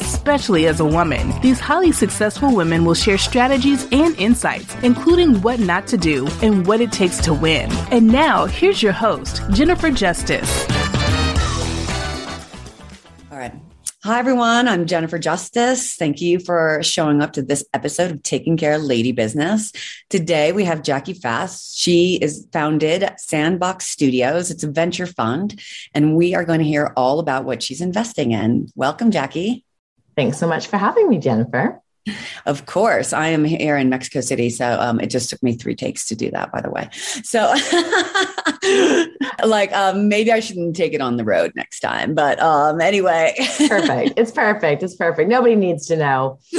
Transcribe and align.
especially 0.00 0.68
as 0.68 0.78
a 0.78 0.84
woman. 0.84 1.32
These 1.40 1.58
highly 1.58 1.90
successful 1.90 2.54
women 2.54 2.84
will 2.84 2.94
share 2.94 3.18
strategies 3.18 3.88
and 3.90 4.14
insights, 4.16 4.76
including 4.84 5.42
what 5.42 5.58
not 5.58 5.88
to 5.88 5.96
do 5.96 6.28
and 6.40 6.64
what 6.68 6.80
it 6.80 6.92
takes 6.92 7.18
to 7.22 7.34
win. 7.34 7.68
And 7.90 8.06
now, 8.06 8.46
here's 8.46 8.80
your 8.80 8.92
host, 8.92 9.42
Jennifer 9.50 9.90
Justice. 9.90 10.68
All 13.32 13.38
right. 13.38 13.52
Hi, 14.04 14.20
everyone. 14.20 14.68
I'm 14.68 14.86
Jennifer 14.86 15.18
Justice. 15.18 15.96
Thank 15.96 16.20
you 16.20 16.38
for 16.38 16.80
showing 16.84 17.20
up 17.20 17.32
to 17.32 17.42
this 17.42 17.64
episode 17.74 18.12
of 18.12 18.22
Taking 18.22 18.56
Care 18.56 18.76
of 18.76 18.82
Lady 18.82 19.10
Business. 19.10 19.72
Today, 20.08 20.52
we 20.52 20.64
have 20.64 20.84
Jackie 20.84 21.14
Fast. 21.14 21.76
She 21.76 22.20
is 22.22 22.46
founded 22.52 23.10
Sandbox 23.18 23.86
Studios. 23.86 24.52
It's 24.52 24.62
a 24.62 24.70
venture 24.70 25.06
fund, 25.06 25.60
and 25.92 26.14
we 26.14 26.36
are 26.36 26.44
going 26.44 26.60
to 26.60 26.64
hear 26.64 26.92
all 26.96 27.18
about 27.18 27.44
what 27.44 27.64
she's 27.64 27.80
investing 27.80 28.30
in. 28.30 28.68
Welcome, 28.76 29.10
Jackie. 29.10 29.64
Thanks 30.18 30.36
so 30.36 30.48
much 30.48 30.66
for 30.66 30.78
having 30.78 31.08
me, 31.08 31.18
Jennifer. 31.18 31.80
Of 32.46 32.66
course, 32.66 33.12
I 33.12 33.28
am 33.28 33.44
here 33.44 33.76
in 33.76 33.88
Mexico 33.88 34.20
City, 34.20 34.50
so 34.50 34.78
um, 34.80 35.00
it 35.00 35.10
just 35.10 35.30
took 35.30 35.42
me 35.42 35.54
three 35.54 35.74
takes 35.74 36.06
to 36.06 36.16
do 36.16 36.30
that. 36.30 36.52
By 36.52 36.60
the 36.60 36.70
way, 36.70 36.88
so 37.22 37.54
like 39.46 39.72
um, 39.72 40.08
maybe 40.08 40.32
I 40.32 40.40
shouldn't 40.40 40.76
take 40.76 40.92
it 40.94 41.00
on 41.00 41.16
the 41.16 41.24
road 41.24 41.52
next 41.54 41.80
time. 41.80 42.14
But 42.14 42.40
um, 42.40 42.80
anyway, 42.80 43.34
perfect. 43.68 44.18
It's 44.18 44.30
perfect. 44.30 44.82
It's 44.82 44.96
perfect. 44.96 45.28
Nobody 45.28 45.54
needs 45.54 45.86
to 45.86 45.96
know. 45.96 46.38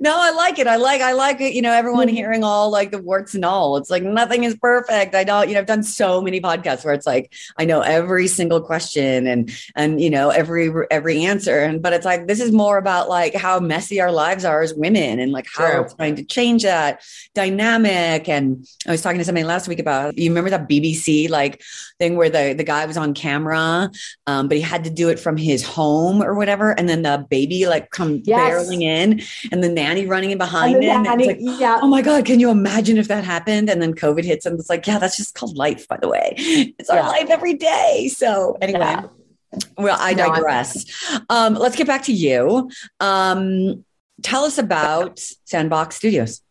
no, 0.00 0.16
I 0.18 0.32
like 0.36 0.58
it. 0.58 0.66
I 0.66 0.76
like. 0.76 1.00
I 1.00 1.12
like 1.12 1.40
it. 1.40 1.54
You 1.54 1.62
know, 1.62 1.72
everyone 1.72 2.08
mm-hmm. 2.08 2.16
hearing 2.16 2.44
all 2.44 2.70
like 2.70 2.90
the 2.90 2.98
warts 2.98 3.34
and 3.34 3.44
all. 3.44 3.76
It's 3.76 3.90
like 3.90 4.02
nothing 4.02 4.44
is 4.44 4.56
perfect. 4.56 5.14
I 5.14 5.24
don't. 5.24 5.48
You 5.48 5.54
know, 5.54 5.60
I've 5.60 5.66
done 5.66 5.82
so 5.82 6.20
many 6.20 6.40
podcasts 6.40 6.84
where 6.84 6.94
it's 6.94 7.06
like 7.06 7.32
I 7.56 7.64
know 7.64 7.80
every 7.80 8.26
single 8.26 8.60
question 8.60 9.26
and 9.26 9.50
and 9.74 10.00
you 10.00 10.10
know 10.10 10.30
every 10.30 10.70
every 10.90 11.24
answer. 11.24 11.60
And 11.60 11.82
but 11.82 11.92
it's 11.92 12.04
like 12.04 12.26
this 12.26 12.40
is 12.40 12.52
more 12.52 12.78
about 12.78 13.08
like 13.08 13.34
how 13.34 13.60
messy 13.60 14.00
our 14.00 14.12
lives 14.12 14.41
lives 14.42 14.44
are 14.44 14.62
as 14.62 14.74
women 14.74 15.18
and 15.18 15.32
like 15.32 15.46
how 15.52 15.82
True. 15.82 15.88
trying 15.96 16.16
to 16.16 16.24
change 16.24 16.62
that 16.62 17.02
dynamic. 17.34 18.28
And 18.28 18.66
I 18.86 18.90
was 18.90 19.02
talking 19.02 19.18
to 19.18 19.24
somebody 19.24 19.44
last 19.44 19.68
week 19.68 19.78
about 19.78 20.16
you 20.18 20.30
remember 20.30 20.50
that 20.50 20.68
BBC 20.68 21.30
like 21.30 21.62
thing 21.98 22.16
where 22.16 22.30
the, 22.30 22.54
the 22.56 22.64
guy 22.64 22.84
was 22.86 22.96
on 22.96 23.14
camera, 23.14 23.90
um, 24.26 24.48
but 24.48 24.56
he 24.56 24.62
had 24.62 24.84
to 24.84 24.90
do 24.90 25.08
it 25.08 25.18
from 25.18 25.36
his 25.36 25.64
home 25.64 26.22
or 26.22 26.34
whatever. 26.34 26.72
And 26.78 26.88
then 26.88 27.02
the 27.02 27.26
baby 27.30 27.66
like 27.66 27.90
come 27.90 28.22
yes. 28.24 28.38
barreling 28.38 28.82
in 28.82 29.22
and 29.50 29.62
the 29.62 29.68
nanny 29.68 30.06
running 30.06 30.30
in 30.30 30.38
behind 30.38 30.82
him. 30.82 31.02
Nanny, 31.02 31.26
like, 31.26 31.38
yeah. 31.60 31.78
oh 31.82 31.88
my 31.88 32.02
God, 32.02 32.24
can 32.24 32.40
you 32.40 32.50
imagine 32.50 32.98
if 32.98 33.08
that 33.08 33.24
happened? 33.24 33.70
And 33.70 33.80
then 33.80 33.94
COVID 33.94 34.24
hits 34.24 34.46
and 34.46 34.58
it's 34.58 34.70
like, 34.70 34.86
yeah, 34.86 34.98
that's 34.98 35.16
just 35.16 35.34
called 35.34 35.56
life, 35.56 35.86
by 35.88 35.96
the 35.96 36.08
way. 36.08 36.34
It's 36.36 36.90
our 36.90 37.02
life 37.02 37.30
every 37.30 37.54
day. 37.54 38.08
So 38.08 38.56
anyway. 38.60 38.80
Yeah. 38.80 39.06
Well, 39.76 39.98
I 40.00 40.14
digress. 40.14 40.86
Um, 41.28 41.52
let's 41.52 41.76
get 41.76 41.86
back 41.86 42.04
to 42.04 42.12
you. 42.12 42.70
Um, 43.00 43.84
tell 44.22 44.44
us 44.44 44.58
about 44.58 45.18
Sandbox 45.44 45.96
Studios. 45.96 46.42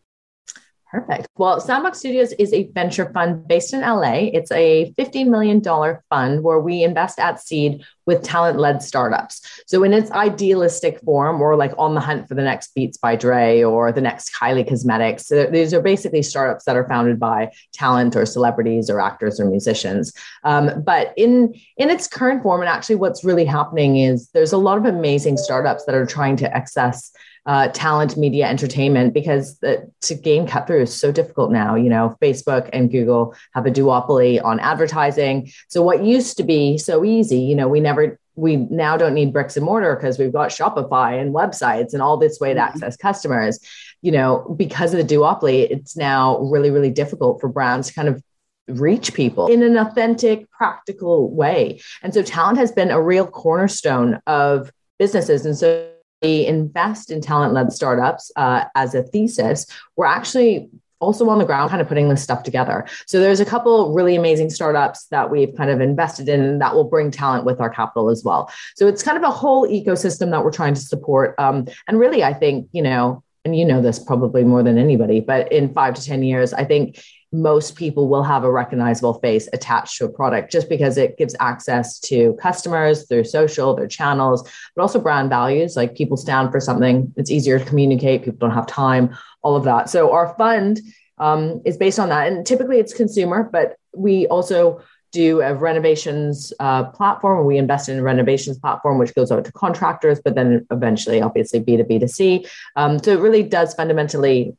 Perfect. 0.92 1.26
Well, 1.38 1.58
Sandbox 1.58 2.00
Studios 2.00 2.32
is 2.32 2.52
a 2.52 2.64
venture 2.72 3.10
fund 3.14 3.48
based 3.48 3.72
in 3.72 3.80
LA. 3.80 4.28
It's 4.34 4.52
a 4.52 4.92
$15 4.98 5.28
million 5.28 5.62
fund 6.10 6.42
where 6.42 6.60
we 6.60 6.84
invest 6.84 7.18
at 7.18 7.40
seed 7.40 7.82
with 8.04 8.22
talent 8.22 8.58
led 8.58 8.82
startups. 8.82 9.62
So, 9.66 9.84
in 9.84 9.94
its 9.94 10.10
idealistic 10.10 11.00
form, 11.00 11.38
we're 11.38 11.56
like 11.56 11.72
on 11.78 11.94
the 11.94 12.00
hunt 12.00 12.28
for 12.28 12.34
the 12.34 12.42
next 12.42 12.74
Beats 12.74 12.98
by 12.98 13.16
Dre 13.16 13.62
or 13.62 13.90
the 13.90 14.02
next 14.02 14.34
Kylie 14.34 14.68
Cosmetics. 14.68 15.28
So 15.28 15.46
these 15.46 15.72
are 15.72 15.80
basically 15.80 16.20
startups 16.20 16.66
that 16.66 16.76
are 16.76 16.86
founded 16.86 17.18
by 17.18 17.52
talent 17.72 18.14
or 18.14 18.26
celebrities 18.26 18.90
or 18.90 19.00
actors 19.00 19.40
or 19.40 19.46
musicians. 19.46 20.12
Um, 20.44 20.82
but 20.84 21.14
in, 21.16 21.54
in 21.78 21.88
its 21.88 22.06
current 22.06 22.42
form, 22.42 22.60
and 22.60 22.68
actually 22.68 22.96
what's 22.96 23.24
really 23.24 23.46
happening 23.46 23.96
is 23.96 24.28
there's 24.34 24.52
a 24.52 24.58
lot 24.58 24.76
of 24.76 24.84
amazing 24.84 25.38
startups 25.38 25.86
that 25.86 25.94
are 25.94 26.04
trying 26.04 26.36
to 26.36 26.54
access 26.54 27.12
uh, 27.46 27.68
talent, 27.68 28.16
media, 28.16 28.46
entertainment, 28.46 29.12
because 29.14 29.58
the, 29.58 29.90
to 30.02 30.14
gain 30.14 30.46
cut 30.46 30.66
through 30.66 30.82
is 30.82 30.94
so 30.94 31.10
difficult 31.10 31.50
now. 31.50 31.74
You 31.74 31.90
know, 31.90 32.16
Facebook 32.22 32.70
and 32.72 32.90
Google 32.90 33.34
have 33.54 33.66
a 33.66 33.70
duopoly 33.70 34.42
on 34.42 34.60
advertising. 34.60 35.50
So 35.68 35.82
what 35.82 36.04
used 36.04 36.36
to 36.36 36.44
be 36.44 36.78
so 36.78 37.04
easy, 37.04 37.40
you 37.40 37.56
know, 37.56 37.68
we 37.68 37.80
never 37.80 38.18
we 38.34 38.56
now 38.56 38.96
don't 38.96 39.12
need 39.12 39.32
bricks 39.32 39.56
and 39.56 39.66
mortar 39.66 39.94
because 39.94 40.18
we've 40.18 40.32
got 40.32 40.48
Shopify 40.48 41.20
and 41.20 41.34
websites 41.34 41.92
and 41.92 42.00
all 42.00 42.16
this 42.16 42.40
way 42.40 42.54
to 42.54 42.60
mm-hmm. 42.60 42.68
access 42.68 42.96
customers. 42.96 43.58
You 44.00 44.12
know, 44.12 44.54
because 44.56 44.94
of 44.94 45.06
the 45.06 45.14
duopoly, 45.14 45.70
it's 45.70 45.96
now 45.96 46.38
really, 46.38 46.70
really 46.70 46.90
difficult 46.90 47.40
for 47.40 47.48
brands 47.48 47.88
to 47.88 47.94
kind 47.94 48.08
of 48.08 48.22
reach 48.68 49.14
people 49.14 49.48
in 49.48 49.62
an 49.62 49.76
authentic, 49.76 50.50
practical 50.50 51.30
way. 51.34 51.80
And 52.02 52.14
so 52.14 52.22
talent 52.22 52.58
has 52.58 52.72
been 52.72 52.90
a 52.90 53.02
real 53.02 53.26
cornerstone 53.26 54.20
of 54.26 54.72
businesses. 54.98 55.46
And 55.46 55.56
so 55.56 55.91
invest 56.22 57.10
in 57.10 57.20
talent 57.20 57.52
led 57.52 57.72
startups 57.72 58.30
uh, 58.36 58.64
as 58.74 58.94
a 58.94 59.02
thesis, 59.02 59.66
we're 59.96 60.06
actually 60.06 60.70
also 61.02 61.28
on 61.28 61.38
the 61.38 61.44
ground 61.44 61.68
kind 61.68 61.82
of 61.82 61.88
putting 61.88 62.08
this 62.08 62.22
stuff 62.22 62.44
together. 62.44 62.86
So 63.06 63.18
there's 63.18 63.40
a 63.40 63.44
couple 63.44 63.92
really 63.92 64.14
amazing 64.14 64.50
startups 64.50 65.06
that 65.06 65.30
we've 65.30 65.54
kind 65.56 65.68
of 65.68 65.80
invested 65.80 66.28
in 66.28 66.60
that 66.60 66.74
will 66.74 66.84
bring 66.84 67.10
talent 67.10 67.44
with 67.44 67.60
our 67.60 67.68
capital 67.68 68.08
as 68.08 68.22
well. 68.24 68.50
So 68.76 68.86
it's 68.86 69.02
kind 69.02 69.18
of 69.18 69.24
a 69.24 69.30
whole 69.30 69.68
ecosystem 69.68 70.30
that 70.30 70.44
we're 70.44 70.52
trying 70.52 70.74
to 70.74 70.80
support. 70.80 71.34
Um, 71.38 71.66
and 71.88 71.98
really, 71.98 72.22
I 72.22 72.32
think, 72.32 72.68
you 72.72 72.82
know, 72.82 73.24
and 73.44 73.56
you 73.56 73.64
know 73.64 73.80
this 73.80 73.98
probably 73.98 74.44
more 74.44 74.62
than 74.62 74.78
anybody, 74.78 75.20
but 75.20 75.50
in 75.50 75.72
five 75.72 75.94
to 75.94 76.04
10 76.04 76.22
years, 76.22 76.52
I 76.52 76.64
think 76.64 77.02
most 77.32 77.76
people 77.76 78.08
will 78.08 78.22
have 78.22 78.44
a 78.44 78.52
recognizable 78.52 79.14
face 79.14 79.48
attached 79.52 79.96
to 79.96 80.04
a 80.04 80.08
product 80.08 80.52
just 80.52 80.68
because 80.68 80.98
it 80.98 81.16
gives 81.16 81.34
access 81.40 81.98
to 81.98 82.36
customers 82.40 83.06
through 83.06 83.24
social, 83.24 83.74
their 83.74 83.88
channels, 83.88 84.48
but 84.76 84.82
also 84.82 85.00
brand 85.00 85.30
values. 85.30 85.74
Like 85.74 85.96
people 85.96 86.16
stand 86.16 86.52
for 86.52 86.60
something, 86.60 87.12
it's 87.16 87.30
easier 87.30 87.58
to 87.58 87.64
communicate, 87.64 88.22
people 88.22 88.38
don't 88.38 88.54
have 88.54 88.66
time, 88.66 89.16
all 89.40 89.56
of 89.56 89.64
that. 89.64 89.88
So 89.88 90.12
our 90.12 90.34
fund 90.36 90.80
um, 91.18 91.62
is 91.64 91.78
based 91.78 91.98
on 91.98 92.10
that. 92.10 92.30
And 92.30 92.46
typically 92.46 92.78
it's 92.78 92.92
consumer, 92.92 93.48
but 93.50 93.76
we 93.94 94.26
also 94.26 94.82
do 95.12 95.42
a 95.42 95.54
renovations 95.54 96.52
uh, 96.58 96.84
platform. 96.84 97.46
We 97.46 97.58
invest 97.58 97.88
in 97.88 97.98
a 97.98 98.02
renovations 98.02 98.58
platform, 98.58 98.98
which 98.98 99.14
goes 99.14 99.30
out 99.30 99.44
to 99.44 99.52
contractors, 99.52 100.20
but 100.24 100.34
then 100.34 100.66
eventually, 100.70 101.20
obviously, 101.20 101.60
B2B2C. 101.60 102.48
Um, 102.76 103.02
so 103.02 103.12
it 103.12 103.20
really 103.20 103.42
does 103.42 103.74
fundamentally 103.74 104.56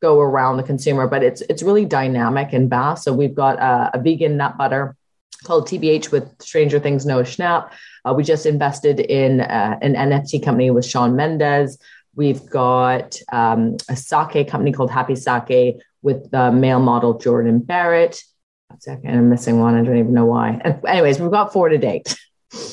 go 0.00 0.18
around 0.20 0.56
the 0.56 0.62
consumer, 0.62 1.06
but 1.06 1.22
it's 1.22 1.42
it's 1.42 1.62
really 1.62 1.84
dynamic 1.84 2.52
and 2.52 2.68
vast. 2.68 3.04
So 3.04 3.12
we've 3.12 3.34
got 3.34 3.58
a, 3.58 3.96
a 3.96 4.02
vegan 4.02 4.36
nut 4.36 4.56
butter 4.56 4.96
called 5.44 5.68
TBH 5.68 6.10
with 6.10 6.40
Stranger 6.40 6.78
Things 6.78 7.04
Noah 7.04 7.24
Schnapp. 7.24 7.70
Uh, 8.04 8.14
we 8.14 8.24
just 8.24 8.46
invested 8.46 9.00
in 9.00 9.40
uh, 9.40 9.78
an 9.82 9.94
NFT 9.94 10.42
company 10.42 10.70
with 10.70 10.86
Shawn 10.86 11.14
Mendes. 11.16 11.78
We've 12.14 12.44
got 12.48 13.18
um, 13.30 13.76
a 13.88 13.96
sake 13.96 14.48
company 14.48 14.72
called 14.72 14.90
Happy 14.90 15.16
Sake 15.16 15.80
with 16.02 16.30
the 16.30 16.50
male 16.52 16.80
model 16.80 17.18
Jordan 17.18 17.58
Barrett. 17.60 18.22
Second, 18.80 19.10
I'm 19.10 19.28
missing 19.30 19.60
one. 19.60 19.74
I 19.74 19.82
don't 19.82 19.98
even 19.98 20.14
know 20.14 20.26
why. 20.26 20.60
Anyways, 20.86 21.20
we've 21.20 21.30
got 21.30 21.52
four 21.52 21.68
to 21.68 21.78
date. 21.78 22.16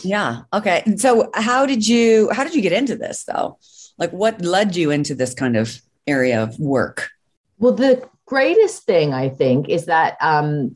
Yeah. 0.03 0.41
Okay. 0.53 0.83
So 0.97 1.29
how 1.33 1.65
did 1.65 1.87
you 1.87 2.29
how 2.31 2.43
did 2.43 2.53
you 2.53 2.61
get 2.61 2.73
into 2.73 2.95
this 2.95 3.23
though? 3.23 3.57
Like 3.97 4.11
what 4.11 4.41
led 4.41 4.75
you 4.75 4.91
into 4.91 5.15
this 5.15 5.33
kind 5.33 5.55
of 5.55 5.81
area 6.07 6.43
of 6.43 6.59
work? 6.59 7.09
Well, 7.57 7.73
the 7.73 8.07
greatest 8.25 8.83
thing 8.83 9.13
I 9.13 9.29
think 9.29 9.69
is 9.69 9.85
that 9.85 10.17
um, 10.21 10.75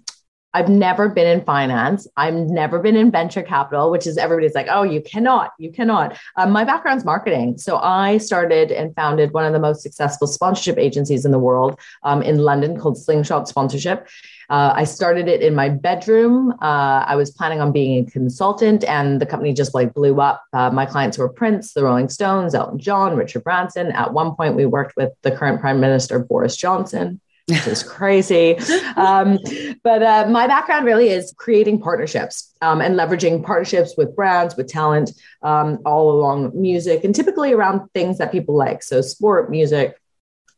I've 0.54 0.70
never 0.70 1.10
been 1.10 1.28
in 1.28 1.44
finance. 1.44 2.08
I've 2.16 2.36
never 2.36 2.80
been 2.80 2.96
in 2.96 3.10
venture 3.10 3.42
capital, 3.42 3.90
which 3.90 4.06
is 4.06 4.18
everybody's 4.18 4.54
like, 4.54 4.68
oh, 4.70 4.84
you 4.84 5.02
cannot, 5.02 5.52
you 5.58 5.72
cannot. 5.72 6.18
Um, 6.36 6.52
my 6.52 6.64
background's 6.64 7.04
marketing. 7.04 7.58
So 7.58 7.78
I 7.78 8.20
started 8.20 8.72
and 8.72 8.94
founded 8.96 9.34
one 9.34 9.46
of 9.46 9.54
the 9.54 9.60
most 9.60 9.82
successful 9.82 10.28
sponsorship 10.28 10.78
agencies 10.78 11.26
in 11.26 11.32
the 11.32 11.40
world 11.40 11.80
um, 12.04 12.22
in 12.22 12.38
London 12.38 12.80
called 12.80 12.98
Slingshot 12.98 13.48
Sponsorship. 13.48 14.08
Uh, 14.50 14.74
I 14.76 14.84
started 14.84 15.28
it 15.28 15.42
in 15.42 15.56
my 15.56 15.70
bedroom. 15.70 16.52
Uh, 16.62 17.04
I 17.08 17.16
was 17.16 17.32
planning 17.32 17.62
on 17.62 17.72
being 17.72 18.06
a 18.06 18.10
consultant, 18.10 18.84
and 18.84 19.22
the 19.22 19.26
company 19.26 19.54
just 19.54 19.74
like 19.74 19.94
blew 19.94 20.20
up. 20.22 20.44
Uh, 20.54 20.70
my 20.70 20.86
clients 20.86 21.18
were 21.18 21.30
Prince, 21.30 21.74
the 21.74 21.84
Rolling 21.84 22.10
Stones, 22.10 22.56
Elton 22.56 22.80
John, 22.80 23.16
Richard 23.16 23.44
Branson. 23.44 23.92
At 23.92 24.14
one 24.14 24.36
point, 24.36 24.56
we 24.56 24.66
worked 24.66 24.96
with 24.96 25.12
the 25.22 25.32
current 25.32 25.62
Prime 25.62 25.80
Minister 25.80 26.20
Boris 26.20 26.56
Johnson 26.56 27.20
which 27.48 27.68
is 27.68 27.84
crazy. 27.98 28.58
Um, 28.96 29.38
but 29.84 30.04
uh, 30.04 30.28
my 30.30 30.48
background 30.48 30.86
really 30.86 31.10
is 31.10 31.34
creating 31.38 31.80
partnerships 31.82 32.54
um, 32.62 32.82
and 32.82 32.96
leveraging 32.96 33.44
partnerships 33.44 33.96
with 33.98 34.16
brands, 34.16 34.56
with 34.56 34.68
talent, 34.68 35.12
um, 35.42 35.80
all 35.86 36.12
along 36.12 36.52
music, 36.54 37.04
and 37.04 37.14
typically 37.14 37.54
around 37.54 37.88
things 37.94 38.18
that 38.18 38.32
people 38.32 38.56
like. 38.56 38.84
So, 38.84 39.02
sport, 39.02 39.52
music, 39.52 40.00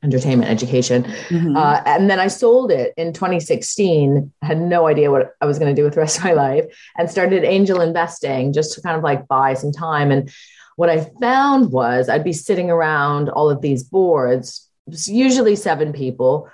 entertainment, 0.06 0.50
education. 0.50 1.04
Mm-hmm. 1.04 1.58
Uh, 1.58 1.82
and 1.86 2.10
then 2.10 2.20
I 2.20 2.28
sold 2.28 2.72
it 2.72 2.94
in 2.96 3.12
2016, 3.12 4.32
had 4.42 4.62
no 4.62 4.88
idea 4.88 5.12
what 5.12 5.36
I 5.42 5.46
was 5.46 5.60
going 5.60 5.74
to 5.74 5.80
do 5.80 5.84
with 5.84 5.96
the 5.96 6.00
rest 6.00 6.18
of 6.18 6.24
my 6.24 6.34
life, 6.48 6.66
and 6.98 7.10
started 7.10 7.44
angel 7.44 7.82
investing 7.82 8.54
just 8.54 8.74
to 8.74 8.82
kind 8.82 8.96
of 8.96 9.04
like 9.04 9.28
buy 9.28 9.54
some 9.54 9.72
time. 9.72 10.12
And 10.12 10.30
what 10.78 10.90
I 10.90 11.10
found 11.20 11.72
was 11.72 12.08
I'd 12.08 12.24
be 12.24 12.34
sitting 12.34 12.70
around 12.70 13.30
all 13.30 13.50
of 13.50 13.62
these 13.62 13.84
boards, 13.84 14.70
usually 15.08 15.56
seven 15.56 15.92
people 15.92 16.50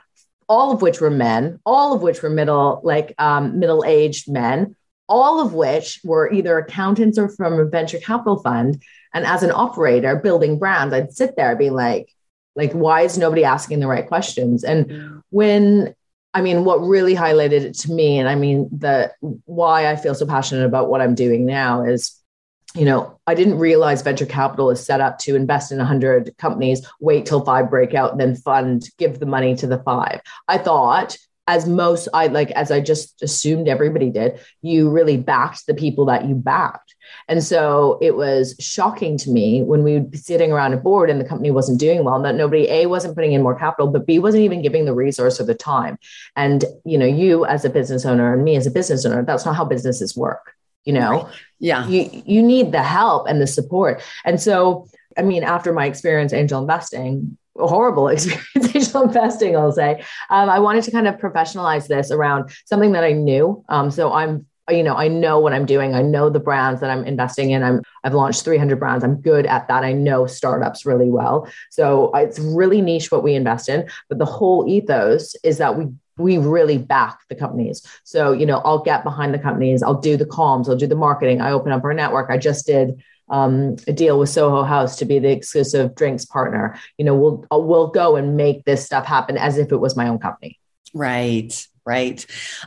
all 0.52 0.74
of 0.74 0.82
which 0.82 1.00
were 1.00 1.10
men, 1.10 1.62
all 1.66 1.94
of 1.94 2.02
which 2.02 2.22
were 2.22 2.30
middle, 2.30 2.82
like 2.84 3.16
um, 3.18 3.58
middle 3.58 3.86
aged 3.86 4.30
men, 4.30 4.76
all 5.08 5.40
of 5.40 5.54
which 5.54 6.02
were 6.04 6.30
either 6.30 6.58
accountants 6.58 7.18
or 7.18 7.30
from 7.30 7.54
a 7.58 7.64
venture 7.64 8.00
capital 8.00 8.38
fund. 8.42 8.84
And 9.14 9.26
as 9.26 9.44
an 9.44 9.52
operator 9.52 10.18
building 10.18 10.60
brands, 10.60 10.94
I'd 10.94 11.14
sit 11.14 11.38
there 11.38 11.56
being 11.56 11.74
like, 11.74 12.14
like, 12.56 12.72
why 12.74 13.02
is 13.02 13.18
nobody 13.18 13.44
asking 13.44 13.80
the 13.80 13.88
right 13.88 14.08
questions? 14.08 14.64
And 14.64 15.24
when 15.30 15.96
I 16.34 16.42
mean, 16.42 16.64
what 16.64 16.78
really 16.78 17.14
highlighted 17.14 17.52
it 17.52 17.74
to 17.80 17.92
me, 17.92 18.18
and 18.18 18.30
I 18.30 18.36
mean, 18.36 18.70
the 18.72 19.12
why 19.46 19.92
I 19.92 19.98
feel 19.98 20.16
so 20.16 20.26
passionate 20.26 20.66
about 20.66 20.90
what 20.90 21.02
I'm 21.02 21.16
doing 21.16 21.46
now 21.46 21.84
is 21.84 22.22
you 22.76 22.86
know, 22.86 23.20
I 23.28 23.34
didn't 23.34 23.60
realize 23.60 24.02
venture 24.02 24.26
capital 24.26 24.70
is 24.70 24.86
set 24.86 25.02
up 25.02 25.20
to 25.20 25.36
invest 25.36 25.72
in 25.72 25.78
100 25.78 26.38
companies, 26.38 26.88
wait 27.00 27.26
till 27.26 27.44
five 27.44 27.70
break 27.70 27.94
out, 27.94 28.18
then 28.18 28.36
fund, 28.36 28.90
give 28.98 29.20
the 29.20 29.26
money 29.26 29.56
to 29.56 29.68
the 29.68 29.80
five. 29.80 30.22
I 30.48 30.58
thought, 30.58 31.18
as 31.52 31.68
most, 31.68 32.08
I 32.14 32.28
like, 32.28 32.50
as 32.52 32.72
I 32.72 32.80
just 32.80 33.22
assumed 33.22 33.68
everybody 33.68 34.10
did, 34.10 34.40
you 34.62 34.90
really 34.90 35.18
backed 35.18 35.68
the 35.68 35.74
people 35.74 36.06
that 36.06 36.24
you 36.24 36.34
backed. 36.34 36.96
And 37.28 37.44
so 37.44 38.00
it 38.02 38.16
was 38.16 38.56
shocking 38.58 39.18
to 39.18 39.30
me 39.30 39.62
when 39.62 39.84
we 39.84 39.96
would 39.96 40.12
be 40.12 40.18
sitting 40.18 40.54
around 40.54 40.74
a 40.74 40.78
board 40.78 41.10
and 41.10 41.20
the 41.20 41.26
company 41.26 41.52
wasn't 41.52 41.78
doing 41.78 42.06
well, 42.06 42.16
and 42.16 42.24
that 42.24 42.36
nobody, 42.36 42.70
A, 42.70 42.86
wasn't 42.86 43.16
putting 43.16 43.34
in 43.34 43.44
more 43.44 43.60
capital, 43.60 43.92
but 43.92 44.08
B, 44.08 44.18
wasn't 44.18 44.46
even 44.46 44.62
giving 44.62 44.86
the 44.86 44.94
resource 44.94 45.42
or 45.42 45.44
the 45.44 45.54
time. 45.54 45.98
And, 46.38 46.64
you 46.86 46.98
know, 46.98 47.06
you 47.06 47.46
as 47.46 47.66
a 47.66 47.70
business 47.70 48.06
owner 48.06 48.34
and 48.34 48.46
me 48.46 48.56
as 48.56 48.66
a 48.66 48.72
business 48.72 49.06
owner, 49.06 49.26
that's 49.26 49.46
not 49.46 49.58
how 49.58 49.66
businesses 49.66 50.16
work 50.16 50.56
you 50.84 50.94
know 50.94 51.26
right. 51.26 51.34
yeah 51.60 51.88
you 51.88 52.24
you 52.26 52.42
need 52.42 52.72
the 52.72 52.82
help 52.82 53.28
and 53.28 53.40
the 53.40 53.46
support 53.46 54.02
and 54.26 54.42
so 54.42 54.88
i 55.16 55.22
mean 55.22 55.44
after 55.44 55.72
my 55.72 55.86
experience 55.86 56.34
angel 56.34 56.60
investing 56.60 57.38
horrible 57.56 58.08
experience 58.10 58.76
angel 58.76 59.04
investing 59.04 59.56
i'll 59.56 59.72
say. 59.72 60.04
Um, 60.30 60.50
i 60.50 60.60
wanted 60.60 60.84
to 60.86 60.92
kind 60.92 61.08
of 61.08 61.16
professionalize 61.16 61.88
this 61.88 62.12
around 62.12 62.52
something 62.66 62.92
that 62.94 63.04
i 63.04 63.12
knew. 63.12 63.64
Um, 63.70 63.92
so 63.92 64.14
i'm 64.14 64.46
you 64.70 64.84
know 64.84 64.96
i 64.96 65.08
know 65.08 65.40
what 65.40 65.54
i'm 65.54 65.66
doing. 65.66 65.94
I 65.94 66.02
know 66.02 66.30
the 66.30 66.40
brands 66.40 66.82
that 66.82 66.90
i'm 66.90 67.04
investing 67.06 67.52
in. 67.52 67.64
I'm 67.64 67.82
i've 68.04 68.14
launched 68.14 68.44
300 68.44 68.80
brands. 68.80 69.04
I'm 69.04 69.20
good 69.20 69.46
at 69.46 69.68
that. 69.68 69.84
I 69.84 69.92
know 69.92 70.28
startups 70.28 70.86
really 70.86 71.10
well. 71.10 71.48
So 71.70 72.12
it's 72.16 72.40
really 72.40 72.82
niche 72.82 73.12
what 73.12 73.24
we 73.24 73.36
invest 73.36 73.70
in 73.70 73.90
but 74.08 74.18
the 74.18 74.26
whole 74.26 74.68
ethos 74.68 75.36
is 75.44 75.58
that 75.58 75.78
we 75.78 75.88
we 76.18 76.38
really 76.38 76.78
back 76.78 77.20
the 77.30 77.36
companies. 77.36 77.86
So, 78.04 78.32
you 78.32 78.46
know, 78.46 78.62
I'll 78.64 78.84
get 78.84 79.04
behind 79.04 79.34
the 79.34 79.40
companies, 79.40 79.84
I'll 79.84 80.00
do 80.00 80.18
the 80.18 80.26
comms, 80.26 80.70
I'll 80.70 80.76
do 80.76 80.88
the 80.88 80.96
marketing, 80.96 81.42
I 81.42 81.52
open 81.52 81.72
up 81.72 81.84
our 81.84 81.94
network. 81.94 82.30
I 82.30 82.38
just 82.38 82.66
did 82.66 83.02
um, 83.32 83.78
a 83.88 83.94
deal 83.94 84.20
with 84.20 84.30
Soho 84.30 84.64
House 84.64 84.98
to 84.98 85.06
be 85.06 85.18
the 85.18 85.32
exclusive 85.32 85.96
drinks 85.96 86.26
partner. 86.26 86.78
You 86.98 87.06
know, 87.06 87.16
we'll 87.16 87.46
we'll 87.52 87.88
go 87.88 88.16
and 88.16 88.38
make 88.38 88.66
this 88.66 88.86
stuff 88.86 89.06
happen 89.06 89.38
as 89.38 89.58
if 89.58 89.72
it 89.72 89.78
was 89.78 89.96
my 89.98 90.08
own 90.08 90.20
company. 90.20 90.60
Right 90.94 91.68
right? 91.86 92.26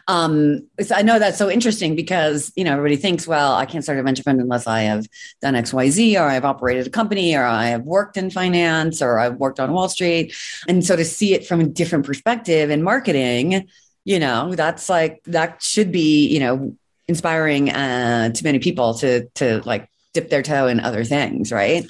Um, 0.08 0.69
so 0.81 0.94
I 0.94 1.02
know 1.02 1.19
that's 1.19 1.38
so 1.38 1.49
interesting 1.50 1.94
because 1.94 2.52
you 2.56 2.64
know 2.64 2.72
everybody 2.72 2.96
thinks, 2.96 3.26
well, 3.26 3.55
I 3.55 3.66
can't 3.66 3.84
start 3.84 3.99
a 3.99 4.02
venture 4.02 4.22
fund 4.22 4.40
unless 4.40 4.66
I 4.66 4.82
have 4.82 5.06
done 5.40 5.55
X, 5.55 5.72
Y, 5.72 5.90
Z, 5.90 6.19
or 6.19 6.25
I've 6.25 6.44
operated 6.44 6.87
a 6.87 6.90
company, 6.90 7.34
or 7.37 7.44
I 7.44 7.67
have 7.67 7.82
worked 7.82 8.17
in 8.17 8.31
finance, 8.31 9.02
or 9.02 9.19
I've 9.19 9.37
worked 9.37 9.60
on 9.60 9.72
Wall 9.72 9.88
Street. 9.88 10.34
And 10.69 10.84
so 10.84 10.96
to 10.96 11.05
see 11.05 11.34
it 11.34 11.46
from 11.46 11.60
a 11.60 11.64
different 11.64 12.06
perspective 12.06 12.70
in 12.70 12.82
marketing, 12.82 13.69
you 14.05 14.19
know, 14.19 14.55
that's 14.55 14.88
like 14.88 15.22
that 15.26 15.62
should 15.62 15.93
be 15.93 16.26
you 16.28 16.40
know 16.40 16.76
inspiring 17.06 17.70
uh, 17.70 18.31
to 18.31 18.44
many 18.44 18.58
people 18.58 18.94
to 18.94 19.28
to 19.34 19.62
like 19.64 19.88
dip 20.14 20.31
their 20.31 20.43
toe 20.43 20.66
in 20.66 20.81
other 20.81 21.05
things, 21.05 21.52
right? 21.52 21.84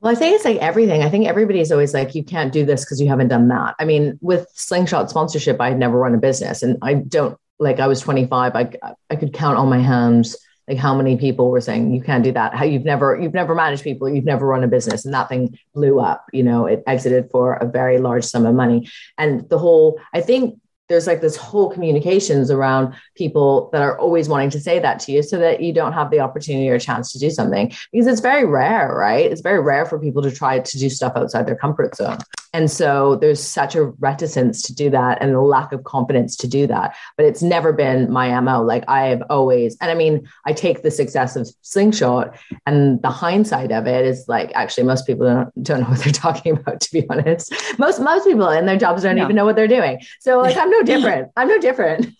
Well, 0.00 0.12
I 0.12 0.14
think 0.14 0.36
it's 0.36 0.44
like 0.44 0.58
everything. 0.58 1.02
I 1.02 1.08
think 1.08 1.26
everybody's 1.26 1.72
always 1.72 1.94
like, 1.94 2.14
you 2.14 2.22
can't 2.22 2.52
do 2.52 2.64
this 2.64 2.84
because 2.84 3.00
you 3.00 3.08
haven't 3.08 3.28
done 3.28 3.48
that. 3.48 3.74
I 3.80 3.84
mean, 3.84 4.18
with 4.20 4.46
Slingshot 4.54 5.10
sponsorship, 5.10 5.60
I 5.60 5.70
had 5.70 5.78
never 5.78 5.98
run 5.98 6.14
a 6.14 6.18
business 6.18 6.62
and 6.62 6.76
I 6.82 6.94
don't 6.94 7.38
like, 7.58 7.80
I 7.80 7.86
was 7.86 8.00
25. 8.00 8.54
I, 8.54 8.70
I 9.10 9.16
could 9.16 9.32
count 9.32 9.56
on 9.56 9.68
my 9.68 9.78
hands 9.78 10.36
like 10.68 10.78
how 10.78 10.94
many 10.94 11.16
people 11.16 11.50
were 11.50 11.60
saying 11.60 11.92
you 11.92 12.00
can't 12.00 12.24
do 12.24 12.32
that 12.32 12.54
how 12.54 12.64
you've 12.64 12.84
never 12.84 13.20
you've 13.20 13.34
never 13.34 13.54
managed 13.54 13.82
people 13.82 14.08
you've 14.08 14.24
never 14.24 14.46
run 14.46 14.64
a 14.64 14.68
business 14.68 15.04
and 15.04 15.12
that 15.12 15.28
thing 15.28 15.58
blew 15.74 16.00
up 16.00 16.24
you 16.32 16.42
know 16.42 16.66
it 16.66 16.82
exited 16.86 17.30
for 17.30 17.54
a 17.54 17.66
very 17.66 17.98
large 17.98 18.24
sum 18.24 18.46
of 18.46 18.54
money 18.54 18.88
and 19.18 19.48
the 19.50 19.58
whole 19.58 20.00
i 20.14 20.20
think 20.20 20.58
there's 20.88 21.06
like 21.06 21.20
this 21.20 21.36
whole 21.36 21.70
communications 21.70 22.50
around 22.50 22.94
people 23.14 23.70
that 23.72 23.82
are 23.82 23.98
always 23.98 24.28
wanting 24.28 24.50
to 24.50 24.60
say 24.60 24.78
that 24.78 25.00
to 25.00 25.12
you 25.12 25.22
so 25.22 25.38
that 25.38 25.60
you 25.60 25.72
don't 25.72 25.92
have 25.92 26.10
the 26.10 26.20
opportunity 26.20 26.68
or 26.68 26.78
chance 26.78 27.12
to 27.12 27.18
do 27.18 27.30
something. 27.30 27.72
Because 27.92 28.06
it's 28.06 28.20
very 28.20 28.44
rare 28.44 28.94
right? 28.94 29.30
It's 29.30 29.40
very 29.40 29.60
rare 29.60 29.86
for 29.86 29.98
people 29.98 30.22
to 30.22 30.30
try 30.30 30.58
to 30.58 30.78
do 30.78 30.90
stuff 30.90 31.12
outside 31.16 31.46
their 31.46 31.56
comfort 31.56 31.96
zone 31.96 32.18
and 32.54 32.70
so 32.70 33.16
there's 33.16 33.42
such 33.42 33.74
a 33.74 33.84
reticence 33.84 34.62
to 34.62 34.74
do 34.74 34.88
that 34.88 35.18
and 35.20 35.34
a 35.34 35.40
lack 35.42 35.72
of 35.72 35.84
confidence 35.84 36.36
to 36.36 36.48
do 36.48 36.66
that 36.66 36.96
but 37.18 37.26
it's 37.26 37.42
never 37.42 37.72
been 37.72 38.10
my 38.10 38.40
mo 38.40 38.62
like 38.62 38.84
i 38.88 39.02
have 39.02 39.22
always 39.28 39.76
and 39.82 39.90
i 39.90 39.94
mean 39.94 40.26
i 40.46 40.52
take 40.54 40.82
the 40.82 40.90
success 40.90 41.36
of 41.36 41.46
slingshot 41.60 42.34
and 42.64 43.02
the 43.02 43.10
hindsight 43.10 43.70
of 43.70 43.86
it 43.86 44.06
is 44.06 44.24
like 44.28 44.50
actually 44.54 44.84
most 44.84 45.06
people 45.06 45.26
don't, 45.26 45.62
don't 45.62 45.80
know 45.80 45.88
what 45.88 45.98
they're 45.98 46.12
talking 46.26 46.56
about 46.56 46.80
to 46.80 46.90
be 46.90 47.06
honest 47.10 47.52
most 47.78 48.00
most 48.00 48.24
people 48.24 48.48
in 48.48 48.64
their 48.64 48.78
jobs 48.78 49.02
don't 49.02 49.18
even 49.18 49.36
know 49.36 49.44
what 49.44 49.56
they're 49.56 49.68
doing 49.68 50.00
so 50.20 50.38
like 50.38 50.56
i'm 50.56 50.70
no 50.70 50.82
different. 50.94 51.30
I'm 51.36 51.48
no 51.48 51.58
different. 51.58 52.14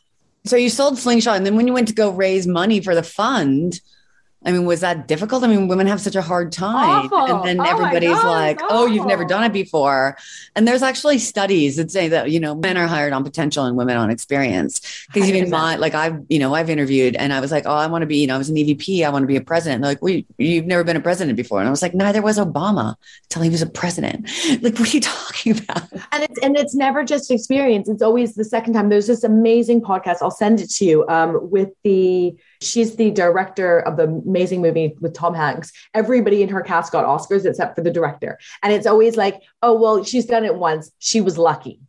So 0.46 0.56
you 0.56 0.68
sold 0.68 0.98
Slingshot, 0.98 1.36
and 1.36 1.46
then 1.46 1.56
when 1.56 1.66
you 1.66 1.72
went 1.72 1.88
to 1.88 1.94
go 1.94 2.10
raise 2.10 2.46
money 2.46 2.80
for 2.80 2.94
the 2.94 3.02
fund, 3.02 3.80
I 4.44 4.52
mean, 4.52 4.66
was 4.66 4.80
that 4.80 5.08
difficult? 5.08 5.42
I 5.42 5.46
mean, 5.46 5.68
women 5.68 5.86
have 5.86 6.00
such 6.00 6.16
a 6.16 6.22
hard 6.22 6.52
time. 6.52 7.10
Awful. 7.10 7.44
And 7.44 7.60
then 7.60 7.60
oh 7.66 7.70
everybody's 7.70 8.22
like, 8.22 8.60
oh, 8.62 8.86
you've 8.86 9.06
never 9.06 9.24
done 9.24 9.42
it 9.44 9.52
before. 9.52 10.18
And 10.54 10.68
there's 10.68 10.82
actually 10.82 11.18
studies 11.18 11.76
that 11.76 11.90
say 11.90 12.08
that, 12.08 12.30
you 12.30 12.40
know, 12.40 12.54
men 12.54 12.76
are 12.76 12.86
hired 12.86 13.12
on 13.14 13.24
potential 13.24 13.64
and 13.64 13.76
women 13.76 13.96
on 13.96 14.10
experience. 14.10 15.06
Because 15.12 15.30
even 15.30 15.48
my, 15.48 15.76
like 15.76 15.94
I've, 15.94 16.20
you 16.28 16.38
know, 16.38 16.54
I've 16.54 16.68
interviewed 16.68 17.16
and 17.16 17.32
I 17.32 17.40
was 17.40 17.50
like, 17.50 17.64
oh, 17.66 17.74
I 17.74 17.86
want 17.86 18.02
to 18.02 18.06
be, 18.06 18.18
you 18.18 18.26
know, 18.26 18.34
I 18.34 18.38
was 18.38 18.50
an 18.50 18.56
EVP. 18.56 19.04
I 19.04 19.08
want 19.08 19.22
to 19.22 19.26
be 19.26 19.36
a 19.36 19.40
president. 19.40 19.80
they're 19.80 19.92
like, 19.92 20.02
well, 20.02 20.20
you've 20.36 20.66
never 20.66 20.84
been 20.84 20.96
a 20.96 21.00
president 21.00 21.36
before. 21.36 21.60
And 21.60 21.66
I 21.66 21.70
was 21.70 21.80
like, 21.80 21.94
neither 21.94 22.20
was 22.20 22.38
Obama 22.38 22.96
until 23.24 23.42
he 23.42 23.50
was 23.50 23.62
a 23.62 23.66
president. 23.66 24.30
Like, 24.64 24.78
what 24.78 24.92
are 24.92 24.96
you 24.96 25.00
talking 25.00 25.58
about? 25.58 25.82
And 26.12 26.22
it's, 26.22 26.38
and 26.42 26.56
it's 26.56 26.74
never 26.74 27.04
just 27.04 27.30
experience. 27.30 27.88
It's 27.88 28.02
always 28.02 28.34
the 28.34 28.44
second 28.44 28.72
time. 28.72 28.88
There's 28.88 29.06
this 29.06 29.24
amazing 29.24 29.82
podcast. 29.82 30.18
I'll 30.22 30.30
send 30.30 30.60
it 30.60 30.70
to 30.70 30.84
you 30.84 31.06
um, 31.08 31.50
with 31.50 31.70
the, 31.82 32.34
She's 32.64 32.96
the 32.96 33.10
director 33.10 33.80
of 33.80 33.96
the 33.96 34.04
amazing 34.04 34.62
movie 34.62 34.96
with 35.00 35.14
Tom 35.14 35.34
Hanks. 35.34 35.72
Everybody 35.92 36.42
in 36.42 36.48
her 36.48 36.62
cast 36.62 36.92
got 36.92 37.04
Oscars 37.04 37.44
except 37.44 37.74
for 37.76 37.82
the 37.82 37.90
director. 37.90 38.38
And 38.62 38.72
it's 38.72 38.86
always 38.86 39.16
like, 39.16 39.42
oh, 39.62 39.74
well, 39.74 40.04
she's 40.04 40.26
done 40.26 40.44
it 40.44 40.56
once. 40.56 40.90
She 40.98 41.20
was 41.20 41.38
lucky. 41.38 41.80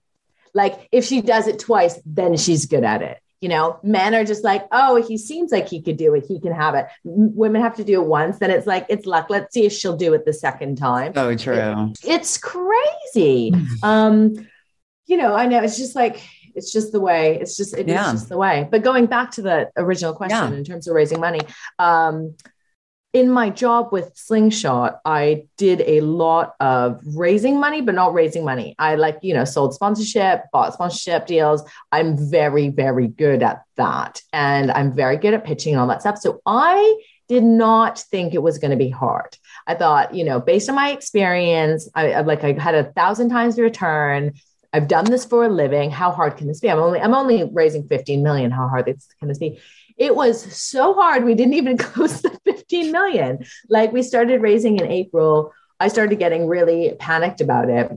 Like 0.54 0.88
if 0.92 1.06
she 1.06 1.22
does 1.22 1.48
it 1.48 1.60
twice, 1.60 2.00
then 2.06 2.38
she's 2.38 2.66
good 2.66 2.84
at 2.84 3.02
it. 3.02 3.20
You 3.42 3.50
know, 3.50 3.80
men 3.84 4.16
are 4.16 4.24
just 4.24 4.44
like, 4.44 4.66
oh, 4.72 4.96
he 5.04 5.18
seems 5.18 5.52
like 5.52 5.68
he 5.68 5.82
could 5.82 5.98
do 5.98 6.16
it. 6.16 6.26
He 6.26 6.40
can 6.40 6.54
have 6.54 6.74
it. 6.74 6.88
women 7.04 7.62
have 7.62 7.76
to 7.76 7.84
do 7.84 8.02
it 8.02 8.08
once. 8.08 8.40
Then 8.40 8.50
it's 8.50 8.66
like, 8.66 8.88
it's 8.90 9.06
luck. 9.06 9.28
Let's 9.30 9.54
see 9.54 9.66
if 9.66 9.74
she'll 9.74 9.98
do 9.98 10.14
it 10.14 10.26
the 10.26 10.34
second 10.34 10.78
time. 10.78 11.12
Oh, 11.16 11.36
true. 11.36 11.54
It, 11.56 11.98
it's 12.04 12.38
crazy. 12.38 13.54
um, 13.84 14.48
you 15.06 15.18
know, 15.18 15.36
I 15.36 15.46
know 15.46 15.62
it's 15.62 15.78
just 15.78 15.96
like, 15.96 16.24
it's 16.56 16.72
just 16.72 16.92
the 16.92 17.00
way. 17.00 17.40
It's 17.40 17.56
just 17.56 17.74
it's 17.74 17.88
yeah. 17.88 18.12
just 18.12 18.30
the 18.30 18.38
way. 18.38 18.68
But 18.70 18.84
going 18.84 19.06
back 19.06 19.32
to 19.32 19.42
the 19.42 19.72
original 19.78 20.14
question 20.14 20.52
yeah. 20.52 20.58
in 20.58 20.64
terms 20.64 20.88
of 20.88 20.96
raising 20.96 21.20
money, 21.20 21.42
um, 21.80 22.36
in 23.16 23.30
my 23.30 23.50
job 23.50 23.94
with 23.94 24.12
Slingshot, 24.16 25.00
I 25.06 25.46
did 25.56 25.82
a 25.88 26.02
lot 26.02 26.54
of 26.60 27.00
raising 27.16 27.62
money, 27.62 27.80
but 27.80 27.96
not 27.96 28.14
raising 28.14 28.44
money. 28.44 28.76
I 28.78 28.96
like, 28.96 29.20
you 29.22 29.34
know, 29.34 29.46
sold 29.46 29.74
sponsorship, 29.74 30.44
bought 30.52 30.74
sponsorship 30.74 31.26
deals. 31.26 31.64
I'm 31.94 32.18
very, 32.30 32.68
very 32.68 33.08
good 33.08 33.42
at 33.42 33.64
that. 33.78 34.22
And 34.34 34.70
I'm 34.70 34.94
very 34.94 35.16
good 35.16 35.34
at 35.34 35.46
pitching 35.46 35.76
and 35.76 35.80
all 35.80 35.88
that 35.88 36.02
stuff. 36.02 36.18
So 36.18 36.42
I 36.46 37.02
did 37.30 37.44
not 37.44 38.00
think 38.00 38.34
it 38.34 38.44
was 38.44 38.58
going 38.58 38.72
to 38.72 38.78
be 38.78 38.90
hard. 38.90 39.38
I 39.66 39.76
thought, 39.76 40.14
you 40.14 40.26
know, 40.26 40.42
based 40.42 40.68
on 40.68 40.76
my 40.76 40.92
experience, 40.92 41.88
I, 41.96 42.12
I 42.12 42.22
like 42.22 42.44
I 42.44 42.52
had 42.52 42.76
a 42.76 42.92
thousand 42.92 43.30
times 43.30 43.56
the 43.56 43.64
return. 43.64 44.34
I've 44.76 44.90
done 44.90 45.06
this 45.06 45.24
for 45.24 45.46
a 45.46 45.50
living. 45.50 45.90
How 45.90 46.12
hard 46.12 46.36
can 46.36 46.48
this 46.48 46.60
be? 46.60 46.70
I'm 46.70 46.80
only 46.80 47.00
I'm 47.00 47.14
only 47.14 47.46
raising 47.46 47.88
15 47.88 48.22
million. 48.22 48.52
How 48.52 48.68
hard 48.68 48.94
can 49.20 49.30
this 49.30 49.38
be? 49.38 49.58
It 49.96 50.14
was 50.14 50.54
so 50.54 50.94
hard. 50.94 51.24
We 51.24 51.34
didn't 51.34 51.54
even 51.54 51.78
close 51.88 52.22
the 52.22 52.38
15 52.44 52.92
million. 52.92 53.46
Like 53.70 53.94
we 53.94 54.04
started 54.04 54.42
raising 54.42 54.78
in 54.78 54.86
April. 54.92 55.54
I 55.80 55.88
started 55.88 56.20
getting 56.20 56.48
really 56.48 56.94
panicked 57.00 57.40
about 57.40 57.70
it. 57.70 57.90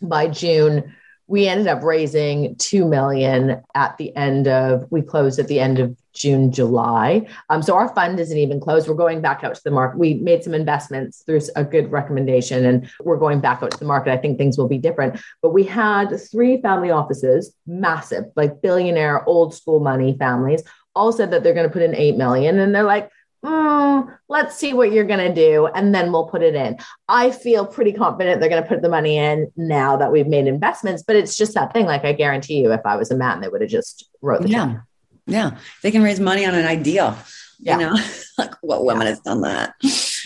By 0.00 0.28
June, 0.28 0.94
we 1.26 1.46
ended 1.48 1.66
up 1.66 1.82
raising 1.82 2.56
2 2.56 2.86
million 2.86 3.62
at 3.74 3.98
the 3.98 4.16
end 4.16 4.48
of 4.48 4.86
we 4.90 5.02
closed 5.02 5.38
at 5.38 5.48
the 5.48 5.60
end 5.60 5.80
of 5.80 5.94
June, 6.12 6.52
July. 6.52 7.26
Um, 7.48 7.62
so 7.62 7.74
our 7.74 7.88
fund 7.94 8.20
isn't 8.20 8.36
even 8.36 8.60
closed. 8.60 8.88
We're 8.88 8.94
going 8.94 9.20
back 9.20 9.44
out 9.44 9.54
to 9.54 9.60
the 9.64 9.70
market. 9.70 9.98
We 9.98 10.14
made 10.14 10.44
some 10.44 10.54
investments 10.54 11.22
through 11.24 11.40
a 11.56 11.64
good 11.64 11.90
recommendation 11.90 12.64
and 12.64 12.90
we're 13.00 13.16
going 13.16 13.40
back 13.40 13.62
out 13.62 13.70
to 13.72 13.78
the 13.78 13.84
market. 13.84 14.12
I 14.12 14.16
think 14.16 14.38
things 14.38 14.58
will 14.58 14.68
be 14.68 14.78
different. 14.78 15.20
But 15.40 15.50
we 15.50 15.64
had 15.64 16.18
three 16.30 16.60
family 16.60 16.90
offices, 16.90 17.54
massive, 17.66 18.24
like 18.36 18.62
billionaire, 18.62 19.28
old 19.28 19.54
school 19.54 19.80
money 19.80 20.16
families, 20.18 20.62
all 20.94 21.12
said 21.12 21.30
that 21.30 21.42
they're 21.42 21.54
going 21.54 21.68
to 21.68 21.72
put 21.72 21.82
in 21.82 21.94
8 21.94 22.16
million. 22.16 22.58
And 22.58 22.74
they're 22.74 22.82
like, 22.82 23.10
mm, 23.44 24.18
let's 24.28 24.56
see 24.56 24.72
what 24.72 24.92
you're 24.92 25.04
going 25.04 25.26
to 25.26 25.34
do 25.34 25.66
and 25.66 25.94
then 25.94 26.12
we'll 26.12 26.28
put 26.28 26.42
it 26.42 26.54
in. 26.54 26.78
I 27.08 27.30
feel 27.30 27.66
pretty 27.66 27.92
confident 27.92 28.40
they're 28.40 28.48
going 28.48 28.62
to 28.62 28.68
put 28.68 28.82
the 28.82 28.88
money 28.88 29.16
in 29.18 29.50
now 29.56 29.96
that 29.96 30.12
we've 30.12 30.26
made 30.26 30.46
investments, 30.46 31.02
but 31.06 31.16
it's 31.16 31.36
just 31.36 31.54
that 31.54 31.72
thing. 31.72 31.86
Like 31.86 32.04
I 32.04 32.12
guarantee 32.12 32.60
you, 32.62 32.72
if 32.72 32.80
I 32.84 32.96
was 32.96 33.10
a 33.10 33.16
man, 33.16 33.40
they 33.40 33.48
would 33.48 33.60
have 33.60 33.70
just 33.70 34.08
wrote 34.20 34.42
the 34.42 34.48
yeah. 34.48 34.66
check. 34.66 34.82
Yeah. 35.26 35.58
They 35.82 35.90
can 35.90 36.02
raise 36.02 36.20
money 36.20 36.44
on 36.46 36.54
an 36.54 36.66
idea. 36.66 37.16
Yeah. 37.60 37.78
You 37.78 37.86
know, 37.86 37.96
like 38.38 38.54
what 38.60 38.84
woman 38.84 39.02
Yeah. 39.06 39.10
has 39.10 39.20
done 39.20 39.40
that? 39.42 39.74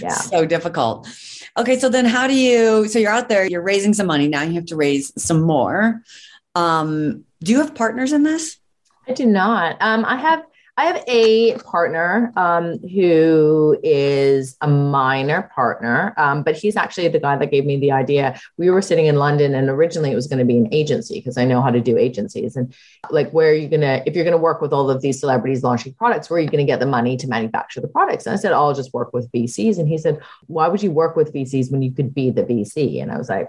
Yeah. 0.00 0.14
So 0.14 0.44
difficult. 0.46 1.08
Okay. 1.56 1.78
So 1.78 1.88
then 1.88 2.04
how 2.04 2.26
do 2.26 2.34
you, 2.34 2.86
so 2.88 2.98
you're 2.98 3.10
out 3.12 3.28
there, 3.28 3.46
you're 3.46 3.62
raising 3.62 3.94
some 3.94 4.06
money. 4.06 4.28
Now 4.28 4.42
you 4.42 4.54
have 4.54 4.66
to 4.66 4.76
raise 4.76 5.12
some 5.22 5.42
more. 5.42 6.02
Um, 6.54 7.24
do 7.42 7.52
you 7.52 7.58
have 7.58 7.74
partners 7.74 8.12
in 8.12 8.22
this? 8.22 8.58
I 9.08 9.12
do 9.12 9.26
not. 9.26 9.76
Um, 9.80 10.04
I 10.04 10.16
have 10.16 10.42
I 10.78 10.84
have 10.84 11.02
a 11.06 11.56
partner 11.60 12.32
um, 12.36 12.78
who 12.80 13.78
is 13.82 14.58
a 14.60 14.68
minor 14.68 15.50
partner, 15.54 16.12
um, 16.18 16.42
but 16.42 16.54
he's 16.54 16.76
actually 16.76 17.08
the 17.08 17.18
guy 17.18 17.34
that 17.36 17.50
gave 17.50 17.64
me 17.64 17.78
the 17.78 17.92
idea. 17.92 18.38
We 18.58 18.68
were 18.68 18.82
sitting 18.82 19.06
in 19.06 19.16
London, 19.16 19.54
and 19.54 19.70
originally 19.70 20.12
it 20.12 20.14
was 20.14 20.26
going 20.26 20.38
to 20.38 20.44
be 20.44 20.58
an 20.58 20.68
agency 20.74 21.14
because 21.14 21.38
I 21.38 21.46
know 21.46 21.62
how 21.62 21.70
to 21.70 21.80
do 21.80 21.96
agencies. 21.96 22.56
And 22.56 22.74
like, 23.10 23.30
where 23.30 23.52
are 23.52 23.54
you 23.54 23.68
going 23.68 23.80
to, 23.80 24.06
if 24.06 24.14
you're 24.14 24.24
going 24.24 24.32
to 24.32 24.38
work 24.38 24.60
with 24.60 24.74
all 24.74 24.90
of 24.90 25.00
these 25.00 25.18
celebrities 25.18 25.62
launching 25.62 25.94
products, 25.94 26.28
where 26.28 26.36
are 26.36 26.42
you 26.42 26.50
going 26.50 26.66
to 26.66 26.70
get 26.70 26.80
the 26.80 26.86
money 26.86 27.16
to 27.16 27.26
manufacture 27.26 27.80
the 27.80 27.88
products? 27.88 28.26
And 28.26 28.34
I 28.34 28.36
said, 28.36 28.52
I'll 28.52 28.74
just 28.74 28.92
work 28.92 29.14
with 29.14 29.32
VCs. 29.32 29.78
And 29.78 29.88
he 29.88 29.96
said, 29.96 30.20
Why 30.46 30.68
would 30.68 30.82
you 30.82 30.90
work 30.90 31.16
with 31.16 31.32
VCs 31.32 31.72
when 31.72 31.80
you 31.80 31.92
could 31.92 32.12
be 32.14 32.28
the 32.28 32.42
VC? 32.42 33.00
And 33.00 33.10
I 33.10 33.16
was 33.16 33.30
like, 33.30 33.48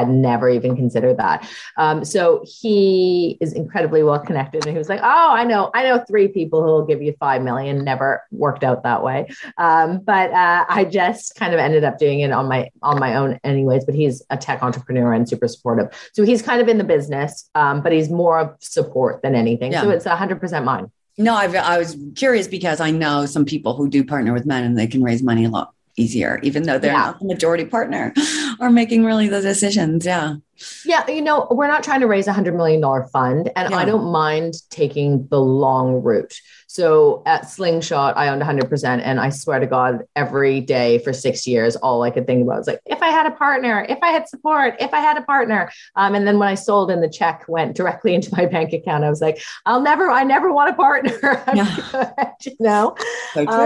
had 0.00 0.08
never 0.08 0.48
even 0.48 0.76
considered 0.76 1.16
that. 1.18 1.48
Um, 1.76 2.04
so 2.04 2.44
he 2.44 3.36
is 3.40 3.52
incredibly 3.52 4.02
well 4.02 4.18
connected, 4.18 4.64
and 4.64 4.72
he 4.72 4.78
was 4.78 4.88
like, 4.88 5.00
"Oh, 5.02 5.30
I 5.32 5.44
know, 5.44 5.70
I 5.74 5.82
know 5.84 6.04
three 6.08 6.28
people 6.28 6.62
who 6.62 6.68
will 6.68 6.86
give 6.86 7.02
you 7.02 7.14
five 7.18 7.42
million. 7.42 7.84
Never 7.84 8.22
worked 8.30 8.64
out 8.64 8.82
that 8.84 9.02
way, 9.02 9.28
um, 9.58 9.98
but 9.98 10.30
uh, 10.32 10.64
I 10.68 10.84
just 10.84 11.34
kind 11.36 11.52
of 11.54 11.60
ended 11.60 11.84
up 11.84 11.98
doing 11.98 12.20
it 12.20 12.32
on 12.32 12.48
my 12.48 12.68
on 12.82 12.98
my 12.98 13.14
own, 13.14 13.38
anyways. 13.44 13.84
But 13.84 13.94
he's 13.94 14.22
a 14.30 14.36
tech 14.36 14.62
entrepreneur 14.62 15.12
and 15.12 15.28
super 15.28 15.48
supportive, 15.48 15.88
so 16.12 16.22
he's 16.24 16.42
kind 16.42 16.60
of 16.60 16.68
in 16.68 16.78
the 16.78 16.84
business, 16.84 17.48
um, 17.54 17.82
but 17.82 17.92
he's 17.92 18.08
more 18.10 18.38
of 18.38 18.56
support 18.60 19.22
than 19.22 19.34
anything. 19.34 19.72
So 19.72 19.88
Yeah. 19.88 19.94
it's 19.96 20.04
hundred 20.04 20.40
percent 20.40 20.64
mine. 20.64 20.90
No, 21.20 21.34
I've, 21.34 21.54
I 21.56 21.78
was 21.78 21.96
curious 22.14 22.46
because 22.46 22.80
I 22.80 22.92
know 22.92 23.26
some 23.26 23.44
people 23.44 23.74
who 23.74 23.88
do 23.88 24.04
partner 24.04 24.32
with 24.32 24.46
men 24.46 24.62
and 24.62 24.78
they 24.78 24.86
can 24.86 25.02
raise 25.02 25.20
money 25.20 25.44
a 25.44 25.48
lot 25.48 25.74
easier, 25.98 26.38
even 26.42 26.62
though 26.64 26.78
they're 26.78 26.92
Yeah. 26.92 26.98
not 26.98 27.18
the 27.20 27.26
majority 27.26 27.64
partner 27.64 28.12
or 28.60 28.70
making 28.70 29.04
really 29.04 29.28
the 29.28 29.40
decisions. 29.40 30.06
Yeah. 30.06 30.36
Yeah, 30.84 31.08
you 31.08 31.22
know, 31.22 31.46
we're 31.52 31.68
not 31.68 31.84
trying 31.84 32.00
to 32.00 32.08
raise 32.08 32.26
a 32.26 32.32
hundred 32.32 32.56
million 32.56 32.80
dollar 32.80 33.04
fund, 33.12 33.48
and 33.54 33.72
I 33.72 33.84
don't 33.84 34.10
mind 34.10 34.54
taking 34.70 35.28
the 35.28 35.40
long 35.40 36.02
route. 36.02 36.34
So 36.66 37.22
at 37.26 37.48
Slingshot, 37.48 38.16
I 38.16 38.28
owned 38.28 38.42
100%, 38.42 39.00
and 39.04 39.20
I 39.20 39.30
swear 39.30 39.60
to 39.60 39.66
God, 39.68 40.02
every 40.16 40.60
day 40.60 40.98
for 40.98 41.12
six 41.12 41.46
years, 41.46 41.76
all 41.76 42.02
I 42.02 42.10
could 42.10 42.26
think 42.26 42.42
about 42.42 42.58
was 42.58 42.66
like, 42.66 42.80
if 42.86 43.00
I 43.02 43.08
had 43.10 43.24
a 43.26 43.30
partner, 43.30 43.86
if 43.88 43.98
I 44.02 44.08
had 44.10 44.28
support, 44.28 44.74
if 44.80 44.92
I 44.92 44.98
had 44.98 45.16
a 45.16 45.22
partner. 45.22 45.70
Um, 45.94 46.16
and 46.16 46.26
then 46.26 46.40
when 46.40 46.48
I 46.48 46.56
sold 46.56 46.90
and 46.90 47.02
the 47.04 47.08
check 47.08 47.44
went 47.46 47.76
directly 47.76 48.12
into 48.16 48.34
my 48.36 48.46
bank 48.46 48.72
account, 48.72 49.04
I 49.04 49.10
was 49.10 49.20
like, 49.20 49.40
I'll 49.64 49.80
never, 49.80 50.10
I 50.10 50.24
never 50.24 50.52
want 50.52 50.70
a 50.70 50.74
partner. 50.74 51.40
I'm 51.46 51.56
Yeah. 51.56 51.76
good, 51.92 52.28
you 52.46 52.56
know. 52.58 52.96
So 53.34 53.46
Um, 53.46 53.56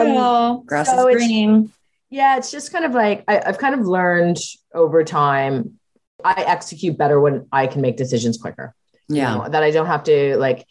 true. 0.61 0.65
Grass 0.67 0.91
so 0.91 1.09
is 1.09 1.17
green. 1.17 1.73
Yeah, 2.13 2.37
it's 2.37 2.51
just 2.51 2.71
kind 2.73 2.85
of 2.85 2.93
like 2.93 3.25
I, 3.27 3.41
I've 3.47 3.57
kind 3.57 3.75
of 3.75 3.87
learned 3.87 4.37
over 4.75 5.03
time. 5.03 5.79
I 6.23 6.43
execute 6.43 6.99
better 6.99 7.19
when 7.19 7.47
I 7.51 7.67
can 7.67 7.81
make 7.81 7.97
decisions 7.97 8.37
quicker. 8.37 8.75
you 9.09 9.17
Yeah. 9.17 9.35
know, 9.35 9.49
that 9.49 9.63
I 9.63 9.71
don't 9.71 9.87
have 9.87 10.05
to 10.05 10.37
like 10.37 10.67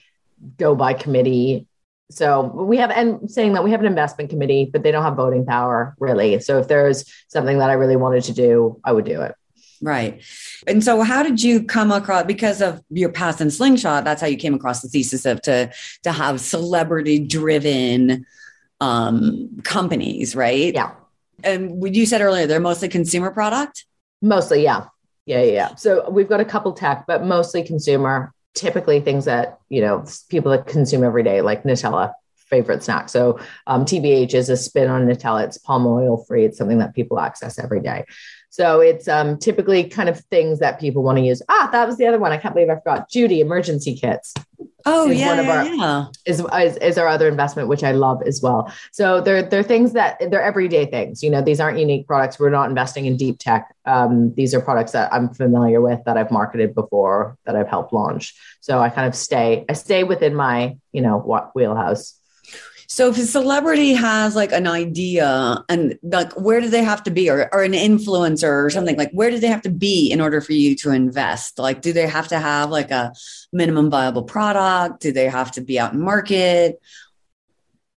go 0.58 0.76
by 0.76 0.94
committee. 0.94 1.66
So 2.12 2.42
we 2.44 2.78
have, 2.78 2.92
and 2.92 3.30
saying 3.30 3.54
that 3.54 3.64
we 3.64 3.72
have 3.72 3.80
an 3.80 3.88
investment 3.88 4.30
committee, 4.30 4.70
but 4.72 4.84
they 4.84 4.92
don't 4.92 5.02
have 5.04 5.16
voting 5.16 5.46
power 5.46 5.96
really. 6.00 6.40
So 6.42 6.60
if 6.60 6.68
there's 6.68 7.06
something 7.30 7.58
that 7.58 7.70
I 7.72 7.74
really 7.74 7.96
wanted 7.96 8.24
to 8.26 8.34
do, 8.34 8.80
I 8.84 8.92
would 8.94 9.06
do 9.06 9.22
it. 9.22 9.34
Right. 9.82 10.22
And 10.68 10.84
so 10.84 11.02
how 11.02 11.24
did 11.24 11.42
you 11.42 11.64
come 11.64 11.92
across 11.92 12.26
because 12.26 12.62
of 12.62 12.84
your 12.92 13.10
past 13.12 13.42
in 13.42 13.50
slingshot, 13.50 14.04
that's 14.04 14.22
how 14.22 14.28
you 14.28 14.38
came 14.38 14.54
across 14.54 14.82
the 14.84 14.90
thesis 14.90 15.26
of 15.26 15.42
to 15.44 15.72
to 16.04 16.12
have 16.12 16.40
celebrity 16.40 17.18
driven 17.18 18.28
um 18.80 19.60
companies, 19.64 20.36
right? 20.36 20.74
Yeah. 20.74 20.92
And 21.44 21.96
you 21.96 22.06
said 22.06 22.22
earlier, 22.22 22.48
they're 22.48 22.60
mostly 22.60 22.88
consumer 22.90 23.32
product. 23.32 23.86
Mostly, 24.22 24.64
yeah. 24.64 24.86
Yeah, 25.26 25.44
yeah, 25.44 25.52
yeah. 25.52 25.76
So 25.76 26.10
we've 26.10 26.28
got 26.28 26.40
a 26.40 26.46
couple 26.46 26.74
tech, 26.74 27.06
but 27.08 27.24
mostly 27.24 27.64
consumer, 27.64 28.34
typically 28.56 29.00
things 29.00 29.26
that, 29.26 29.60
you 29.70 29.82
know, 29.82 30.04
people 30.30 30.52
that 30.52 30.68
consume 30.68 31.04
every 31.04 31.24
day, 31.24 31.42
like 31.42 31.64
Nutella, 31.64 32.14
favorite 32.36 32.84
snack. 32.84 33.10
So 33.10 33.40
um, 33.66 33.86
TBH 33.86 34.34
is 34.34 34.50
a 34.50 34.58
spin 34.58 34.90
on 34.90 35.08
Nutella. 35.08 35.46
It's 35.46 35.58
palm 35.58 35.88
oil 35.88 36.18
free. 36.28 36.46
It's 36.46 36.58
something 36.58 36.80
that 36.80 36.94
people 36.94 37.20
access 37.20 37.58
every 37.58 37.82
day. 37.82 38.06
So 38.52 38.80
it's 38.82 39.08
um, 39.08 39.38
typically 39.38 39.86
kind 39.86 40.10
of 40.10 40.20
things 40.26 40.60
that 40.60 40.80
people 40.80 41.02
want 41.04 41.18
to 41.18 41.24
use. 41.24 41.42
Ah, 41.50 41.70
that 41.72 41.88
was 41.88 41.98
the 41.98 42.06
other 42.06 42.20
one. 42.20 42.32
I 42.32 42.38
can't 42.38 42.54
believe 42.54 42.70
I 42.70 42.76
forgot. 42.76 43.10
Judy 43.10 43.40
emergency 43.42 43.96
kits 43.96 44.34
Oh 44.86 45.10
Is 45.10 45.20
yeah, 45.20 45.28
one 45.28 45.40
of 45.40 45.46
yeah, 45.46 45.52
our- 45.54 45.66
yeah. 45.76 46.06
is, 46.26 46.40
is 46.40 46.78
is 46.78 46.98
our 46.98 47.08
other 47.08 47.28
investment, 47.28 47.68
which 47.70 47.84
I 47.84 47.92
love 47.92 48.22
as 48.26 48.42
well. 48.42 48.72
So 48.92 49.22
they're 49.22 49.44
they're 49.44 49.64
things 49.64 49.94
that 49.94 50.18
they're 50.32 50.42
everyday 50.42 50.86
things. 50.86 51.22
You 51.24 51.30
know, 51.30 51.42
these 51.42 51.60
aren't 51.60 51.78
unique 51.80 52.08
products. 52.08 52.40
We're 52.40 52.50
not 52.50 52.70
investing 52.70 53.06
in 53.06 53.16
deep 53.16 53.38
tech. 53.40 53.74
Um, 53.86 54.34
these 54.36 54.54
are 54.56 54.62
products 54.62 54.92
that 54.94 55.14
I'm 55.14 55.34
familiar 55.34 55.82
with, 55.82 56.00
that 56.06 56.18
I've 56.18 56.32
marketed 56.32 56.74
before, 56.74 57.38
that 57.46 57.56
I've 57.56 57.68
helped 57.68 57.94
launch. 57.94 58.34
So 58.60 58.80
I 58.80 58.90
kind 58.90 59.08
of 59.08 59.16
stay 59.16 59.66
I 59.70 59.74
stay 59.74 60.04
within 60.04 60.34
my 60.36 60.78
you 60.92 61.02
know 61.02 61.18
what 61.18 61.56
wheelhouse. 61.56 62.16
So 62.94 63.08
if 63.08 63.18
a 63.18 63.22
celebrity 63.22 63.94
has 63.94 64.36
like 64.36 64.52
an 64.52 64.68
idea 64.68 65.64
and 65.70 65.98
like 66.04 66.34
where 66.34 66.60
do 66.60 66.68
they 66.68 66.84
have 66.84 67.02
to 67.04 67.10
be 67.10 67.30
or, 67.30 67.48
or 67.54 67.64
an 67.64 67.72
influencer 67.72 68.66
or 68.66 68.70
something 68.70 68.98
like 68.98 69.12
where 69.14 69.32
do 69.32 69.40
they 69.40 69.48
have 69.48 69.62
to 69.62 69.70
be 69.70 70.12
in 70.12 70.20
order 70.20 70.42
for 70.42 70.52
you 70.52 70.76
to 70.76 70.92
invest? 70.92 71.58
Like 71.58 71.82
do 71.82 71.94
they 71.94 72.06
have 72.06 72.28
to 72.28 72.38
have 72.38 72.70
like 72.70 72.92
a 72.92 73.14
minimum 73.54 73.90
viable 73.90 74.24
product? 74.24 75.00
Do 75.00 75.14
they 75.14 75.30
have 75.30 75.54
to 75.54 75.62
be 75.62 75.80
out 75.80 75.94
in 75.94 76.02
market? 76.02 76.82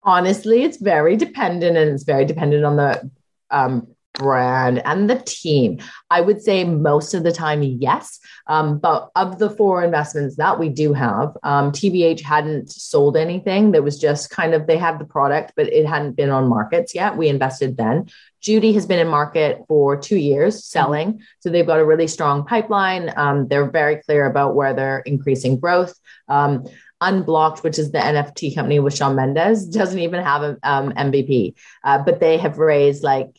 Honestly, 0.04 0.62
it's 0.62 0.76
very 0.76 1.16
dependent, 1.16 1.76
and 1.76 1.90
it's 1.90 2.04
very 2.04 2.24
dependent 2.24 2.64
on 2.64 2.76
the 2.76 3.10
um, 3.50 3.93
brand 4.14 4.80
and 4.86 5.10
the 5.10 5.16
team. 5.16 5.78
I 6.10 6.20
would 6.20 6.40
say 6.40 6.64
most 6.64 7.14
of 7.14 7.24
the 7.24 7.32
time, 7.32 7.62
yes. 7.62 8.18
Um, 8.46 8.78
but 8.78 9.10
of 9.16 9.38
the 9.38 9.50
four 9.50 9.82
investments 9.82 10.36
that 10.36 10.58
we 10.58 10.68
do 10.68 10.92
have, 10.92 11.36
um, 11.42 11.72
TBH 11.72 12.20
hadn't 12.20 12.70
sold 12.70 13.16
anything. 13.16 13.72
That 13.72 13.82
was 13.82 13.98
just 13.98 14.30
kind 14.30 14.54
of 14.54 14.66
they 14.66 14.78
had 14.78 14.98
the 14.98 15.04
product, 15.04 15.52
but 15.56 15.72
it 15.72 15.86
hadn't 15.86 16.12
been 16.12 16.30
on 16.30 16.48
markets 16.48 16.94
yet. 16.94 17.16
We 17.16 17.28
invested 17.28 17.76
then. 17.76 18.08
Judy 18.40 18.72
has 18.74 18.86
been 18.86 18.98
in 18.98 19.08
market 19.08 19.64
for 19.68 19.96
two 19.96 20.18
years 20.18 20.64
selling. 20.64 21.22
So 21.40 21.50
they've 21.50 21.66
got 21.66 21.80
a 21.80 21.84
really 21.84 22.06
strong 22.06 22.44
pipeline. 22.44 23.12
Um, 23.16 23.48
they're 23.48 23.70
very 23.70 23.96
clear 23.96 24.26
about 24.26 24.54
where 24.54 24.74
they're 24.74 25.00
increasing 25.00 25.58
growth. 25.58 25.98
Um, 26.28 26.66
Unblocked, 27.00 27.62
which 27.62 27.78
is 27.78 27.90
the 27.90 27.98
NFT 27.98 28.54
company 28.54 28.78
with 28.78 28.96
Shawn 28.96 29.16
Mendes, 29.16 29.66
doesn't 29.80 29.98
even 29.98 30.22
have 30.22 30.42
an 30.42 30.58
um, 30.62 30.92
MVP, 30.92 31.54
uh, 31.82 31.98
but 31.98 32.20
they 32.20 32.38
have 32.38 32.58
raised 32.58 33.02
like 33.02 33.36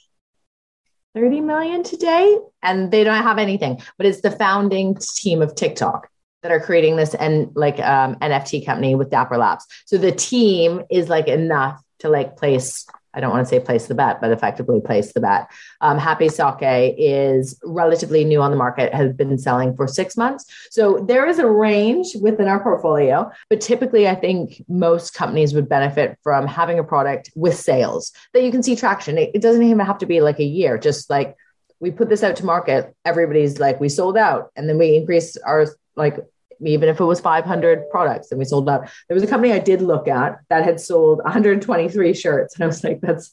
30 1.16 1.42
million 1.42 1.82
today 1.82 2.38
and 2.62 2.92
they 2.92 3.04
don't 3.04 3.24
have 3.24 3.40
anything. 3.40 3.82
But 3.98 4.06
it's 4.06 4.22
the 4.22 4.32
founding 4.32 4.98
team 5.16 5.42
of 5.42 5.56
TikTok 5.56 6.10
that 6.44 6.52
are 6.52 6.60
creating 6.60 6.98
this 6.98 7.16
and 7.16 7.50
like 7.56 7.80
um, 7.80 8.16
NFT 8.18 8.66
company 8.66 8.94
with 8.94 9.10
Dapper 9.10 9.38
Labs. 9.38 9.66
So 9.86 9.98
the 9.98 10.12
team 10.12 10.84
is 10.92 11.10
like 11.10 11.28
enough 11.28 11.82
to 12.00 12.10
like 12.10 12.38
place 12.38 12.86
I 13.16 13.20
don't 13.20 13.32
want 13.32 13.46
to 13.46 13.50
say 13.50 13.60
place 13.60 13.88
the 13.88 13.96
bet, 13.96 14.22
but 14.22 14.32
effectively 14.32 14.82
place 14.82 15.14
the 15.14 15.22
bet. 15.22 15.50
Um, 15.82 15.98
Happy 15.98 16.30
Sake 16.30 16.96
is 16.98 17.60
relatively 17.64 18.26
new 18.26 18.42
on 18.42 18.52
the 18.52 18.58
market, 18.58 18.94
has 18.94 19.14
been 19.14 19.38
selling 19.38 19.76
for 19.76 19.88
six 19.88 20.18
months. 20.18 20.46
So 20.70 21.00
there 21.08 21.26
is 21.26 21.40
a 21.40 21.48
range 21.48 22.16
within 22.22 22.48
our 22.48 22.62
portfolio, 22.62 23.32
but 23.50 23.62
typically 23.62 24.08
I 24.08 24.16
think 24.16 24.62
most 24.68 25.14
companies 25.14 25.54
would 25.54 25.70
benefit 25.70 26.18
from 26.22 26.46
having 26.46 26.78
a 26.78 26.84
product 26.84 27.32
with 27.36 27.56
sales 27.56 28.12
that 28.34 28.44
you 28.44 28.52
can 28.52 28.62
see 28.62 28.76
traction. 28.76 29.18
It, 29.18 29.32
it 29.34 29.42
doesn't 29.42 29.64
even 29.64 29.80
have 29.80 29.98
to 30.00 30.06
be 30.06 30.22
like 30.22 30.40
a 30.40 30.44
year, 30.44 30.78
just 30.78 31.10
like 31.10 31.36
we 31.80 31.92
put 31.92 32.10
this 32.10 32.24
out 32.24 32.36
to 32.38 32.46
market, 32.46 32.96
everybody's 33.04 33.60
like, 33.60 33.80
we 33.80 33.90
sold 33.90 34.18
out, 34.18 34.52
and 34.56 34.68
then 34.68 34.78
we 34.78 34.96
increase 34.96 35.38
our 35.38 35.68
like 35.96 36.18
even 36.64 36.90
if 36.90 37.00
it 37.00 37.06
was 37.06 37.20
500 37.20 37.90
products 37.90 38.32
and 38.32 38.40
we 38.40 38.46
sold 38.46 38.70
out. 38.70 38.90
There 39.08 39.16
was 39.16 39.24
a 39.24 39.28
company 39.28 39.54
I 39.54 39.60
did 39.60 39.82
look 39.82 40.08
at 40.08 40.40
that 40.50 40.64
had 40.64 40.80
sold 40.80 41.20
123 41.24 42.14
shirts. 42.14 42.56
And 42.56 42.64
I 42.64 42.68
was 42.68 42.84
like, 42.84 43.02
that's, 43.02 43.32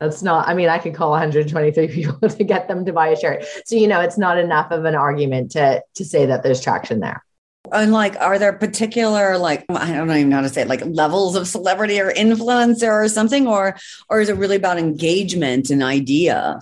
that's 0.00 0.22
not, 0.22 0.48
I 0.48 0.54
mean, 0.54 0.68
I 0.68 0.78
could 0.78 0.94
call 0.94 1.10
123 1.10 1.88
people 1.88 2.28
to 2.28 2.44
get 2.44 2.68
them 2.68 2.84
to 2.84 2.92
buy 2.92 3.08
a 3.08 3.16
shirt. 3.16 3.44
So, 3.64 3.76
you 3.76 3.86
know, 3.86 4.00
it's 4.00 4.18
not 4.18 4.38
enough 4.38 4.70
of 4.70 4.84
an 4.84 4.94
argument 4.94 5.52
to, 5.52 5.82
to 5.94 6.04
say 6.04 6.26
that 6.26 6.42
there's 6.42 6.60
traction 6.60 7.00
there. 7.00 7.24
And 7.72 7.92
like, 7.92 8.16
are 8.20 8.38
there 8.38 8.52
particular, 8.52 9.38
like, 9.38 9.64
I 9.70 9.92
don't 9.92 10.10
even 10.10 10.28
know 10.28 10.36
how 10.36 10.42
to 10.42 10.48
say 10.50 10.62
it, 10.62 10.68
like 10.68 10.82
levels 10.84 11.34
of 11.34 11.48
celebrity 11.48 11.98
or 11.98 12.12
influencer 12.12 12.92
or 13.04 13.08
something, 13.08 13.46
or, 13.46 13.76
or 14.10 14.20
is 14.20 14.28
it 14.28 14.36
really 14.36 14.56
about 14.56 14.78
engagement 14.78 15.70
and 15.70 15.82
idea? 15.82 16.60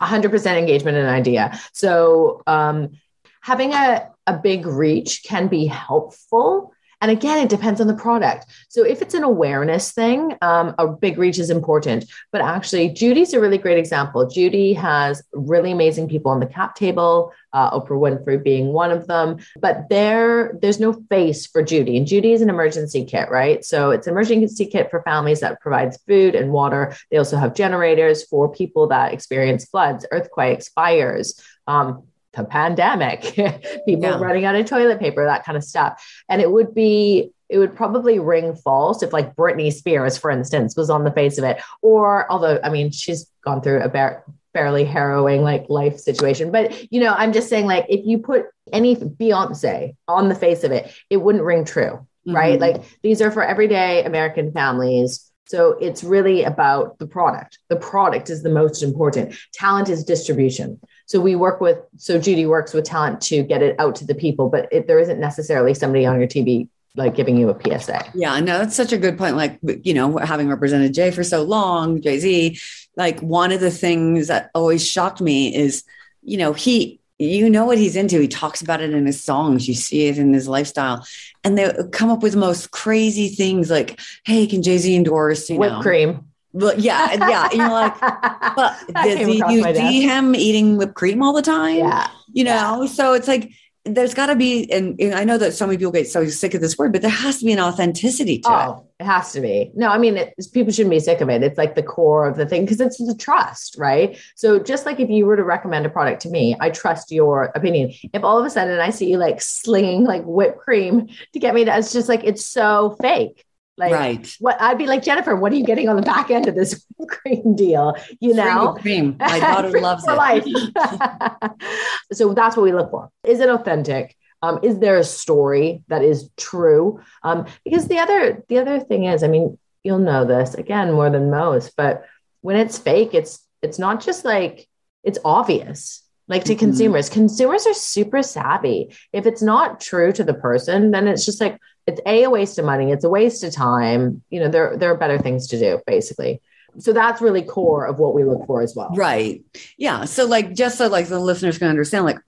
100% 0.00 0.58
engagement 0.58 0.98
and 0.98 1.08
idea. 1.08 1.58
So, 1.72 2.42
um, 2.46 2.98
having 3.40 3.72
a, 3.72 4.11
a 4.26 4.38
big 4.38 4.66
reach 4.66 5.22
can 5.24 5.48
be 5.48 5.66
helpful. 5.66 6.72
And 7.02 7.10
again, 7.10 7.38
it 7.38 7.48
depends 7.48 7.80
on 7.80 7.88
the 7.88 7.94
product. 7.94 8.46
So 8.68 8.84
if 8.84 9.02
it's 9.02 9.14
an 9.14 9.24
awareness 9.24 9.90
thing, 9.90 10.36
um, 10.40 10.72
a 10.78 10.86
big 10.86 11.18
reach 11.18 11.40
is 11.40 11.50
important. 11.50 12.04
But 12.30 12.42
actually, 12.42 12.90
Judy's 12.90 13.34
a 13.34 13.40
really 13.40 13.58
great 13.58 13.76
example. 13.76 14.30
Judy 14.30 14.72
has 14.74 15.20
really 15.32 15.72
amazing 15.72 16.08
people 16.08 16.30
on 16.30 16.38
the 16.38 16.46
cap 16.46 16.76
table, 16.76 17.32
uh, 17.52 17.76
Oprah 17.76 17.98
Winfrey 17.98 18.40
being 18.40 18.72
one 18.72 18.92
of 18.92 19.08
them. 19.08 19.38
But 19.60 19.88
there, 19.90 20.56
there's 20.62 20.78
no 20.78 20.92
face 21.10 21.44
for 21.44 21.60
Judy. 21.60 21.96
And 21.96 22.06
Judy 22.06 22.34
is 22.34 22.40
an 22.40 22.48
emergency 22.48 23.04
kit, 23.04 23.28
right? 23.30 23.64
So 23.64 23.90
it's 23.90 24.06
an 24.06 24.12
emergency 24.12 24.66
kit 24.66 24.88
for 24.88 25.02
families 25.02 25.40
that 25.40 25.60
provides 25.60 25.98
food 26.06 26.36
and 26.36 26.52
water. 26.52 26.94
They 27.10 27.16
also 27.16 27.36
have 27.36 27.56
generators 27.56 28.22
for 28.22 28.48
people 28.48 28.86
that 28.88 29.12
experience 29.12 29.64
floods, 29.64 30.06
earthquakes, 30.12 30.68
fires. 30.68 31.42
Um, 31.66 32.04
the 32.34 32.44
pandemic, 32.44 33.22
people 33.86 34.02
yeah. 34.02 34.18
running 34.18 34.44
out 34.44 34.54
of 34.54 34.66
toilet 34.66 35.00
paper, 35.00 35.24
that 35.24 35.44
kind 35.44 35.56
of 35.56 35.64
stuff. 35.64 36.04
And 36.28 36.40
it 36.40 36.50
would 36.50 36.74
be, 36.74 37.32
it 37.48 37.58
would 37.58 37.76
probably 37.76 38.18
ring 38.18 38.54
false 38.54 39.02
if 39.02 39.12
like 39.12 39.36
Britney 39.36 39.72
Spears, 39.72 40.16
for 40.16 40.30
instance, 40.30 40.76
was 40.76 40.88
on 40.88 41.04
the 41.04 41.12
face 41.12 41.36
of 41.38 41.44
it. 41.44 41.60
Or 41.82 42.30
although, 42.30 42.58
I 42.64 42.70
mean, 42.70 42.90
she's 42.90 43.30
gone 43.44 43.60
through 43.60 43.82
a 43.82 43.88
bar- 43.88 44.24
fairly 44.52 44.84
harrowing 44.84 45.42
like 45.42 45.66
life 45.68 45.98
situation. 45.98 46.50
But 46.50 46.92
you 46.92 47.00
know, 47.00 47.14
I'm 47.14 47.32
just 47.32 47.48
saying, 47.48 47.66
like, 47.66 47.86
if 47.88 48.06
you 48.06 48.18
put 48.18 48.46
any 48.72 48.96
Beyonce 48.96 49.96
on 50.08 50.28
the 50.28 50.34
face 50.34 50.64
of 50.64 50.72
it, 50.72 50.94
it 51.10 51.18
wouldn't 51.18 51.44
ring 51.44 51.64
true, 51.64 51.92
mm-hmm. 51.92 52.34
right? 52.34 52.60
Like 52.60 52.82
these 53.02 53.20
are 53.20 53.30
for 53.30 53.42
everyday 53.42 54.04
American 54.04 54.52
families. 54.52 55.30
So 55.46 55.72
it's 55.72 56.02
really 56.02 56.44
about 56.44 56.98
the 56.98 57.06
product. 57.06 57.58
The 57.68 57.76
product 57.76 58.30
is 58.30 58.42
the 58.42 58.50
most 58.50 58.82
important. 58.82 59.34
Talent 59.52 59.88
is 59.88 60.04
distribution. 60.04 60.80
So 61.06 61.20
we 61.20 61.36
work 61.36 61.60
with, 61.60 61.78
so 61.96 62.18
Judy 62.18 62.46
works 62.46 62.72
with 62.72 62.84
talent 62.84 63.20
to 63.22 63.42
get 63.42 63.62
it 63.62 63.76
out 63.78 63.94
to 63.96 64.06
the 64.06 64.14
people, 64.14 64.48
but 64.48 64.68
it, 64.72 64.86
there 64.86 64.98
isn't 64.98 65.20
necessarily 65.20 65.74
somebody 65.74 66.06
on 66.06 66.18
your 66.18 66.28
TV 66.28 66.68
like 66.94 67.14
giving 67.14 67.36
you 67.36 67.48
a 67.48 67.58
PSA. 67.80 68.04
Yeah, 68.14 68.38
no, 68.40 68.58
that's 68.58 68.76
such 68.76 68.92
a 68.92 68.98
good 68.98 69.16
point. 69.16 69.36
Like, 69.36 69.58
you 69.82 69.94
know, 69.94 70.18
having 70.18 70.48
represented 70.48 70.94
Jay 70.94 71.10
for 71.10 71.24
so 71.24 71.42
long, 71.42 72.02
Jay 72.02 72.18
Z, 72.18 72.58
like 72.96 73.20
one 73.20 73.52
of 73.52 73.60
the 73.60 73.70
things 73.70 74.28
that 74.28 74.50
always 74.54 74.86
shocked 74.86 75.20
me 75.20 75.54
is, 75.54 75.84
you 76.22 76.36
know, 76.36 76.52
he, 76.52 77.00
you 77.18 77.48
know 77.48 77.64
what 77.64 77.78
he's 77.78 77.96
into. 77.96 78.20
He 78.20 78.28
talks 78.28 78.62
about 78.62 78.80
it 78.80 78.92
in 78.92 79.06
his 79.06 79.22
songs. 79.22 79.68
You 79.68 79.74
see 79.74 80.06
it 80.06 80.18
in 80.18 80.32
his 80.32 80.48
lifestyle, 80.48 81.06
and 81.44 81.56
they 81.56 81.72
come 81.92 82.10
up 82.10 82.22
with 82.22 82.32
the 82.32 82.38
most 82.38 82.72
crazy 82.72 83.28
things 83.28 83.70
like, 83.70 84.00
"Hey, 84.24 84.46
can 84.46 84.62
Jay 84.62 84.78
Z 84.78 84.94
endorse 84.94 85.48
you 85.48 85.56
whipped 85.56 85.74
know, 85.74 85.82
cream?" 85.82 86.31
But 86.54 86.80
yeah, 86.80 87.14
yeah. 87.14 87.44
And 87.44 87.54
you're 87.54 87.68
like, 87.68 87.98
but 88.56 88.78
you 89.06 89.74
see 89.74 90.02
him 90.02 90.34
eating 90.34 90.76
whipped 90.76 90.94
cream 90.94 91.22
all 91.22 91.32
the 91.32 91.42
time? 91.42 91.78
Yeah. 91.78 92.10
You 92.32 92.44
know, 92.44 92.82
yeah. 92.82 92.88
so 92.88 93.14
it's 93.14 93.28
like 93.28 93.52
there's 93.84 94.14
got 94.14 94.26
to 94.26 94.36
be, 94.36 94.70
and, 94.70 94.98
and, 95.00 95.14
I 95.14 95.24
know 95.24 95.38
that 95.38 95.54
so 95.54 95.66
many 95.66 95.76
people 95.76 95.90
get 95.90 96.08
so 96.08 96.24
sick 96.28 96.54
of 96.54 96.60
this 96.60 96.78
word, 96.78 96.92
but 96.92 97.02
there 97.02 97.10
has 97.10 97.40
to 97.40 97.44
be 97.44 97.52
an 97.52 97.58
authenticity 97.58 98.38
to 98.38 98.48
oh, 98.48 98.86
it. 98.98 99.02
It 99.02 99.06
has 99.06 99.32
to 99.32 99.40
be. 99.40 99.72
No, 99.74 99.88
I 99.88 99.98
mean, 99.98 100.16
it, 100.16 100.34
people 100.52 100.72
shouldn't 100.72 100.92
be 100.92 101.00
sick 101.00 101.20
of 101.20 101.28
it. 101.28 101.42
It's 101.42 101.58
like 101.58 101.74
the 101.74 101.82
core 101.82 102.28
of 102.28 102.36
the 102.36 102.46
thing 102.46 102.64
because 102.64 102.80
it's 102.80 102.98
the 102.98 103.14
trust, 103.14 103.76
right? 103.78 104.16
So 104.36 104.60
just 104.60 104.86
like 104.86 105.00
if 105.00 105.10
you 105.10 105.26
were 105.26 105.36
to 105.36 105.42
recommend 105.42 105.84
a 105.84 105.90
product 105.90 106.22
to 106.22 106.30
me, 106.30 106.56
I 106.60 106.70
trust 106.70 107.10
your 107.10 107.50
opinion. 107.56 107.92
If 108.12 108.22
all 108.22 108.38
of 108.38 108.46
a 108.46 108.50
sudden 108.50 108.78
I 108.78 108.90
see 108.90 109.10
you 109.10 109.18
like 109.18 109.40
slinging 109.40 110.04
like 110.04 110.22
whipped 110.24 110.58
cream 110.58 111.08
to 111.32 111.38
get 111.40 111.52
me 111.52 111.64
to, 111.64 111.76
it's 111.76 111.92
just 111.92 112.08
like 112.08 112.22
it's 112.22 112.46
so 112.46 112.96
fake. 113.00 113.44
Like, 113.82 113.92
right. 113.92 114.36
what 114.38 114.60
I'd 114.60 114.78
be 114.78 114.86
like, 114.86 115.02
Jennifer, 115.02 115.34
what 115.34 115.50
are 115.50 115.56
you 115.56 115.64
getting 115.64 115.88
on 115.88 115.96
the 115.96 116.02
back 116.02 116.30
end 116.30 116.46
of 116.46 116.54
this 116.54 116.86
cream 117.08 117.56
deal? 117.56 117.96
You 118.20 118.32
know, 118.32 118.76
cream. 118.80 119.16
My 119.20 119.40
daughter 119.40 119.80
loves 119.80 120.06
it. 120.06 120.12
Life. 120.12 120.44
so 122.12 122.32
that's 122.32 122.56
what 122.56 122.62
we 122.62 122.72
look 122.72 122.92
for. 122.92 123.10
Is 123.24 123.40
it 123.40 123.48
authentic? 123.48 124.16
Um, 124.40 124.60
is 124.62 124.78
there 124.78 124.98
a 124.98 125.04
story 125.04 125.82
that 125.88 126.02
is 126.02 126.30
true? 126.36 127.00
Um, 127.24 127.46
because 127.64 127.88
the 127.88 127.98
other 127.98 128.44
the 128.48 128.58
other 128.58 128.78
thing 128.78 129.06
is, 129.06 129.24
I 129.24 129.28
mean, 129.28 129.58
you'll 129.82 129.98
know 129.98 130.24
this 130.24 130.54
again 130.54 130.92
more 130.92 131.10
than 131.10 131.28
most, 131.28 131.74
but 131.76 132.06
when 132.40 132.56
it's 132.56 132.78
fake, 132.78 133.14
it's 133.14 133.44
it's 133.62 133.80
not 133.80 134.00
just 134.00 134.24
like 134.24 134.68
it's 135.02 135.18
obvious 135.24 136.02
like 136.28 136.44
to 136.44 136.52
mm-hmm. 136.52 136.60
consumers 136.60 137.08
consumers 137.08 137.66
are 137.66 137.74
super 137.74 138.22
savvy 138.22 138.94
if 139.12 139.26
it's 139.26 139.42
not 139.42 139.80
true 139.80 140.12
to 140.12 140.22
the 140.22 140.34
person 140.34 140.92
then 140.92 141.08
it's 141.08 141.24
just 141.24 141.40
like 141.40 141.58
it's 141.86 142.00
a, 142.06 142.24
a 142.24 142.30
waste 142.30 142.58
of 142.58 142.64
money. 142.64 142.92
It's 142.92 143.04
a 143.04 143.08
waste 143.08 143.44
of 143.44 143.52
time. 143.52 144.22
You 144.30 144.40
know 144.40 144.48
there 144.48 144.76
there 144.76 144.90
are 144.90 144.96
better 144.96 145.18
things 145.18 145.46
to 145.48 145.58
do 145.58 145.80
basically. 145.86 146.40
So 146.78 146.92
that's 146.92 147.20
really 147.20 147.42
core 147.42 147.86
of 147.86 147.98
what 147.98 148.14
we 148.14 148.24
look 148.24 148.46
for 148.46 148.62
as 148.62 148.74
well. 148.74 148.90
Right. 148.94 149.42
Yeah. 149.76 150.04
So 150.06 150.26
like 150.26 150.54
just 150.54 150.78
so 150.78 150.88
like 150.88 151.08
the 151.08 151.18
listeners 151.18 151.58
can 151.58 151.68
understand 151.68 152.06
like 152.06 152.18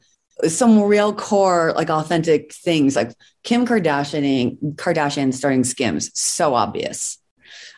some 0.49 0.83
real 0.83 1.15
core 1.15 1.73
like 1.75 1.91
authentic 1.91 2.53
things 2.53 2.97
like 2.97 3.13
kim 3.43 3.67
kardashian 3.67 4.59
kardashian 4.75 5.33
starting 5.33 5.65
skims. 5.65 6.11
So 6.19 6.55
obvious. 6.55 7.19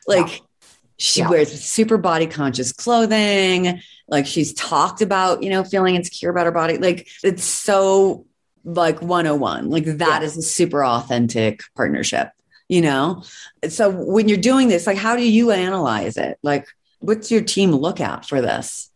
Like 0.07 0.29
yeah. 0.29 0.45
she 0.99 1.21
yeah. 1.21 1.31
wears 1.31 1.53
super 1.62 1.99
body 1.99 2.27
conscious 2.27 2.73
clothing. 2.73 3.81
Like 4.09 4.27
she's 4.27 4.53
talked 4.55 5.03
about 5.03 5.43
you 5.43 5.51
know 5.51 5.62
feeling 5.62 5.95
insecure 5.95 6.31
about 6.31 6.47
her 6.47 6.53
body. 6.53 6.79
Like 6.79 7.09
it's 7.23 7.45
so 7.45 8.27
like 8.66 9.00
101 9.00 9.70
like 9.70 9.85
that 9.85 10.20
yeah. 10.20 10.26
is 10.26 10.37
a 10.37 10.42
super 10.42 10.85
authentic 10.85 11.62
partnership 11.74 12.31
you 12.68 12.81
know? 12.81 13.22
So 13.68 13.90
when 13.90 14.29
you're 14.29 14.38
doing 14.38 14.68
this 14.68 14.87
like 14.87 14.96
how 14.96 15.16
do 15.16 15.29
you 15.29 15.50
analyze 15.50 16.16
it? 16.16 16.38
Like 16.42 16.66
what's 17.00 17.31
your 17.31 17.42
team 17.42 17.72
look 17.72 18.00
at 18.00 18.24
for 18.24 18.40
this? 18.40 18.90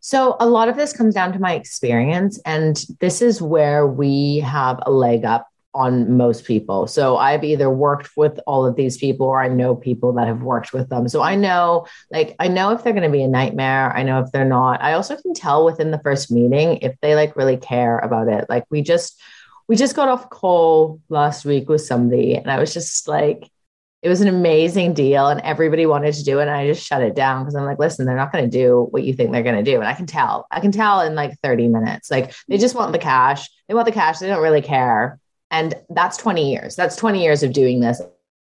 So 0.00 0.36
a 0.40 0.48
lot 0.48 0.68
of 0.68 0.76
this 0.76 0.92
comes 0.92 1.14
down 1.14 1.32
to 1.32 1.38
my 1.38 1.54
experience 1.54 2.40
and 2.44 2.82
this 3.00 3.20
is 3.20 3.42
where 3.42 3.86
we 3.86 4.38
have 4.38 4.78
a 4.82 4.90
leg 4.90 5.24
up 5.24 5.48
on 5.78 6.16
most 6.16 6.44
people. 6.44 6.88
So 6.88 7.18
I've 7.18 7.44
either 7.44 7.70
worked 7.70 8.16
with 8.16 8.40
all 8.48 8.66
of 8.66 8.74
these 8.74 8.98
people 8.98 9.26
or 9.26 9.40
I 9.40 9.46
know 9.46 9.76
people 9.76 10.12
that 10.14 10.26
have 10.26 10.42
worked 10.42 10.72
with 10.72 10.88
them. 10.88 11.08
So 11.08 11.22
I 11.22 11.36
know 11.36 11.86
like 12.10 12.34
I 12.40 12.48
know 12.48 12.72
if 12.72 12.82
they're 12.82 12.92
going 12.92 13.04
to 13.04 13.16
be 13.16 13.22
a 13.22 13.28
nightmare, 13.28 13.96
I 13.96 14.02
know 14.02 14.20
if 14.20 14.32
they're 14.32 14.44
not. 14.44 14.82
I 14.82 14.94
also 14.94 15.16
can 15.16 15.34
tell 15.34 15.64
within 15.64 15.92
the 15.92 16.00
first 16.00 16.32
meeting 16.32 16.78
if 16.78 16.96
they 17.00 17.14
like 17.14 17.36
really 17.36 17.56
care 17.56 17.98
about 18.00 18.26
it. 18.26 18.46
Like 18.48 18.64
we 18.70 18.82
just 18.82 19.22
we 19.68 19.76
just 19.76 19.94
got 19.94 20.08
off 20.08 20.30
call 20.30 21.00
last 21.10 21.44
week 21.44 21.68
with 21.68 21.82
somebody 21.82 22.34
and 22.34 22.50
I 22.50 22.58
was 22.58 22.74
just 22.74 23.06
like 23.06 23.48
it 24.02 24.08
was 24.08 24.20
an 24.20 24.28
amazing 24.28 24.94
deal 24.94 25.28
and 25.28 25.40
everybody 25.42 25.86
wanted 25.86 26.14
to 26.14 26.24
do 26.24 26.40
it 26.40 26.42
and 26.42 26.50
I 26.50 26.66
just 26.66 26.84
shut 26.84 27.02
it 27.02 27.14
down 27.14 27.44
because 27.44 27.54
I'm 27.54 27.64
like 27.64 27.78
listen 27.78 28.04
they're 28.04 28.16
not 28.16 28.32
going 28.32 28.44
to 28.44 28.50
do 28.50 28.88
what 28.90 29.04
you 29.04 29.12
think 29.12 29.30
they're 29.30 29.44
going 29.44 29.64
to 29.64 29.70
do 29.70 29.78
and 29.78 29.86
I 29.86 29.94
can 29.94 30.06
tell. 30.06 30.48
I 30.50 30.58
can 30.58 30.72
tell 30.72 31.02
in 31.02 31.14
like 31.14 31.38
30 31.40 31.68
minutes. 31.68 32.10
Like 32.10 32.34
they 32.48 32.58
just 32.58 32.74
want 32.74 32.90
the 32.90 32.98
cash. 32.98 33.48
They 33.68 33.74
want 33.74 33.86
the 33.86 33.92
cash. 33.92 34.18
They 34.18 34.26
don't 34.26 34.42
really 34.42 34.62
care 34.62 35.20
and 35.50 35.74
that's 35.90 36.16
20 36.16 36.50
years. 36.50 36.76
That's 36.76 36.96
20 36.96 37.22
years 37.22 37.42
of 37.42 37.52
doing 37.52 37.80
this, 37.80 38.00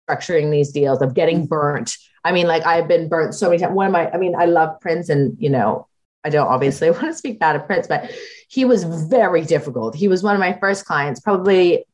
structuring 0.08 0.50
these 0.50 0.72
deals, 0.72 1.02
of 1.02 1.14
getting 1.14 1.38
mm-hmm. 1.38 1.46
burnt. 1.46 1.96
I 2.24 2.32
mean, 2.32 2.46
like 2.46 2.64
I've 2.64 2.88
been 2.88 3.08
burnt 3.08 3.34
so 3.34 3.50
many 3.50 3.60
times. 3.60 3.74
One 3.74 3.86
of 3.86 3.92
my, 3.92 4.10
I 4.10 4.16
mean, 4.16 4.34
I 4.34 4.46
love 4.46 4.80
Prince 4.80 5.08
and, 5.08 5.36
you 5.38 5.50
know, 5.50 5.86
I 6.24 6.30
don't 6.30 6.48
obviously 6.48 6.90
want 6.92 7.04
to 7.04 7.14
speak 7.14 7.38
bad 7.38 7.56
of 7.56 7.66
Prince, 7.66 7.86
but 7.86 8.10
he 8.48 8.64
was 8.64 8.84
very 8.84 9.44
difficult. 9.44 9.94
He 9.94 10.08
was 10.08 10.22
one 10.22 10.34
of 10.34 10.40
my 10.40 10.54
first 10.54 10.86
clients, 10.86 11.20
probably 11.20 11.84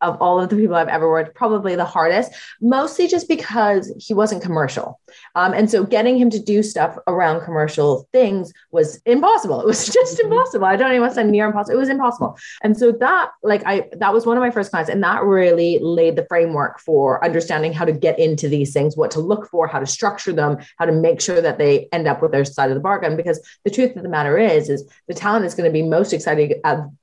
of 0.00 0.20
all 0.20 0.40
of 0.40 0.48
the 0.48 0.56
people 0.56 0.76
I've 0.76 0.88
ever 0.88 1.08
worked, 1.08 1.34
probably 1.34 1.76
the 1.76 1.84
hardest, 1.84 2.32
mostly 2.60 3.08
just 3.08 3.28
because 3.28 3.92
he 3.98 4.14
wasn't 4.14 4.42
commercial. 4.42 5.00
Um, 5.34 5.52
and 5.52 5.70
so 5.70 5.84
getting 5.84 6.18
him 6.18 6.30
to 6.30 6.38
do 6.38 6.62
stuff 6.62 6.96
around 7.06 7.44
commercial 7.44 8.08
things 8.12 8.52
was 8.70 9.00
impossible. 9.04 9.62
It 9.68 9.72
was 9.78 9.86
just 9.86 10.18
mm-hmm. 10.18 10.32
impossible. 10.32 10.64
I 10.64 10.76
don't 10.76 10.90
even 10.90 11.02
want 11.02 11.12
to 11.12 11.16
say 11.16 11.24
near 11.24 11.46
impossible. 11.46 11.76
It 11.76 11.80
was 11.80 11.88
impossible. 11.88 12.38
And 12.62 12.76
so 12.76 12.92
that, 12.92 13.30
like, 13.42 13.62
I, 13.66 13.88
that 13.92 14.14
was 14.14 14.24
one 14.24 14.36
of 14.36 14.40
my 14.40 14.50
first 14.50 14.70
clients. 14.70 14.90
And 14.90 15.02
that 15.02 15.22
really 15.24 15.78
laid 15.80 16.16
the 16.16 16.24
framework 16.26 16.80
for 16.80 17.22
understanding 17.24 17.72
how 17.72 17.84
to 17.84 17.92
get 17.92 18.18
into 18.18 18.48
these 18.48 18.72
things, 18.72 18.96
what 18.96 19.10
to 19.12 19.20
look 19.20 19.48
for, 19.50 19.66
how 19.66 19.78
to 19.78 19.86
structure 19.86 20.32
them, 20.32 20.58
how 20.78 20.86
to 20.86 20.92
make 20.92 21.20
sure 21.20 21.40
that 21.40 21.58
they 21.58 21.88
end 21.92 22.08
up 22.08 22.22
with 22.22 22.32
their 22.32 22.44
side 22.44 22.70
of 22.70 22.74
the 22.74 22.80
bargain. 22.80 23.16
Because 23.16 23.40
the 23.64 23.70
truth 23.70 23.96
of 23.96 24.02
the 24.02 24.08
matter 24.08 24.38
is, 24.38 24.70
is 24.70 24.88
the 25.06 25.14
talent 25.14 25.44
is 25.44 25.54
going 25.54 25.68
to 25.68 25.72
be 25.72 25.82
most 25.82 26.12
excited 26.12 26.54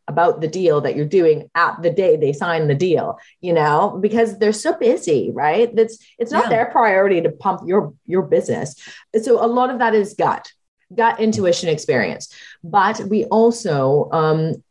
about 0.08 0.42
the 0.42 0.48
deal 0.48 0.82
that 0.82 0.96
you're 0.96 1.06
doing 1.06 1.50
at 1.56 1.82
the 1.82 1.90
day 1.90 2.16
they 2.16 2.34
sign 2.34 2.68
the 2.68 2.76
deal, 2.76 3.20
you 3.42 3.54
know, 3.54 3.98
because 4.02 4.38
they're 4.38 4.54
so 4.54 4.74
busy, 4.78 5.32
right? 5.34 5.76
That's 5.76 5.98
it's 6.20 6.32
not 6.32 6.46
yeah. 6.46 6.50
their 6.50 6.66
priority 6.68 7.22
to 7.22 7.32
pump 7.32 7.62
your 7.66 7.94
your 8.06 8.22
business. 8.22 8.76
So 9.22 9.44
a 9.44 9.48
lot 9.48 9.70
of 9.70 9.80
that 9.80 9.96
is 9.96 10.14
gut, 10.14 10.52
gut 10.94 11.20
intuition 11.20 11.70
experience. 11.70 12.34
But 12.64 13.00
we 13.02 13.26
also 13.26 14.10
um, 14.12 14.64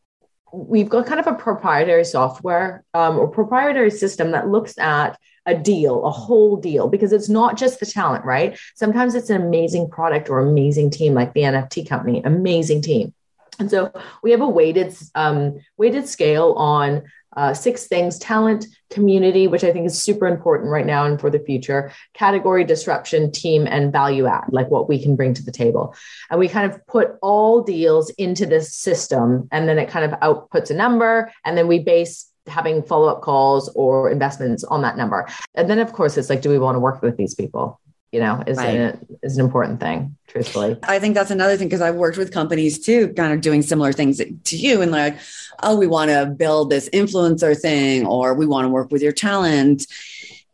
we've 0.53 0.88
got 0.88 1.07
kind 1.07 1.20
of 1.20 1.27
a 1.27 1.35
proprietary 1.35 2.05
software 2.05 2.85
um, 2.94 3.18
or 3.18 3.29
proprietary 3.29 3.90
system 3.90 4.31
that 4.33 4.49
looks 4.49 4.79
at 4.79 5.18
a 5.47 5.55
deal, 5.55 6.05
a 6.05 6.11
whole 6.11 6.57
deal, 6.57 6.88
because 6.88 7.12
it's 7.12 7.29
not 7.29 7.57
just 7.57 7.81
the 7.81 7.87
talent, 7.87 8.25
right? 8.25 8.59
Sometimes 8.75 9.14
it's 9.14 9.31
an 9.31 9.42
amazing 9.42 9.90
product 9.90 10.31
or 10.31 10.38
amazing 10.38 10.90
team, 10.90 11.12
like 11.12 11.35
the 11.35 11.42
NFT 11.42 11.87
company, 11.88 12.23
amazing 12.25 12.81
team. 12.81 13.12
And 13.59 13.71
so 13.71 13.93
we 14.23 14.31
have 14.31 14.40
a 14.40 14.49
weighted 14.49 14.97
um, 15.14 15.59
weighted 15.77 16.09
scale 16.09 16.53
on 16.55 17.03
uh, 17.37 17.53
six 17.53 17.87
things 17.87 18.19
talent, 18.19 18.67
community, 18.90 19.49
which 19.49 19.64
I 19.64 19.73
think 19.73 19.87
is 19.87 20.01
super 20.01 20.27
important 20.27 20.71
right 20.71 20.87
now 20.87 21.05
and 21.05 21.21
for 21.21 21.31
the 21.31 21.40
future, 21.40 21.93
category, 22.12 22.64
disruption, 22.64 23.33
team, 23.33 23.67
and 23.67 23.93
value 23.93 24.27
add, 24.27 24.45
like 24.51 24.71
what 24.71 24.88
we 24.88 25.03
can 25.03 25.17
bring 25.17 25.35
to 25.35 25.43
the 25.43 25.51
table. 25.51 25.95
And 26.31 26.38
we 26.38 26.49
kind 26.49 26.71
of 26.71 26.87
put 26.87 27.17
all 27.23 27.62
deals 27.62 28.11
into 28.11 28.47
this 28.47 28.75
system, 28.75 29.49
and 29.51 29.69
then 29.69 29.79
it 29.79 29.88
kind 29.88 30.05
of 30.05 30.19
outputs 30.21 30.71
a 30.71 30.75
number, 30.75 31.33
and 31.45 31.59
then 31.59 31.67
we 31.67 31.81
base 31.81 32.31
having 32.47 32.83
follow 32.83 33.09
up 33.09 33.23
calls 33.23 33.69
or 33.75 34.11
investments 34.11 34.64
on 34.64 34.83
that 34.83 34.97
number. 34.97 35.27
And 35.55 35.69
then, 35.69 35.79
of 35.79 35.93
course, 35.93 36.17
it's 36.17 36.31
like, 36.31 36.43
do 36.43 36.51
we 36.51 36.59
want 36.59 36.77
to 36.77 36.81
work 36.81 37.03
with 37.03 37.17
these 37.17 37.35
people? 37.35 37.81
You 38.14 38.20
know 38.20 38.44
is, 38.46 38.57
right. 38.59 38.77
an, 38.77 39.07
is 39.24 39.37
an 39.37 39.44
important 39.44 39.81
thing 39.81 40.16
truthfully. 40.29 40.79
I 40.85 41.00
think 41.00 41.16
that's 41.16 41.33
another 41.33 41.57
thing 41.57 41.66
because 41.66 41.81
i've 41.81 41.96
worked 41.96 42.16
with 42.16 42.33
companies 42.33 42.79
too 42.79 43.12
kind 43.14 43.33
of 43.33 43.40
doing 43.40 43.61
similar 43.61 43.92
things 43.92 44.18
to 44.18 44.57
you 44.57 44.81
and 44.83 44.92
like 44.92 45.18
oh 45.64 45.77
we 45.77 45.88
want 45.88 46.11
to 46.12 46.27
build 46.27 46.70
this 46.70 46.88
influencer 46.90 47.61
thing 47.61 48.07
or 48.07 48.35
we 48.35 48.46
want 48.46 48.66
to 48.66 48.68
work 48.68 48.92
with 48.92 49.03
your 49.03 49.12
talent. 49.12 49.87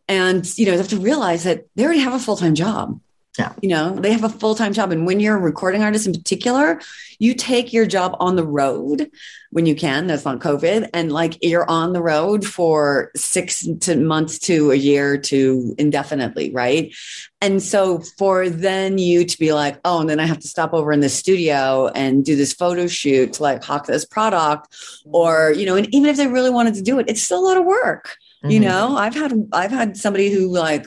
And 0.09 0.59
you 0.59 0.65
know 0.67 0.73
you 0.73 0.79
have 0.79 0.89
to 0.89 0.99
realize 0.99 1.45
that 1.45 1.67
they 1.77 1.85
already 1.85 2.01
have 2.01 2.15
a 2.15 2.19
full-time 2.19 2.55
job 2.55 2.99
yeah. 3.39 3.53
You 3.63 3.69
know, 3.69 3.95
they 3.95 4.13
have 4.13 4.25
a 4.25 4.29
full 4.29 4.55
time 4.55 4.73
job. 4.73 4.91
And 4.91 5.07
when 5.07 5.21
you're 5.21 5.37
a 5.37 5.41
recording 5.41 5.83
artist 5.83 6.07
in 6.07 6.13
particular, 6.13 6.81
you 7.19 7.35
take 7.35 7.73
your 7.73 7.87
job 7.87 8.17
on 8.19 8.35
the 8.35 8.47
road 8.47 9.11
when 9.51 9.67
you 9.67 9.77
can. 9.77 10.07
That's 10.07 10.25
not 10.25 10.41
COVID. 10.41 10.91
And 10.93 11.13
like 11.13 11.39
you're 11.41 11.69
on 11.69 11.93
the 11.93 12.03
road 12.03 12.45
for 12.45 13.13
six 13.15 13.67
to 13.81 13.97
months 13.97 14.39
to 14.41 14.73
a 14.73 14.75
year 14.75 15.17
to 15.19 15.75
indefinitely. 15.79 16.51
Right. 16.51 16.93
And 17.41 17.63
so 17.63 18.01
for 18.19 18.49
then 18.49 18.99
you 18.99 19.25
to 19.25 19.39
be 19.39 19.53
like, 19.53 19.79
oh, 19.85 20.01
and 20.01 20.11
then 20.11 20.19
I 20.19 20.27
have 20.27 20.41
to 20.41 20.49
stop 20.49 20.75
over 20.75 20.91
in 20.93 21.01
the 21.01 21.09
studio 21.09 21.89
and 21.95 22.25
do 22.25 22.35
this 22.37 22.53
photo 22.53 22.89
shoot 22.89 23.35
to 23.35 23.43
like 23.43 23.63
hawk 23.63 23.87
this 23.87 24.05
product, 24.05 24.75
or, 25.07 25.53
you 25.53 25.67
know, 25.67 25.77
and 25.77 25.87
even 25.95 26.11
if 26.11 26.17
they 26.17 26.27
really 26.27 26.51
wanted 26.51 26.75
to 26.75 26.83
do 26.83 26.99
it, 26.99 27.09
it's 27.09 27.23
still 27.23 27.39
a 27.39 27.47
lot 27.47 27.57
of 27.57 27.65
work. 27.65 28.17
Mm-hmm. 28.43 28.51
You 28.51 28.61
know, 28.61 28.97
I've 28.97 29.15
had 29.15 29.33
I've 29.53 29.71
had 29.71 29.97
somebody 29.97 30.31
who 30.31 30.51
like 30.51 30.87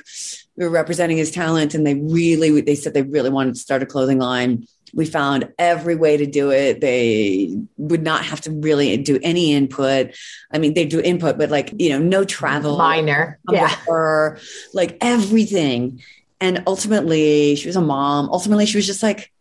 we 0.55 0.65
were 0.65 0.71
representing 0.71 1.17
his 1.17 1.31
talent 1.31 1.73
and 1.73 1.85
they 1.85 1.95
really 1.95 2.61
they 2.61 2.75
said 2.75 2.93
they 2.93 3.01
really 3.01 3.29
wanted 3.29 3.55
to 3.55 3.59
start 3.59 3.83
a 3.83 3.85
clothing 3.85 4.19
line 4.19 4.65
we 4.93 5.05
found 5.05 5.51
every 5.57 5.95
way 5.95 6.17
to 6.17 6.25
do 6.25 6.51
it 6.51 6.81
they 6.81 7.57
would 7.77 8.03
not 8.03 8.23
have 8.23 8.41
to 8.41 8.51
really 8.51 8.95
do 8.97 9.19
any 9.23 9.53
input 9.53 10.15
i 10.51 10.57
mean 10.57 10.73
they 10.73 10.85
do 10.85 10.99
input 11.01 11.37
but 11.37 11.49
like 11.49 11.73
you 11.79 11.89
know 11.89 11.99
no 11.99 12.23
travel 12.23 12.77
minor 12.77 13.39
um, 13.47 13.55
yeah 13.55 13.75
her, 13.87 14.39
like 14.73 14.97
everything 15.01 16.01
and 16.39 16.63
ultimately 16.67 17.55
she 17.55 17.67
was 17.67 17.75
a 17.75 17.81
mom 17.81 18.29
ultimately 18.29 18.65
she 18.65 18.77
was 18.77 18.87
just 18.87 19.03
like 19.03 19.31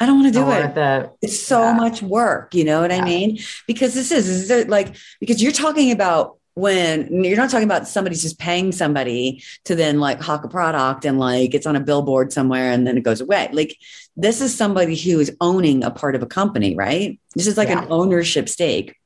I 0.00 0.06
don't 0.06 0.20
want 0.20 0.34
to 0.34 0.40
do 0.40 0.50
it. 0.50 1.10
It's 1.22 1.38
so 1.38 1.60
yeah. 1.60 1.74
much 1.74 2.02
work. 2.02 2.56
You 2.56 2.64
know 2.64 2.80
what 2.80 2.90
yeah. 2.90 3.02
I 3.02 3.04
mean? 3.04 3.38
Because 3.68 3.94
this 3.94 4.10
is, 4.10 4.26
this 4.26 4.50
is 4.50 4.66
like, 4.66 4.96
because 5.20 5.40
you're 5.40 5.52
talking 5.52 5.92
about 5.92 6.38
when 6.54 7.24
you're 7.24 7.36
not 7.36 7.50
talking 7.50 7.66
about 7.66 7.88
somebody's 7.88 8.22
just 8.22 8.38
paying 8.38 8.72
somebody 8.72 9.42
to 9.64 9.74
then 9.74 10.00
like 10.00 10.20
hawk 10.20 10.44
a 10.44 10.48
product 10.48 11.04
and 11.04 11.18
like 11.18 11.54
it's 11.54 11.66
on 11.66 11.76
a 11.76 11.80
billboard 11.80 12.32
somewhere 12.32 12.70
and 12.70 12.86
then 12.86 12.98
it 12.98 13.04
goes 13.04 13.20
away. 13.20 13.48
Like 13.52 13.76
this 14.16 14.40
is 14.40 14.54
somebody 14.54 14.96
who 14.96 15.18
is 15.18 15.34
owning 15.40 15.82
a 15.82 15.90
part 15.90 16.14
of 16.14 16.22
a 16.22 16.26
company, 16.26 16.74
right? 16.74 17.18
This 17.34 17.46
is 17.46 17.56
like 17.56 17.68
yeah. 17.68 17.82
an 17.82 17.88
ownership 17.90 18.48
stake. 18.48 18.96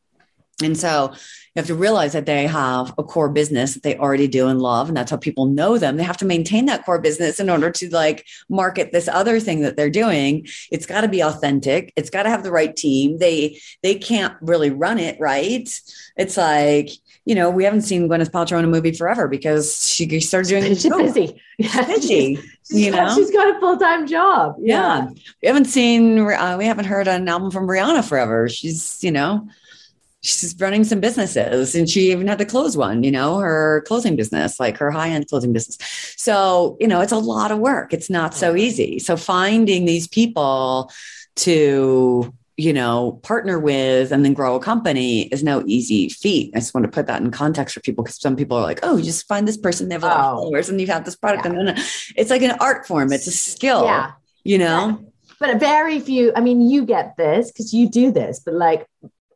And 0.62 0.76
so 0.76 1.12
you 1.12 1.60
have 1.60 1.66
to 1.66 1.74
realize 1.74 2.14
that 2.14 2.26
they 2.26 2.46
have 2.46 2.94
a 2.98 3.04
core 3.04 3.28
business 3.28 3.74
that 3.74 3.82
they 3.82 3.96
already 3.96 4.26
do 4.26 4.48
and 4.48 4.60
love. 4.60 4.88
And 4.88 4.96
that's 4.96 5.10
how 5.10 5.18
people 5.18 5.46
know 5.46 5.78
them. 5.78 5.96
They 5.96 6.02
have 6.02 6.16
to 6.18 6.24
maintain 6.24 6.66
that 6.66 6.84
core 6.84 6.98
business 6.98 7.38
in 7.38 7.50
order 7.50 7.70
to 7.70 7.90
like 7.90 8.26
market 8.48 8.90
this 8.90 9.06
other 9.06 9.38
thing 9.38 9.60
that 9.60 9.76
they're 9.76 9.90
doing. 9.90 10.46
It's 10.72 10.86
got 10.86 11.02
to 11.02 11.08
be 11.08 11.20
authentic. 11.20 11.92
It's 11.94 12.10
got 12.10 12.24
to 12.24 12.30
have 12.30 12.42
the 12.42 12.50
right 12.50 12.74
team. 12.74 13.18
They, 13.18 13.60
they 13.82 13.94
can't 13.94 14.34
really 14.40 14.70
run 14.70 14.98
it 14.98 15.20
right. 15.20 15.68
It's 16.16 16.36
like, 16.36 16.90
you 17.26 17.34
know, 17.34 17.50
we 17.50 17.64
haven't 17.64 17.82
seen 17.82 18.08
Gwyneth 18.08 18.30
Paltrow 18.30 18.60
in 18.60 18.64
a 18.64 18.68
movie 18.68 18.92
forever 18.92 19.26
because 19.26 19.88
she 19.88 20.20
started 20.20 20.48
doing 20.48 20.62
she's 20.62 20.88
busy. 20.88 21.42
Yeah, 21.58 21.84
busy. 21.84 22.36
She's 22.36 22.80
you 22.80 22.90
know, 22.92 23.12
she's 23.14 23.30
got 23.32 23.56
a 23.56 23.58
full 23.58 23.76
time 23.78 24.06
job. 24.06 24.54
Yeah. 24.60 25.06
yeah. 25.06 25.08
we 25.42 25.48
haven't 25.48 25.64
seen. 25.64 26.20
Uh, 26.20 26.56
we 26.56 26.66
haven't 26.66 26.84
heard 26.84 27.08
an 27.08 27.28
album 27.28 27.50
from 27.50 27.66
Rihanna 27.66 28.08
forever. 28.08 28.48
She's, 28.48 29.02
you 29.02 29.10
know, 29.10 29.48
she's 30.22 30.54
running 30.60 30.84
some 30.84 31.00
businesses, 31.00 31.74
and 31.74 31.90
she 31.90 32.12
even 32.12 32.28
had 32.28 32.38
to 32.38 32.44
close 32.44 32.76
one. 32.76 33.02
You 33.02 33.10
know, 33.10 33.38
her 33.38 33.82
clothing 33.88 34.14
business, 34.14 34.60
like 34.60 34.76
her 34.76 34.92
high 34.92 35.08
end 35.08 35.28
clothing 35.28 35.52
business. 35.52 35.78
So, 36.16 36.76
you 36.78 36.86
know, 36.86 37.00
it's 37.00 37.12
a 37.12 37.18
lot 37.18 37.50
of 37.50 37.58
work. 37.58 37.92
It's 37.92 38.08
not 38.08 38.34
so 38.34 38.54
easy. 38.54 39.00
So 39.00 39.16
finding 39.16 39.84
these 39.84 40.06
people 40.06 40.92
to 41.36 42.32
you 42.56 42.72
know, 42.72 43.20
partner 43.22 43.58
with 43.58 44.12
and 44.12 44.24
then 44.24 44.32
grow 44.32 44.56
a 44.56 44.60
company 44.60 45.22
is 45.24 45.42
no 45.42 45.62
easy 45.66 46.08
feat. 46.08 46.52
I 46.54 46.60
just 46.60 46.74
want 46.74 46.84
to 46.84 46.90
put 46.90 47.06
that 47.06 47.20
in 47.20 47.30
context 47.30 47.74
for 47.74 47.80
people 47.80 48.02
because 48.02 48.18
some 48.18 48.34
people 48.34 48.56
are 48.56 48.62
like, 48.62 48.80
oh, 48.82 48.96
you 48.96 49.04
just 49.04 49.28
find 49.28 49.46
this 49.46 49.58
person, 49.58 49.88
they 49.88 49.94
have 49.94 50.04
a 50.04 50.06
lot 50.06 50.16
oh. 50.16 50.20
of 50.20 50.38
followers 50.38 50.68
and 50.70 50.80
you 50.80 50.86
have 50.86 51.04
this 51.04 51.16
product. 51.16 51.44
Yeah. 51.44 51.52
And 51.52 51.68
uh, 51.70 51.74
it's 52.16 52.30
like 52.30 52.42
an 52.42 52.56
art 52.60 52.86
form, 52.86 53.12
it's 53.12 53.26
a 53.26 53.32
skill, 53.32 53.84
yeah. 53.84 54.12
you 54.42 54.56
know? 54.56 54.88
Yeah. 54.88 55.08
But 55.38 55.60
very 55.60 56.00
few, 56.00 56.32
I 56.34 56.40
mean, 56.40 56.62
you 56.62 56.86
get 56.86 57.18
this 57.18 57.52
because 57.52 57.74
you 57.74 57.90
do 57.90 58.10
this, 58.10 58.40
but 58.40 58.54
like 58.54 58.86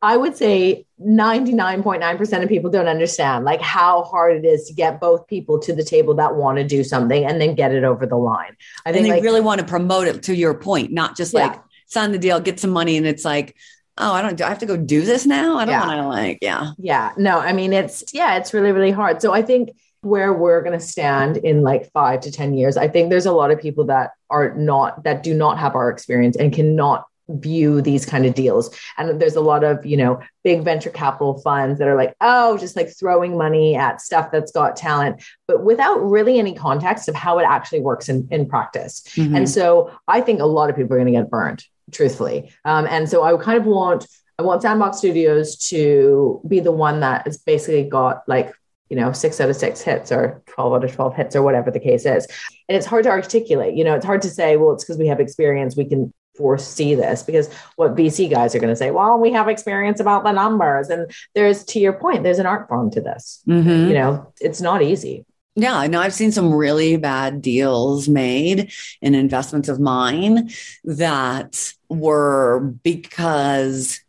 I 0.01 0.17
would 0.17 0.35
say 0.35 0.87
99.9% 0.99 2.43
of 2.43 2.49
people 2.49 2.71
don't 2.71 2.87
understand 2.87 3.45
like 3.45 3.61
how 3.61 4.01
hard 4.03 4.35
it 4.35 4.47
is 4.47 4.65
to 4.65 4.73
get 4.73 4.99
both 4.99 5.27
people 5.27 5.59
to 5.59 5.73
the 5.73 5.83
table 5.83 6.15
that 6.15 6.35
want 6.35 6.57
to 6.57 6.63
do 6.63 6.83
something 6.83 7.23
and 7.23 7.39
then 7.39 7.53
get 7.53 7.71
it 7.71 7.83
over 7.83 8.07
the 8.07 8.17
line. 8.17 8.57
I 8.83 8.91
think 8.91 9.03
they 9.03 9.11
like, 9.11 9.23
really 9.23 9.41
want 9.41 9.61
to 9.61 9.67
promote 9.67 10.07
it 10.07 10.23
to 10.23 10.35
your 10.35 10.55
point, 10.55 10.91
not 10.91 11.15
just 11.15 11.33
yeah. 11.33 11.47
like 11.47 11.61
sign 11.91 12.11
the 12.11 12.19
deal, 12.19 12.39
get 12.39 12.59
some 12.59 12.71
money, 12.71 12.97
and 12.97 13.05
it's 13.05 13.25
like, 13.25 13.55
oh, 13.97 14.13
I 14.13 14.21
don't 14.21 14.37
do 14.37 14.43
I 14.43 14.49
have 14.49 14.59
to 14.59 14.65
go 14.65 14.77
do 14.77 15.01
this 15.03 15.25
now? 15.25 15.57
I 15.57 15.65
don't 15.65 15.73
yeah. 15.73 15.87
want 15.87 16.01
to 16.01 16.07
like, 16.07 16.39
yeah. 16.41 16.71
Yeah. 16.77 17.11
No, 17.17 17.39
I 17.39 17.53
mean 17.53 17.73
it's 17.73 18.03
yeah, 18.13 18.37
it's 18.37 18.53
really, 18.53 18.71
really 18.71 18.91
hard. 18.91 19.21
So 19.21 19.33
I 19.33 19.41
think 19.41 19.71
where 20.01 20.33
we're 20.33 20.61
going 20.61 20.77
to 20.77 20.83
stand 20.83 21.37
in 21.37 21.61
like 21.61 21.91
five 21.91 22.21
to 22.21 22.31
10 22.31 22.55
years, 22.55 22.75
I 22.75 22.87
think 22.87 23.09
there's 23.09 23.27
a 23.27 23.31
lot 23.31 23.51
of 23.51 23.61
people 23.61 23.85
that 23.85 24.11
are 24.29 24.53
not, 24.55 25.03
that 25.03 25.21
do 25.21 25.33
not 25.33 25.59
have 25.59 25.75
our 25.75 25.89
experience 25.89 26.35
and 26.35 26.51
cannot 26.51 27.05
view 27.29 27.81
these 27.81 28.05
kind 28.05 28.25
of 28.25 28.33
deals. 28.33 28.75
And 28.97 29.21
there's 29.21 29.35
a 29.35 29.41
lot 29.41 29.63
of, 29.63 29.85
you 29.85 29.95
know, 29.95 30.19
big 30.43 30.63
venture 30.63 30.89
capital 30.89 31.39
funds 31.41 31.77
that 31.79 31.87
are 31.87 31.95
like, 31.95 32.15
oh, 32.19 32.57
just 32.57 32.75
like 32.75 32.89
throwing 32.97 33.37
money 33.37 33.75
at 33.75 34.01
stuff 34.01 34.31
that's 34.31 34.51
got 34.51 34.75
talent, 34.75 35.23
but 35.47 35.63
without 35.63 35.97
really 35.97 36.39
any 36.39 36.55
context 36.55 37.07
of 37.07 37.15
how 37.15 37.37
it 37.37 37.43
actually 37.43 37.81
works 37.81 38.09
in, 38.09 38.27
in 38.31 38.47
practice. 38.47 39.03
Mm-hmm. 39.15 39.35
And 39.35 39.49
so 39.49 39.91
I 40.07 40.21
think 40.21 40.41
a 40.41 40.45
lot 40.45 40.69
of 40.71 40.75
people 40.75 40.93
are 40.93 40.97
going 40.97 41.13
to 41.13 41.19
get 41.19 41.29
burned 41.29 41.63
truthfully. 41.91 42.51
Um, 42.65 42.87
and 42.89 43.07
so 43.09 43.23
I 43.23 43.35
kind 43.41 43.57
of 43.57 43.65
want 43.65 44.07
I 44.39 44.43
want 44.43 44.63
Sandbox 44.63 44.97
Studios 44.97 45.55
to 45.69 46.41
be 46.47 46.59
the 46.59 46.71
one 46.71 47.01
that 47.01 47.27
has 47.27 47.37
basically 47.37 47.83
got 47.83 48.23
like 48.27 48.53
you 48.89 48.97
know 48.97 49.11
six 49.13 49.39
out 49.39 49.49
of 49.49 49.55
six 49.55 49.81
hits 49.81 50.11
or 50.11 50.43
12 50.47 50.73
out 50.73 50.83
of 50.83 50.93
12 50.93 51.15
hits 51.15 51.35
or 51.35 51.41
whatever 51.41 51.71
the 51.71 51.79
case 51.79 52.05
is 52.05 52.27
and 52.67 52.75
it's 52.75 52.85
hard 52.85 53.05
to 53.05 53.09
articulate 53.09 53.73
you 53.73 53.85
know 53.85 53.95
it's 53.95 54.05
hard 54.05 54.21
to 54.21 54.29
say 54.29 54.57
well 54.57 54.73
it's 54.73 54.83
because 54.83 54.97
we 54.97 55.07
have 55.07 55.21
experience 55.21 55.77
we 55.77 55.85
can 55.85 56.13
foresee 56.35 56.93
this 56.93 57.23
because 57.23 57.49
what 57.77 57.95
vc 57.95 58.29
guys 58.29 58.53
are 58.53 58.59
going 58.59 58.69
to 58.69 58.75
say 58.75 58.91
well 58.91 59.17
we 59.17 59.31
have 59.31 59.47
experience 59.47 60.01
about 60.01 60.25
the 60.25 60.31
numbers 60.31 60.89
and 60.89 61.09
there's 61.35 61.63
to 61.63 61.79
your 61.79 61.93
point 61.93 62.23
there's 62.23 62.39
an 62.39 62.45
art 62.45 62.67
form 62.67 62.91
to 62.91 62.99
this 62.99 63.41
mm-hmm. 63.47 63.87
you 63.87 63.93
know 63.93 64.33
it's 64.41 64.59
not 64.59 64.81
easy 64.81 65.25
yeah, 65.55 65.75
I 65.75 65.87
know 65.87 65.99
I've 65.99 66.13
seen 66.13 66.31
some 66.31 66.53
really 66.53 66.95
bad 66.97 67.41
deals 67.41 68.07
made 68.07 68.71
in 69.01 69.15
investments 69.15 69.67
of 69.67 69.79
mine 69.79 70.49
that 70.85 71.73
were 71.89 72.73
because 72.83 73.99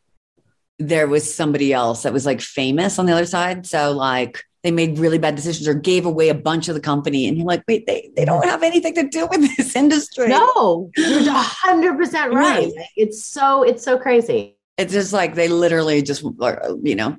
there 0.79 1.09
was 1.09 1.33
somebody 1.33 1.73
else 1.73 2.03
that 2.03 2.13
was 2.13 2.27
like 2.27 2.41
famous 2.41 2.99
on 2.99 3.07
the 3.07 3.13
other 3.13 3.27
side. 3.27 3.67
So 3.67 3.93
like 3.93 4.45
they 4.63 4.71
made 4.71 4.99
really 4.99 5.19
bad 5.19 5.35
decisions 5.35 5.67
or 5.67 5.75
gave 5.75 6.07
away 6.07 6.29
a 6.29 6.35
bunch 6.35 6.69
of 6.69 6.75
the 6.75 6.81
company. 6.81 7.27
And 7.27 7.37
you're 7.37 7.47
like, 7.47 7.65
wait, 7.67 7.87
they, 7.87 8.11
they 8.17 8.25
don't 8.25 8.45
have 8.45 8.63
anything 8.63 8.95
to 8.95 9.09
do 9.09 9.27
with 9.31 9.57
this 9.57 9.75
industry. 9.75 10.29
No, 10.29 10.91
you're 10.97 11.33
hundred 11.33 11.97
percent 11.97 12.33
right. 12.33 12.73
It's 12.97 13.25
so, 13.25 13.63
it's 13.63 13.83
so 13.83 13.99
crazy. 13.99 14.57
It's 14.79 14.93
just 14.93 15.13
like 15.13 15.35
they 15.35 15.49
literally 15.49 16.03
just, 16.03 16.23
you 16.23 16.95
know, 16.95 17.17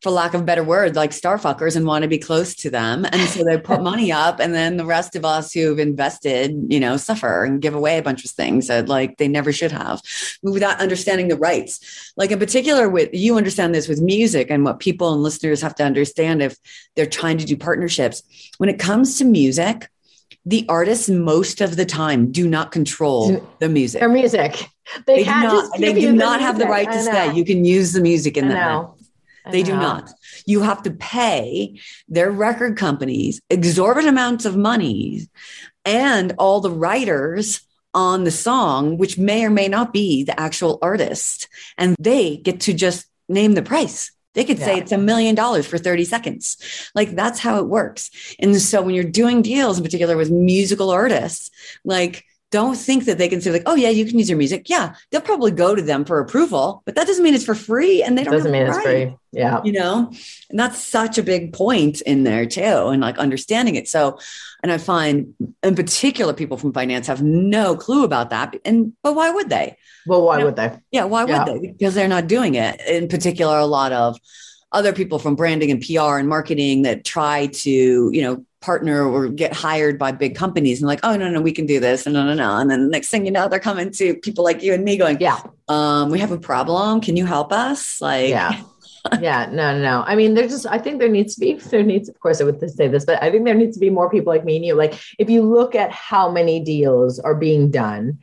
for 0.00 0.10
lack 0.10 0.32
of 0.32 0.42
a 0.42 0.44
better 0.44 0.62
word, 0.62 0.94
like 0.94 1.10
starfuckers 1.10 1.74
and 1.74 1.84
want 1.84 2.02
to 2.02 2.08
be 2.08 2.18
close 2.18 2.54
to 2.54 2.70
them. 2.70 3.04
And 3.04 3.28
so 3.28 3.42
they 3.42 3.58
put 3.58 3.82
money 3.82 4.12
up, 4.26 4.38
and 4.38 4.54
then 4.54 4.76
the 4.76 4.84
rest 4.84 5.16
of 5.16 5.24
us 5.24 5.52
who've 5.52 5.78
invested, 5.78 6.54
you 6.68 6.78
know, 6.78 6.96
suffer 6.96 7.44
and 7.44 7.60
give 7.60 7.74
away 7.74 7.98
a 7.98 8.02
bunch 8.02 8.24
of 8.24 8.30
things 8.30 8.68
that 8.68 8.88
like 8.88 9.16
they 9.16 9.28
never 9.28 9.52
should 9.52 9.72
have 9.72 10.00
without 10.42 10.80
understanding 10.80 11.28
the 11.28 11.36
rights. 11.36 12.12
Like 12.16 12.30
in 12.30 12.38
particular, 12.38 12.88
with 12.88 13.10
you 13.12 13.36
understand 13.36 13.74
this 13.74 13.88
with 13.88 14.00
music 14.00 14.50
and 14.50 14.64
what 14.64 14.78
people 14.78 15.12
and 15.12 15.22
listeners 15.22 15.62
have 15.62 15.74
to 15.76 15.84
understand 15.84 16.42
if 16.42 16.56
they're 16.94 17.06
trying 17.06 17.38
to 17.38 17.44
do 17.44 17.56
partnerships. 17.56 18.22
When 18.58 18.68
it 18.68 18.78
comes 18.78 19.18
to 19.18 19.24
music, 19.24 19.88
the 20.46 20.64
artists 20.68 21.08
most 21.08 21.60
of 21.60 21.76
the 21.76 21.84
time 21.84 22.30
do 22.30 22.48
not 22.48 22.72
control 22.72 23.46
the 23.58 23.68
music. 23.68 24.00
Their 24.00 24.08
music. 24.08 24.68
They, 25.06 25.16
they 25.16 25.24
do 25.24 25.30
not, 25.30 25.78
they 25.78 25.92
do 25.92 26.12
not 26.12 26.40
have 26.40 26.58
the 26.58 26.66
right 26.66 26.90
to 26.90 27.02
say 27.02 27.34
you 27.34 27.44
can 27.44 27.64
use 27.64 27.92
the 27.92 28.00
music 28.00 28.36
in 28.36 28.48
that. 28.48 28.88
They 29.50 29.62
do 29.62 29.72
not. 29.72 30.10
You 30.46 30.62
have 30.62 30.82
to 30.84 30.90
pay 30.90 31.80
their 32.08 32.30
record 32.30 32.76
companies 32.76 33.40
exorbitant 33.50 34.08
amounts 34.08 34.44
of 34.44 34.56
money 34.56 35.28
and 35.84 36.34
all 36.38 36.60
the 36.60 36.70
writers 36.70 37.60
on 37.94 38.24
the 38.24 38.30
song, 38.30 38.98
which 38.98 39.18
may 39.18 39.44
or 39.44 39.50
may 39.50 39.68
not 39.68 39.92
be 39.92 40.22
the 40.22 40.38
actual 40.38 40.78
artist. 40.82 41.48
And 41.76 41.96
they 41.98 42.36
get 42.36 42.60
to 42.62 42.72
just 42.72 43.06
name 43.28 43.54
the 43.54 43.62
price. 43.62 44.12
They 44.34 44.44
could 44.44 44.58
yeah. 44.58 44.66
say 44.66 44.78
it's 44.78 44.92
a 44.92 44.98
million 44.98 45.34
dollars 45.34 45.66
for 45.66 45.78
30 45.78 46.04
seconds. 46.04 46.90
Like 46.94 47.10
that's 47.16 47.40
how 47.40 47.58
it 47.58 47.66
works. 47.66 48.36
And 48.38 48.54
so 48.60 48.82
when 48.82 48.94
you're 48.94 49.04
doing 49.04 49.42
deals, 49.42 49.78
in 49.78 49.84
particular 49.84 50.16
with 50.16 50.30
musical 50.30 50.90
artists, 50.90 51.50
like 51.84 52.24
don't 52.50 52.76
think 52.76 53.04
that 53.04 53.18
they 53.18 53.28
can 53.28 53.40
say 53.40 53.50
like, 53.50 53.64
oh 53.66 53.74
yeah, 53.74 53.90
you 53.90 54.06
can 54.06 54.18
use 54.18 54.28
your 54.28 54.38
music. 54.38 54.68
Yeah, 54.70 54.94
they'll 55.10 55.20
probably 55.20 55.50
go 55.50 55.74
to 55.74 55.82
them 55.82 56.04
for 56.04 56.18
approval, 56.18 56.82
but 56.86 56.94
that 56.94 57.06
doesn't 57.06 57.22
mean 57.22 57.34
it's 57.34 57.44
for 57.44 57.54
free, 57.54 58.02
and 58.02 58.16
they 58.16 58.24
don't. 58.24 58.32
Doesn't 58.32 58.50
mean 58.50 58.66
it's 58.66 58.80
free. 58.80 59.14
Yeah, 59.32 59.60
you 59.64 59.72
know, 59.72 60.10
and 60.48 60.58
that's 60.58 60.82
such 60.82 61.18
a 61.18 61.22
big 61.22 61.52
point 61.52 62.00
in 62.00 62.24
there 62.24 62.46
too, 62.46 62.62
and 62.62 63.02
like 63.02 63.18
understanding 63.18 63.74
it. 63.74 63.88
So, 63.88 64.18
and 64.62 64.72
I 64.72 64.78
find 64.78 65.34
in 65.62 65.74
particular 65.74 66.32
people 66.32 66.56
from 66.56 66.72
finance 66.72 67.06
have 67.06 67.22
no 67.22 67.76
clue 67.76 68.04
about 68.04 68.30
that, 68.30 68.56
and 68.64 68.94
but 69.02 69.14
why 69.14 69.30
would 69.30 69.50
they? 69.50 69.76
Well, 70.06 70.24
why 70.24 70.36
you 70.36 70.40
know? 70.40 70.44
would 70.46 70.56
they? 70.56 70.78
Yeah, 70.90 71.04
why 71.04 71.26
yeah. 71.26 71.44
would 71.44 71.62
they? 71.62 71.68
Because 71.68 71.94
they're 71.94 72.08
not 72.08 72.28
doing 72.28 72.54
it. 72.54 72.80
In 72.88 73.08
particular, 73.08 73.58
a 73.58 73.66
lot 73.66 73.92
of 73.92 74.18
other 74.72 74.92
people 74.92 75.18
from 75.18 75.34
branding 75.34 75.70
and 75.70 75.82
PR 75.82 76.18
and 76.18 76.28
marketing 76.28 76.82
that 76.82 77.04
try 77.04 77.46
to, 77.46 77.70
you 78.12 78.22
know, 78.22 78.44
partner 78.60 79.04
or 79.04 79.28
get 79.28 79.52
hired 79.52 79.98
by 79.98 80.10
big 80.10 80.34
companies 80.34 80.80
and 80.80 80.88
like, 80.88 81.00
oh 81.02 81.16
no, 81.16 81.28
no, 81.30 81.40
we 81.40 81.52
can 81.52 81.66
do 81.66 81.78
this 81.78 82.06
and 82.06 82.14
no, 82.14 82.24
no, 82.24 82.34
no. 82.34 82.56
And 82.56 82.70
then 82.70 82.84
the 82.84 82.90
next 82.90 83.08
thing 83.08 83.24
you 83.24 83.30
know, 83.30 83.48
they're 83.48 83.60
coming 83.60 83.90
to 83.92 84.14
people 84.16 84.44
like 84.44 84.62
you 84.62 84.74
and 84.74 84.84
me 84.84 84.96
going, 84.96 85.18
Yeah, 85.20 85.40
um, 85.68 86.10
we 86.10 86.18
have 86.18 86.32
a 86.32 86.38
problem. 86.38 87.00
Can 87.00 87.16
you 87.16 87.26
help 87.26 87.52
us? 87.52 88.00
Like 88.00 88.30
yeah. 88.30 88.62
yeah, 89.20 89.46
no, 89.50 89.72
no, 89.72 89.80
no. 89.80 90.04
I 90.06 90.16
mean, 90.16 90.34
there's 90.34 90.50
just, 90.50 90.66
I 90.66 90.78
think 90.78 90.98
there 90.98 91.08
needs 91.08 91.34
to 91.34 91.40
be, 91.40 91.54
there 91.54 91.82
needs, 91.82 92.08
of 92.08 92.18
course, 92.20 92.40
I 92.40 92.44
would 92.44 92.58
say 92.70 92.88
this, 92.88 93.04
but 93.04 93.22
I 93.22 93.30
think 93.30 93.44
there 93.44 93.54
needs 93.54 93.76
to 93.76 93.80
be 93.80 93.90
more 93.90 94.10
people 94.10 94.32
like 94.32 94.44
me 94.44 94.56
and 94.56 94.64
you. 94.64 94.74
Like, 94.74 94.98
if 95.18 95.30
you 95.30 95.42
look 95.42 95.74
at 95.74 95.90
how 95.92 96.30
many 96.30 96.60
deals 96.60 97.18
are 97.20 97.34
being 97.34 97.70
done, 97.70 98.18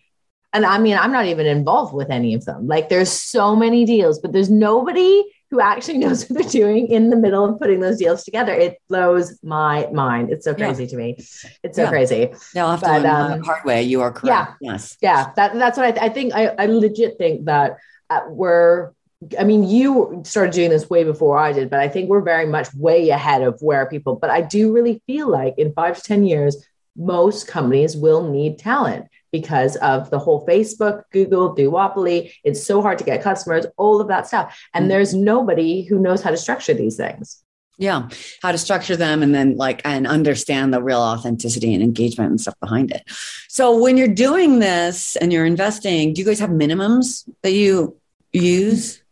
and 0.54 0.66
I 0.66 0.78
mean, 0.78 0.98
I'm 0.98 1.12
not 1.12 1.26
even 1.26 1.46
involved 1.46 1.94
with 1.94 2.10
any 2.10 2.34
of 2.34 2.46
them. 2.46 2.68
Like, 2.68 2.90
there's 2.90 3.12
so 3.12 3.56
many 3.56 3.86
deals, 3.86 4.20
but 4.20 4.32
there's 4.32 4.50
nobody 4.50 5.24
who 5.56 5.62
actually 5.62 5.98
knows 6.06 6.30
what 6.30 6.42
they're 6.42 6.50
doing 6.50 6.88
in 6.88 7.10
the 7.10 7.16
middle 7.16 7.46
of 7.46 7.60
putting 7.60 7.80
those 7.80 7.98
deals 7.98 8.24
together. 8.24 8.54
It 8.54 8.78
blows 8.90 9.40
my 9.44 9.88
mind. 9.92 10.32
It's 10.32 10.46
so 10.46 10.54
crazy 10.54 10.84
yeah. 10.84 10.90
to 10.90 10.98
me. 10.98 11.16
It's 11.64 11.76
so 11.76 11.84
yeah. 11.84 11.90
crazy. 11.90 12.34
But, 12.54 13.06
um, 13.06 13.40
the 13.40 13.46
hard 13.46 13.66
way, 13.66 13.84
you 13.84 14.02
are 14.02 14.12
correct. 14.12 14.58
Yeah, 14.60 14.72
yes, 14.72 14.98
yeah. 15.02 15.32
That, 15.36 15.54
that's 15.54 15.78
what 15.78 15.86
I, 15.86 15.92
th- 15.92 16.04
I 16.04 16.10
think. 16.10 16.34
I, 16.34 16.48
I 16.60 16.66
legit 16.66 17.18
think 17.18 17.46
that 17.46 17.78
uh, 18.10 18.22
we're. 18.28 18.92
I 19.40 19.44
mean, 19.44 19.64
you 19.64 20.22
started 20.26 20.54
doing 20.54 20.70
this 20.70 20.90
way 20.90 21.04
before 21.04 21.38
I 21.38 21.54
did, 21.54 21.70
but 21.70 21.80
I 21.80 21.88
think 21.88 22.10
we're 22.10 22.22
very 22.22 22.46
much 22.46 22.72
way 22.76 23.10
ahead 23.10 23.42
of 23.42 23.60
where 23.62 23.86
people. 23.88 24.18
But 24.18 24.30
I 24.30 24.42
do 24.42 24.74
really 24.74 25.02
feel 25.08 25.30
like 25.30 25.56
in 25.58 25.74
five 25.74 25.96
to 25.96 26.04
ten 26.04 26.26
years, 26.26 26.58
most 26.96 27.48
companies 27.48 27.96
will 27.96 28.30
need 28.30 28.60
talent 28.60 29.08
because 29.40 29.76
of 29.78 30.10
the 30.12 30.18
whole 30.18 30.48
Facebook, 30.48 31.04
Google, 31.12 31.54
duopoly. 31.54 32.32
It's 32.46 32.64
so 32.66 32.82
hard 32.82 32.98
to 33.00 33.04
get 33.04 33.22
customers, 33.22 33.66
all 33.76 34.00
of 34.00 34.08
that 34.08 34.28
stuff. 34.28 34.58
And 34.74 34.84
mm-hmm. 34.84 34.90
there's 34.90 35.14
nobody 35.14 35.84
who 35.84 36.00
knows 36.00 36.24
how 36.24 36.32
to 36.32 36.38
structure 36.38 36.74
these 36.74 36.96
things. 36.96 37.44
Yeah, 37.78 38.08
how 38.42 38.54
to 38.54 38.58
structure 38.58 38.96
them 38.96 39.22
and 39.22 39.36
then 39.36 39.58
like 39.58 39.82
and 39.84 40.08
understand 40.08 40.74
the 40.74 40.82
real 40.82 41.02
authenticity 41.02 41.74
and 41.74 41.84
engagement 41.84 42.30
and 42.30 42.40
stuff 42.40 42.58
behind 42.62 42.92
it. 42.92 43.04
So 43.50 43.78
when 43.78 43.98
you're 43.98 44.08
doing 44.08 44.60
this 44.60 45.18
and 45.18 45.34
you're 45.34 45.46
investing, 45.46 46.14
do 46.14 46.22
you 46.22 46.26
guys 46.26 46.40
have 46.40 46.52
minimums 46.52 47.28
that 47.44 47.52
you 47.52 47.98
use? 48.32 49.04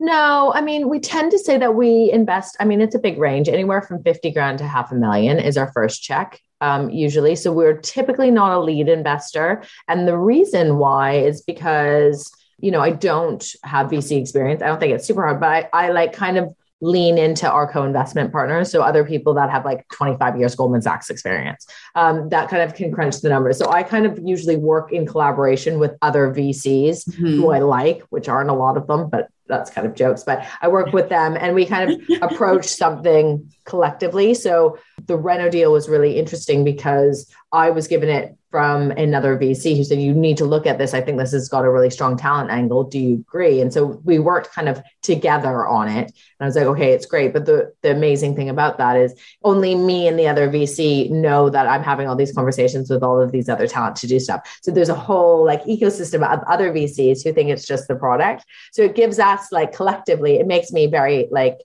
No, 0.00 0.52
I 0.52 0.62
mean, 0.62 0.88
we 0.88 0.98
tend 0.98 1.30
to 1.30 1.38
say 1.38 1.58
that 1.58 1.76
we 1.76 2.10
invest. 2.10 2.56
I 2.58 2.64
mean, 2.64 2.80
it's 2.80 2.96
a 2.96 2.98
big 2.98 3.18
range, 3.18 3.48
anywhere 3.48 3.82
from 3.82 4.02
50 4.02 4.32
grand 4.32 4.58
to 4.58 4.66
half 4.66 4.90
a 4.90 4.96
million 4.96 5.38
is 5.38 5.56
our 5.56 5.70
first 5.70 6.02
check 6.02 6.40
um, 6.62 6.88
usually. 6.90 7.34
So 7.34 7.52
we're 7.52 7.76
typically 7.76 8.30
not 8.30 8.52
a 8.52 8.60
lead 8.60 8.88
investor. 8.88 9.64
And 9.88 10.06
the 10.06 10.16
reason 10.16 10.78
why 10.78 11.14
is 11.16 11.42
because, 11.42 12.32
you 12.60 12.70
know, 12.70 12.80
I 12.80 12.90
don't 12.90 13.44
have 13.64 13.90
VC 13.90 14.18
experience. 14.20 14.62
I 14.62 14.68
don't 14.68 14.78
think 14.78 14.94
it's 14.94 15.04
super 15.04 15.22
hard, 15.22 15.40
but 15.40 15.68
I, 15.72 15.86
I 15.86 15.88
like 15.90 16.12
kind 16.12 16.38
of 16.38 16.54
lean 16.82 17.16
into 17.16 17.50
our 17.50 17.70
co-investment 17.70 18.30
partners 18.30 18.70
so 18.70 18.82
other 18.82 19.04
people 19.04 19.32
that 19.32 19.48
have 19.48 19.64
like 19.64 19.88
25 19.88 20.38
years 20.38 20.54
goldman 20.54 20.82
sachs 20.82 21.08
experience 21.08 21.66
um, 21.94 22.28
that 22.28 22.50
kind 22.50 22.62
of 22.62 22.74
can 22.74 22.92
crunch 22.92 23.20
the 23.20 23.28
numbers 23.28 23.56
so 23.56 23.70
i 23.70 23.82
kind 23.82 24.04
of 24.04 24.18
usually 24.22 24.56
work 24.56 24.92
in 24.92 25.06
collaboration 25.06 25.78
with 25.78 25.96
other 26.02 26.28
vcs 26.28 27.08
mm-hmm. 27.08 27.36
who 27.36 27.50
i 27.50 27.60
like 27.60 28.02
which 28.10 28.28
aren't 28.28 28.50
a 28.50 28.54
lot 28.54 28.76
of 28.76 28.86
them 28.86 29.08
but 29.08 29.28
that's 29.52 29.70
kind 29.70 29.86
of 29.86 29.94
jokes, 29.94 30.24
but 30.24 30.44
I 30.62 30.68
work 30.68 30.92
with 30.92 31.08
them 31.08 31.36
and 31.38 31.54
we 31.54 31.66
kind 31.66 31.90
of 31.90 32.22
approach 32.22 32.66
something 32.66 33.52
collectively. 33.64 34.34
So 34.34 34.78
the 35.06 35.16
reno 35.16 35.50
deal 35.50 35.72
was 35.72 35.88
really 35.88 36.18
interesting 36.18 36.64
because 36.64 37.30
I 37.52 37.70
was 37.70 37.86
given 37.86 38.08
it 38.08 38.36
from 38.50 38.90
another 38.92 39.36
VC 39.38 39.76
who 39.76 39.84
said, 39.84 40.00
You 40.00 40.14
need 40.14 40.36
to 40.38 40.44
look 40.44 40.66
at 40.66 40.78
this. 40.78 40.94
I 40.94 41.00
think 41.00 41.18
this 41.18 41.32
has 41.32 41.48
got 41.48 41.64
a 41.64 41.70
really 41.70 41.90
strong 41.90 42.16
talent 42.16 42.50
angle. 42.50 42.84
Do 42.84 42.98
you 42.98 43.14
agree? 43.14 43.60
And 43.60 43.72
so 43.72 44.00
we 44.04 44.18
worked 44.18 44.52
kind 44.52 44.68
of 44.68 44.82
together 45.02 45.66
on 45.66 45.88
it. 45.88 46.04
And 46.06 46.14
I 46.40 46.44
was 46.46 46.56
like, 46.56 46.66
Okay, 46.66 46.92
it's 46.92 47.06
great. 47.06 47.32
But 47.32 47.46
the, 47.46 47.72
the 47.82 47.90
amazing 47.90 48.36
thing 48.36 48.48
about 48.48 48.78
that 48.78 48.96
is 48.96 49.14
only 49.42 49.74
me 49.74 50.06
and 50.08 50.18
the 50.18 50.28
other 50.28 50.48
VC 50.48 51.10
know 51.10 51.50
that 51.50 51.66
I'm 51.66 51.82
having 51.82 52.08
all 52.08 52.16
these 52.16 52.32
conversations 52.32 52.88
with 52.90 53.02
all 53.02 53.20
of 53.20 53.32
these 53.32 53.48
other 53.48 53.66
talent 53.66 53.96
to 53.96 54.06
do 54.06 54.20
stuff. 54.20 54.58
So 54.62 54.70
there's 54.70 54.90
a 54.90 54.94
whole 54.94 55.44
like 55.44 55.62
ecosystem 55.64 56.26
of 56.26 56.42
other 56.46 56.72
VCs 56.72 57.24
who 57.24 57.32
think 57.32 57.50
it's 57.50 57.66
just 57.66 57.88
the 57.88 57.96
product. 57.96 58.44
So 58.72 58.82
it 58.82 58.94
gives 58.94 59.18
us 59.18 59.50
like 59.50 59.74
collectively, 59.74 60.36
it 60.36 60.46
makes 60.46 60.72
me 60.72 60.86
very 60.86 61.28
like 61.30 61.58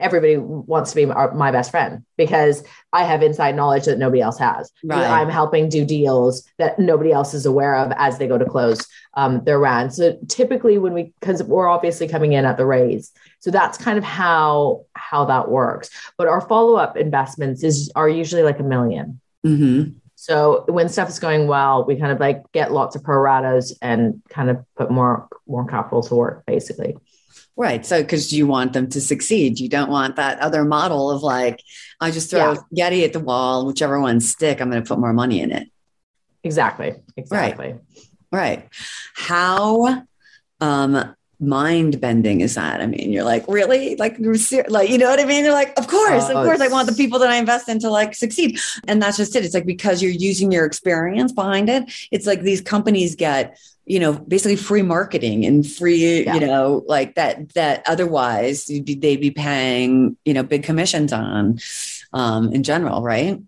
everybody 0.00 0.36
wants 0.36 0.90
to 0.90 0.96
be 0.96 1.06
my 1.06 1.50
best 1.50 1.70
friend 1.70 2.04
because 2.16 2.62
I 2.92 3.04
have 3.04 3.22
inside 3.22 3.56
knowledge 3.56 3.84
that 3.84 3.98
nobody 3.98 4.20
else 4.20 4.38
has. 4.38 4.70
Right. 4.84 5.04
I'm 5.04 5.28
helping 5.28 5.68
do 5.68 5.84
deals 5.84 6.44
that 6.58 6.78
nobody 6.78 7.12
else 7.12 7.34
is 7.34 7.46
aware 7.46 7.76
of 7.76 7.92
as 7.96 8.18
they 8.18 8.26
go 8.26 8.38
to 8.38 8.44
close 8.44 8.86
um, 9.14 9.44
their 9.44 9.58
round. 9.58 9.92
So 9.92 10.18
typically, 10.28 10.78
when 10.78 10.94
we 10.94 11.12
because 11.20 11.42
we're 11.42 11.68
obviously 11.68 12.08
coming 12.08 12.32
in 12.32 12.44
at 12.44 12.56
the 12.56 12.66
raise, 12.66 13.12
so 13.40 13.50
that's 13.50 13.78
kind 13.78 13.98
of 13.98 14.04
how 14.04 14.84
how 14.94 15.24
that 15.26 15.50
works. 15.50 15.90
But 16.16 16.28
our 16.28 16.40
follow 16.40 16.76
up 16.76 16.96
investments 16.96 17.62
is 17.62 17.90
are 17.94 18.08
usually 18.08 18.42
like 18.42 18.60
a 18.60 18.62
1000000 18.62 19.18
mm-hmm. 19.44 19.90
So 20.20 20.64
when 20.66 20.88
stuff 20.88 21.08
is 21.08 21.20
going 21.20 21.46
well, 21.46 21.84
we 21.84 21.94
kind 21.94 22.10
of 22.10 22.18
like 22.18 22.50
get 22.50 22.72
lots 22.72 22.96
of 22.96 23.04
pro 23.04 23.18
ratas 23.18 23.72
and 23.80 24.20
kind 24.28 24.50
of 24.50 24.64
put 24.76 24.90
more 24.90 25.28
more 25.46 25.64
capital 25.64 26.02
to 26.02 26.14
work, 26.16 26.44
basically. 26.44 26.96
Right. 27.58 27.84
So, 27.84 28.00
because 28.00 28.32
you 28.32 28.46
want 28.46 28.72
them 28.72 28.88
to 28.90 29.00
succeed, 29.00 29.58
you 29.58 29.68
don't 29.68 29.90
want 29.90 30.14
that 30.14 30.38
other 30.38 30.64
model 30.64 31.10
of 31.10 31.24
like, 31.24 31.60
I 32.00 32.12
just 32.12 32.30
throw 32.30 32.52
yeah. 32.52 32.60
Getty 32.72 33.04
at 33.04 33.12
the 33.12 33.18
wall, 33.18 33.66
whichever 33.66 34.00
one 34.00 34.20
stick, 34.20 34.60
I'm 34.60 34.70
going 34.70 34.80
to 34.80 34.88
put 34.88 35.00
more 35.00 35.12
money 35.12 35.40
in 35.40 35.50
it. 35.50 35.68
Exactly. 36.44 36.94
Exactly. 37.16 37.72
Right. 37.72 37.80
right. 38.30 38.68
How 39.14 40.04
um, 40.60 41.16
mind 41.40 42.00
bending 42.00 42.40
is 42.40 42.54
that? 42.56 42.80
I 42.80 42.86
mean, 42.86 43.12
you're 43.12 43.24
like, 43.24 43.44
really? 43.48 43.96
Like, 43.96 44.16
like, 44.68 44.90
you 44.90 44.98
know 44.98 45.08
what 45.08 45.20
I 45.20 45.24
mean? 45.24 45.44
You're 45.44 45.54
like, 45.54 45.78
of 45.78 45.86
course, 45.86 46.28
of 46.28 46.34
course, 46.34 46.60
I 46.60 46.68
want 46.68 46.88
the 46.88 46.94
people 46.94 47.18
that 47.20 47.30
I 47.30 47.36
invest 47.36 47.68
in 47.68 47.78
to 47.80 47.90
like 47.90 48.14
succeed. 48.14 48.58
And 48.86 49.00
that's 49.00 49.16
just 49.16 49.36
it. 49.36 49.44
It's 49.44 49.54
like 49.54 49.66
because 49.66 50.02
you're 50.02 50.12
using 50.12 50.50
your 50.50 50.64
experience 50.64 51.32
behind 51.32 51.68
it, 51.68 51.84
it's 52.10 52.26
like 52.26 52.42
these 52.42 52.60
companies 52.60 53.14
get 53.14 53.58
you 53.88 53.98
know 53.98 54.12
basically 54.12 54.56
free 54.56 54.82
marketing 54.82 55.46
and 55.46 55.66
free 55.66 56.22
yeah. 56.22 56.34
you 56.34 56.40
know 56.40 56.84
like 56.86 57.14
that 57.14 57.48
that 57.54 57.82
otherwise 57.86 58.66
be, 58.66 58.94
they'd 58.94 59.20
be 59.20 59.30
paying 59.30 60.14
you 60.26 60.34
know 60.34 60.42
big 60.42 60.62
commissions 60.62 61.10
on 61.10 61.58
um 62.12 62.52
in 62.52 62.62
general 62.62 63.02
right 63.02 63.40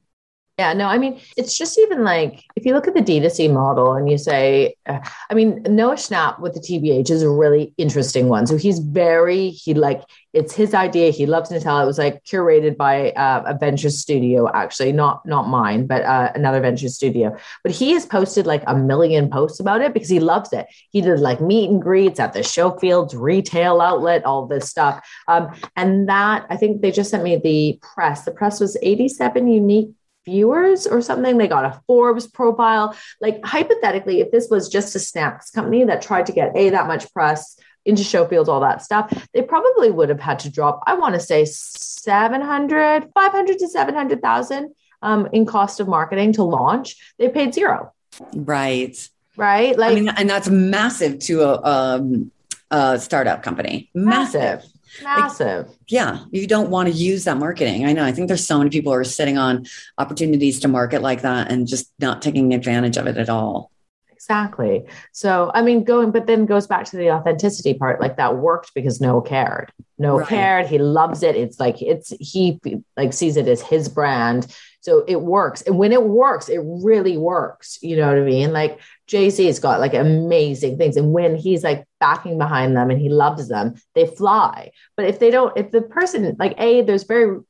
Yeah, 0.60 0.74
no, 0.74 0.88
I 0.88 0.98
mean, 0.98 1.18
it's 1.38 1.56
just 1.56 1.78
even 1.78 2.04
like 2.04 2.44
if 2.54 2.66
you 2.66 2.74
look 2.74 2.86
at 2.86 2.92
the 2.92 3.00
D2C 3.00 3.50
model 3.50 3.94
and 3.94 4.10
you 4.10 4.18
say, 4.18 4.74
uh, 4.84 4.98
I 5.30 5.32
mean, 5.32 5.62
Noah 5.62 5.94
Schnapp 5.94 6.38
with 6.38 6.52
the 6.52 6.60
TBH 6.60 7.10
is 7.10 7.22
a 7.22 7.30
really 7.30 7.72
interesting 7.78 8.28
one. 8.28 8.46
So 8.46 8.58
he's 8.58 8.78
very, 8.78 9.48
he 9.48 9.72
like, 9.72 10.02
it's 10.34 10.54
his 10.54 10.74
idea. 10.74 11.12
He 11.12 11.24
loves 11.24 11.48
Nutella. 11.48 11.84
It 11.84 11.86
was 11.86 11.96
like 11.96 12.22
curated 12.24 12.76
by 12.76 13.12
uh, 13.12 13.42
a 13.46 13.56
venture 13.56 13.88
studio, 13.88 14.50
actually, 14.52 14.92
not 14.92 15.24
not 15.24 15.48
mine, 15.48 15.86
but 15.86 16.02
uh, 16.04 16.30
another 16.34 16.60
venture 16.60 16.90
studio. 16.90 17.34
But 17.64 17.72
he 17.72 17.92
has 17.92 18.04
posted 18.04 18.46
like 18.46 18.62
a 18.66 18.76
million 18.76 19.30
posts 19.30 19.60
about 19.60 19.80
it 19.80 19.94
because 19.94 20.10
he 20.10 20.20
loves 20.20 20.52
it. 20.52 20.66
He 20.90 21.00
did 21.00 21.20
like 21.20 21.40
meet 21.40 21.70
and 21.70 21.80
greets 21.80 22.20
at 22.20 22.34
the 22.34 22.44
Schofields 22.44 23.14
retail 23.14 23.80
outlet, 23.80 24.26
all 24.26 24.46
this 24.46 24.68
stuff. 24.68 25.02
Um, 25.26 25.48
and 25.74 26.06
that 26.10 26.46
I 26.50 26.58
think 26.58 26.82
they 26.82 26.90
just 26.90 27.10
sent 27.10 27.24
me 27.24 27.36
the 27.36 27.78
press. 27.80 28.24
The 28.24 28.30
press 28.30 28.60
was 28.60 28.76
87 28.82 29.48
unique 29.48 29.88
viewers 30.24 30.86
or 30.86 31.00
something. 31.00 31.38
They 31.38 31.48
got 31.48 31.64
a 31.64 31.80
Forbes 31.86 32.26
profile. 32.26 32.96
Like 33.20 33.44
hypothetically, 33.44 34.20
if 34.20 34.30
this 34.30 34.48
was 34.50 34.68
just 34.68 34.94
a 34.94 34.98
snacks 34.98 35.50
company 35.50 35.84
that 35.84 36.02
tried 36.02 36.26
to 36.26 36.32
get 36.32 36.56
a 36.56 36.70
that 36.70 36.86
much 36.86 37.12
press 37.12 37.58
into 37.84 38.04
Schofields, 38.04 38.48
all 38.48 38.60
that 38.60 38.82
stuff, 38.82 39.28
they 39.32 39.42
probably 39.42 39.90
would 39.90 40.08
have 40.08 40.20
had 40.20 40.40
to 40.40 40.50
drop, 40.50 40.82
I 40.86 40.94
want 40.94 41.14
to 41.14 41.20
say 41.20 41.44
700, 41.44 43.10
500 43.14 43.58
to 43.58 43.68
700,000 43.68 44.74
um, 45.02 45.28
in 45.32 45.46
cost 45.46 45.80
of 45.80 45.88
marketing 45.88 46.34
to 46.34 46.42
launch. 46.42 47.14
They 47.18 47.28
paid 47.28 47.54
zero. 47.54 47.92
Right. 48.34 48.96
Right. 49.36 49.78
Like, 49.78 49.92
I 49.92 49.94
mean, 49.94 50.08
and 50.08 50.28
that's 50.28 50.48
massive 50.48 51.20
to 51.20 51.42
a, 51.42 51.62
um, 51.62 52.30
a 52.70 52.98
startup 52.98 53.42
company. 53.42 53.90
Massive. 53.94 54.40
massive. 54.40 54.70
Massive. 55.02 55.68
Like, 55.68 55.76
yeah. 55.88 56.24
You 56.30 56.46
don't 56.46 56.70
want 56.70 56.88
to 56.88 56.94
use 56.94 57.24
that 57.24 57.38
marketing. 57.38 57.86
I 57.86 57.92
know. 57.92 58.04
I 58.04 58.12
think 58.12 58.28
there's 58.28 58.46
so 58.46 58.58
many 58.58 58.70
people 58.70 58.92
who 58.92 58.98
are 58.98 59.04
sitting 59.04 59.38
on 59.38 59.66
opportunities 59.98 60.60
to 60.60 60.68
market 60.68 61.02
like 61.02 61.22
that 61.22 61.50
and 61.50 61.66
just 61.66 61.92
not 61.98 62.22
taking 62.22 62.54
advantage 62.54 62.96
of 62.96 63.06
it 63.06 63.16
at 63.16 63.28
all. 63.28 63.70
Exactly. 64.10 64.84
So, 65.12 65.50
I 65.54 65.62
mean, 65.62 65.82
going, 65.82 66.10
but 66.10 66.26
then 66.26 66.44
goes 66.44 66.66
back 66.66 66.84
to 66.86 66.96
the 66.96 67.10
authenticity 67.10 67.74
part. 67.74 68.00
Like 68.00 68.16
that 68.16 68.36
worked 68.36 68.74
because 68.74 69.00
Noah 69.00 69.22
cared. 69.22 69.72
Noah 69.98 70.18
right. 70.18 70.28
cared. 70.28 70.66
He 70.66 70.78
loves 70.78 71.22
it. 71.22 71.36
It's 71.36 71.58
like, 71.58 71.80
it's, 71.80 72.12
he 72.20 72.60
like 72.96 73.12
sees 73.12 73.36
it 73.36 73.48
as 73.48 73.62
his 73.62 73.88
brand. 73.88 74.46
So 74.80 75.04
it 75.06 75.20
works. 75.20 75.62
And 75.62 75.78
when 75.78 75.92
it 75.92 76.02
works, 76.02 76.48
it 76.48 76.60
really 76.62 77.16
works. 77.18 77.78
You 77.82 77.96
know 77.96 78.08
what 78.08 78.18
I 78.18 78.22
mean? 78.22 78.52
Like 78.52 78.80
Jay 79.06 79.28
Z's 79.28 79.58
got 79.58 79.80
like 79.80 79.94
amazing 79.94 80.78
things. 80.78 80.96
And 80.96 81.12
when 81.12 81.36
he's 81.36 81.62
like 81.62 81.86
backing 81.98 82.38
behind 82.38 82.76
them 82.76 82.90
and 82.90 83.00
he 83.00 83.08
loves 83.08 83.48
them, 83.48 83.74
they 83.94 84.06
fly. 84.06 84.72
But 84.96 85.06
if 85.06 85.18
they 85.18 85.30
don't, 85.30 85.56
if 85.56 85.70
the 85.70 85.82
person, 85.82 86.36
like, 86.38 86.54
A, 86.58 86.82
there's 86.82 87.04
very 87.04 87.40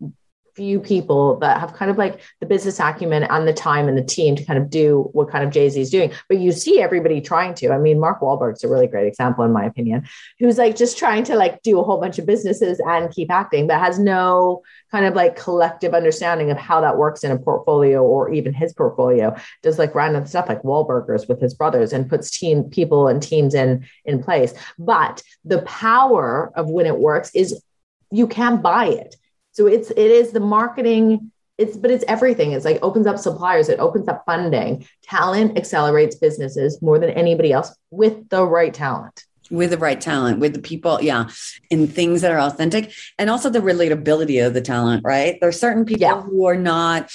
few 0.61 0.79
people 0.79 1.39
that 1.39 1.59
have 1.59 1.73
kind 1.73 1.91
of 1.91 1.97
like 1.97 2.21
the 2.41 2.45
business 2.45 2.79
acumen 2.79 3.23
and 3.23 3.49
the 3.49 3.53
time 3.55 3.89
and 3.89 3.97
the 3.97 4.05
team 4.05 4.37
to 4.37 4.45
kind 4.45 4.59
of 4.59 4.69
do 4.69 5.09
what 5.15 5.31
kind 5.31 5.43
of 5.43 5.51
Jay 5.51 5.71
Z 5.71 5.81
is 5.81 5.89
doing. 5.89 6.13
But 6.29 6.39
you 6.39 6.53
see 6.53 6.83
everybody 6.83 7.23
trying 7.23 7.55
to. 7.55 7.71
I 7.71 7.79
mean, 7.79 7.99
Mark 7.99 8.21
Wahlberg's 8.21 8.63
a 8.63 8.69
really 8.69 8.87
great 8.87 9.07
example, 9.07 9.43
in 9.43 9.53
my 9.53 9.65
opinion, 9.65 10.07
who's 10.39 10.59
like 10.59 10.77
just 10.77 10.99
trying 10.99 11.25
to 11.25 11.35
like 11.35 11.63
do 11.63 11.81
a 11.81 11.83
whole 11.83 11.99
bunch 11.99 12.19
of 12.19 12.27
businesses 12.27 12.79
and 12.87 13.11
keep 13.11 13.31
acting, 13.31 13.69
but 13.69 13.79
has 13.79 13.99
no 13.99 14.61
kind 14.91 15.07
of 15.07 15.15
like 15.15 15.35
collective 15.35 15.95
understanding 15.95 16.51
of 16.51 16.59
how 16.59 16.83
that 16.83 16.99
works 16.99 17.25
in 17.25 17.31
a 17.31 17.39
portfolio 17.39 18.03
or 18.03 18.31
even 18.31 18.53
his 18.53 18.75
portfolio. 18.75 19.35
Does 19.63 19.79
like 19.79 19.95
random 19.95 20.27
stuff 20.27 20.47
like 20.47 20.61
Wahlburgers 20.61 21.27
with 21.27 21.41
his 21.41 21.55
brothers 21.55 21.95
and 21.95 22.07
puts 22.07 22.31
team 22.31 22.65
people 22.65 23.09
and 23.09 23.23
teams 23.23 23.55
in 23.55 23.87
in 24.05 24.23
place. 24.23 24.53
But 24.79 25.23
the 25.43 25.63
power 25.63 26.53
of 26.55 26.69
when 26.69 26.85
it 26.85 26.99
works 26.99 27.31
is 27.35 27.63
you 28.11 28.27
can 28.27 28.61
buy 28.61 28.89
it 28.89 29.17
so 29.53 29.67
it's 29.67 29.91
it 29.91 29.99
is 29.99 30.33
the 30.33 30.41
marketing 30.41 31.31
it's 31.61 31.77
but 31.77 31.91
it's 31.91 32.05
everything. 32.09 32.53
It's 32.53 32.65
like 32.65 32.79
opens 32.83 33.07
up 33.07 33.19
suppliers 33.19 33.69
it 33.69 33.79
opens 33.79 34.09
up 34.09 34.25
funding. 34.25 34.87
Talent 35.03 35.59
accelerates 35.59 36.17
businesses 36.17 36.81
more 36.81 36.99
than 36.99 37.11
anybody 37.11 37.53
else 37.53 37.77
with 37.91 38.31
the 38.31 38.45
right 38.45 38.73
talent. 38.73 39.25
With 39.51 39.71
the 39.71 39.79
right 39.79 40.01
talent 40.01 40.39
with 40.39 40.55
the 40.55 40.61
people 40.61 41.03
yeah 41.03 41.29
and 41.71 41.93
things 41.93 42.23
that 42.23 42.31
are 42.31 42.39
authentic 42.39 42.93
and 43.19 43.29
also 43.29 43.51
the 43.51 43.59
relatability 43.59 44.45
of 44.45 44.55
the 44.55 44.63
talent 44.63 45.03
right? 45.05 45.39
There's 45.41 45.61
certain 45.61 45.85
people 45.85 46.01
yeah. 46.01 46.23
who 46.23 46.47
are 46.47 46.57
not 46.57 47.13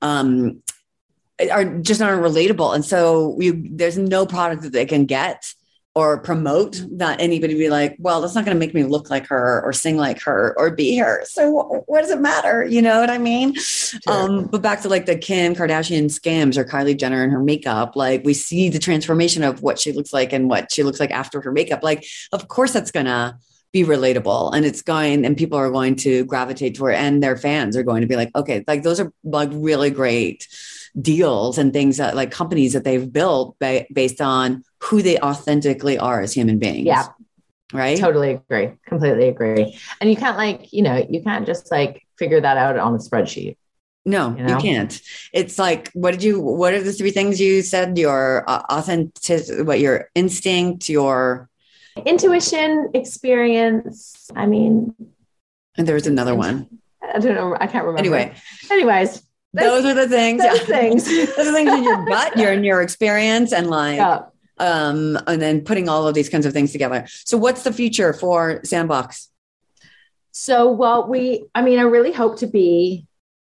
um 0.00 0.62
are 1.50 1.64
just 1.64 2.00
aren't 2.00 2.22
relatable 2.22 2.74
and 2.74 2.84
so 2.84 3.36
you 3.40 3.66
there's 3.70 3.98
no 3.98 4.24
product 4.24 4.62
that 4.62 4.72
they 4.72 4.86
can 4.86 5.04
get 5.04 5.44
or 5.96 6.18
promote 6.18 6.82
that 6.90 7.20
anybody 7.20 7.54
be 7.54 7.70
like, 7.70 7.94
well, 8.00 8.20
that's 8.20 8.34
not 8.34 8.44
going 8.44 8.56
to 8.56 8.58
make 8.58 8.74
me 8.74 8.82
look 8.82 9.10
like 9.10 9.28
her 9.28 9.62
or 9.64 9.72
sing 9.72 9.96
like 9.96 10.20
her 10.22 10.52
or 10.58 10.70
be 10.70 10.96
her. 10.98 11.24
So 11.24 11.84
what 11.86 12.00
does 12.00 12.10
it 12.10 12.20
matter? 12.20 12.64
You 12.64 12.82
know 12.82 13.00
what 13.00 13.10
I 13.10 13.18
mean? 13.18 13.54
Sure. 13.54 14.00
Um, 14.08 14.46
but 14.46 14.60
back 14.60 14.82
to 14.82 14.88
like 14.88 15.06
the 15.06 15.16
Kim 15.16 15.54
Kardashian 15.54 16.10
Skims 16.10 16.58
or 16.58 16.64
Kylie 16.64 16.98
Jenner 16.98 17.22
and 17.22 17.32
her 17.32 17.42
makeup, 17.42 17.94
like 17.94 18.24
we 18.24 18.34
see 18.34 18.68
the 18.68 18.80
transformation 18.80 19.44
of 19.44 19.62
what 19.62 19.78
she 19.78 19.92
looks 19.92 20.12
like 20.12 20.32
and 20.32 20.50
what 20.50 20.72
she 20.72 20.82
looks 20.82 20.98
like 20.98 21.12
after 21.12 21.40
her 21.40 21.52
makeup. 21.52 21.84
Like, 21.84 22.04
of 22.32 22.48
course, 22.48 22.72
that's 22.72 22.90
going 22.90 23.06
to 23.06 23.38
be 23.70 23.84
relatable 23.84 24.54
and 24.54 24.64
it's 24.64 24.82
going 24.82 25.24
and 25.24 25.36
people 25.36 25.58
are 25.58 25.70
going 25.70 25.96
to 25.96 26.24
gravitate 26.26 26.76
toward 26.76 26.94
and 26.94 27.20
their 27.20 27.36
fans 27.36 27.76
are 27.76 27.82
going 27.82 28.02
to 28.02 28.06
be 28.06 28.14
like, 28.14 28.30
okay, 28.36 28.64
like 28.68 28.84
those 28.84 29.00
are 29.00 29.12
like 29.24 29.48
really 29.52 29.90
great 29.90 30.46
deals 31.00 31.58
and 31.58 31.72
things 31.72 31.96
that 31.96 32.14
like 32.14 32.30
companies 32.30 32.72
that 32.72 32.84
they've 32.84 33.12
built 33.12 33.56
ba- 33.58 33.86
based 33.92 34.20
on 34.20 34.64
who 34.80 35.02
they 35.02 35.18
authentically 35.18 35.98
are 35.98 36.20
as 36.20 36.32
human 36.32 36.58
beings. 36.58 36.86
Yeah. 36.86 37.06
Right. 37.72 37.98
Totally 37.98 38.32
agree. 38.32 38.70
Completely 38.86 39.28
agree. 39.28 39.78
And 40.00 40.08
you 40.08 40.16
can't 40.16 40.36
like, 40.36 40.72
you 40.72 40.82
know, 40.82 41.04
you 41.08 41.22
can't 41.22 41.46
just 41.46 41.70
like 41.70 42.06
figure 42.16 42.40
that 42.40 42.56
out 42.56 42.78
on 42.78 42.94
a 42.94 42.98
spreadsheet. 42.98 43.56
No, 44.06 44.36
you, 44.36 44.44
know? 44.44 44.54
you, 44.54 44.60
can't. 44.60 45.00
It's 45.32 45.58
like, 45.58 45.90
what 45.92 46.10
did 46.10 46.22
you, 46.22 46.38
what 46.38 46.74
are 46.74 46.82
the 46.82 46.92
three 46.92 47.10
things 47.10 47.40
you 47.40 47.62
said? 47.62 47.96
Your 47.96 48.48
uh, 48.48 48.62
authentic, 48.68 49.66
what 49.66 49.80
your 49.80 50.10
instinct, 50.14 50.90
your 50.90 51.48
intuition, 52.04 52.90
experience. 52.92 54.30
I 54.36 54.44
mean, 54.44 54.94
and 55.76 55.88
there 55.88 55.94
was 55.94 56.06
another 56.06 56.34
one. 56.34 56.68
I 57.02 57.18
don't 57.18 57.34
know. 57.34 57.56
I 57.58 57.66
can't 57.66 57.84
remember. 57.86 57.98
Anyway, 57.98 58.34
anyways, 58.70 59.22
those 59.54 59.84
are 59.84 59.94
the 59.94 60.08
things. 60.08 60.42
Those 60.42 60.68
yeah. 60.68 60.78
things. 60.78 61.04
those 61.36 61.46
are 61.46 61.52
things 61.52 61.72
in 61.72 61.84
your 61.84 62.04
gut, 62.04 62.36
your 62.36 62.52
in 62.52 62.64
your 62.64 62.82
experience, 62.82 63.52
and 63.52 63.68
like 63.70 63.96
yeah 63.96 64.22
um, 64.58 65.18
and 65.26 65.40
then 65.40 65.62
putting 65.62 65.88
all 65.88 66.06
of 66.06 66.14
these 66.14 66.28
kinds 66.28 66.46
of 66.46 66.52
things 66.52 66.72
together. 66.72 67.06
So, 67.24 67.36
what's 67.36 67.62
the 67.62 67.72
future 67.72 68.12
for 68.12 68.60
Sandbox? 68.64 69.30
So, 70.32 70.70
well, 70.70 71.08
we, 71.08 71.44
I 71.54 71.62
mean, 71.62 71.78
I 71.78 71.82
really 71.82 72.12
hope 72.12 72.38
to 72.38 72.46
be 72.46 73.06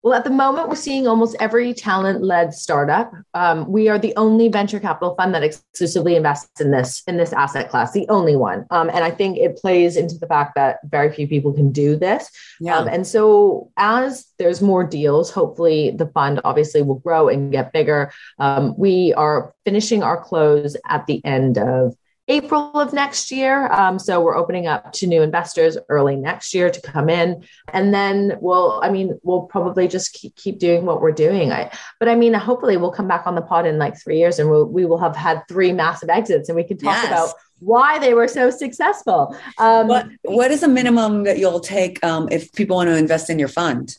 well, 0.07 0.15
at 0.15 0.23
the 0.23 0.31
moment, 0.31 0.69
we're 0.69 0.77
seeing 0.77 1.09
almost 1.09 1.35
every 1.41 1.75
talent 1.75 2.23
led 2.23 2.55
startup. 2.55 3.13
Um, 3.35 3.69
we 3.69 3.89
are 3.89 3.99
the 3.99 4.15
only 4.15 4.47
venture 4.47 4.79
capital 4.79 5.17
fund 5.17 5.35
that 5.35 5.43
exclusively 5.43 6.15
invests 6.15 6.61
in 6.61 6.71
this 6.71 7.03
in 7.09 7.17
this 7.17 7.33
asset 7.33 7.71
class, 7.71 7.91
the 7.91 8.09
only 8.09 8.37
one. 8.37 8.67
Um, 8.71 8.89
and 8.89 9.03
I 9.03 9.11
think 9.11 9.37
it 9.37 9.57
plays 9.57 9.97
into 9.97 10.17
the 10.17 10.29
fact 10.29 10.53
that 10.55 10.79
very 10.85 11.13
few 11.13 11.27
people 11.27 11.53
can 11.53 11.73
do 11.73 11.97
this. 11.97 12.31
Yeah. 12.61 12.79
Um, 12.79 12.87
and 12.87 13.05
so, 13.05 13.73
as 13.77 14.29
there's 14.39 14.63
more 14.63 14.85
deals, 14.85 15.33
hopefully 15.33 15.91
the 15.91 16.07
fund 16.07 16.41
obviously 16.45 16.83
will 16.83 17.01
grow 17.01 17.29
and 17.29 17.51
get 17.51 17.73
bigger. 17.73 18.13
Um, 18.39 18.79
we 18.79 19.13
are 19.15 19.57
finishing 19.65 20.05
our 20.05 20.23
close 20.23 20.77
at 20.89 21.09
the 21.09 21.21
end 21.25 21.59
of 21.59 21.97
April 22.29 22.73
of 22.75 22.93
next 22.93 23.31
year. 23.31 23.69
Um, 23.69 23.99
so 23.99 24.21
we're 24.21 24.37
opening 24.37 24.67
up 24.67 24.93
to 24.95 25.07
new 25.07 25.23
investors 25.23 25.79
early 25.89 26.17
next 26.17 26.55
year 26.55 26.71
to 26.71 26.81
come 26.81 27.09
in. 27.09 27.45
And 27.73 27.95
then 27.95 28.37
we'll, 28.41 28.81
I 28.83 28.91
mean, 28.91 29.19
we'll 29.23 29.43
probably 29.43 29.87
just 29.87 30.13
keep, 30.13 30.35
keep 30.35 30.59
doing 30.59 30.85
what 30.85 31.01
we're 31.01 31.13
doing. 31.13 31.53
I, 31.53 31.71
but 32.01 32.09
I 32.09 32.17
mean, 32.17 32.35
hopefully 32.35 32.77
we'll 32.77 32.91
come 32.91 33.07
back 33.07 33.27
on 33.27 33.37
the 33.37 33.43
pod 33.43 33.67
in 33.67 33.79
like 33.79 34.01
three 34.01 34.19
years 34.19 34.39
and 34.41 34.51
we'll, 34.51 34.67
we 34.67 34.85
will 34.87 34.99
have 34.99 35.15
had 35.15 35.43
three 35.49 35.73
massive 35.73 36.09
exits 36.09 36.49
and 36.49 36.57
we 36.57 36.65
can 36.65 36.79
talk 36.79 36.95
yes. 36.95 37.07
about 37.07 37.31
why 37.61 37.99
they 37.99 38.13
were 38.13 38.29
so 38.29 38.51
successful. 38.51 39.37
Um, 39.59 39.87
what, 39.87 40.09
what 40.23 40.51
is 40.51 40.63
a 40.63 40.69
minimum 40.69 41.25
that 41.25 41.39
you'll 41.39 41.61
take 41.61 42.05
um, 42.05 42.29
if 42.31 42.53
people 42.53 42.77
want 42.77 42.89
to 42.89 42.97
invest 42.97 43.31
in 43.31 43.39
your 43.39 43.49
fund? 43.49 43.97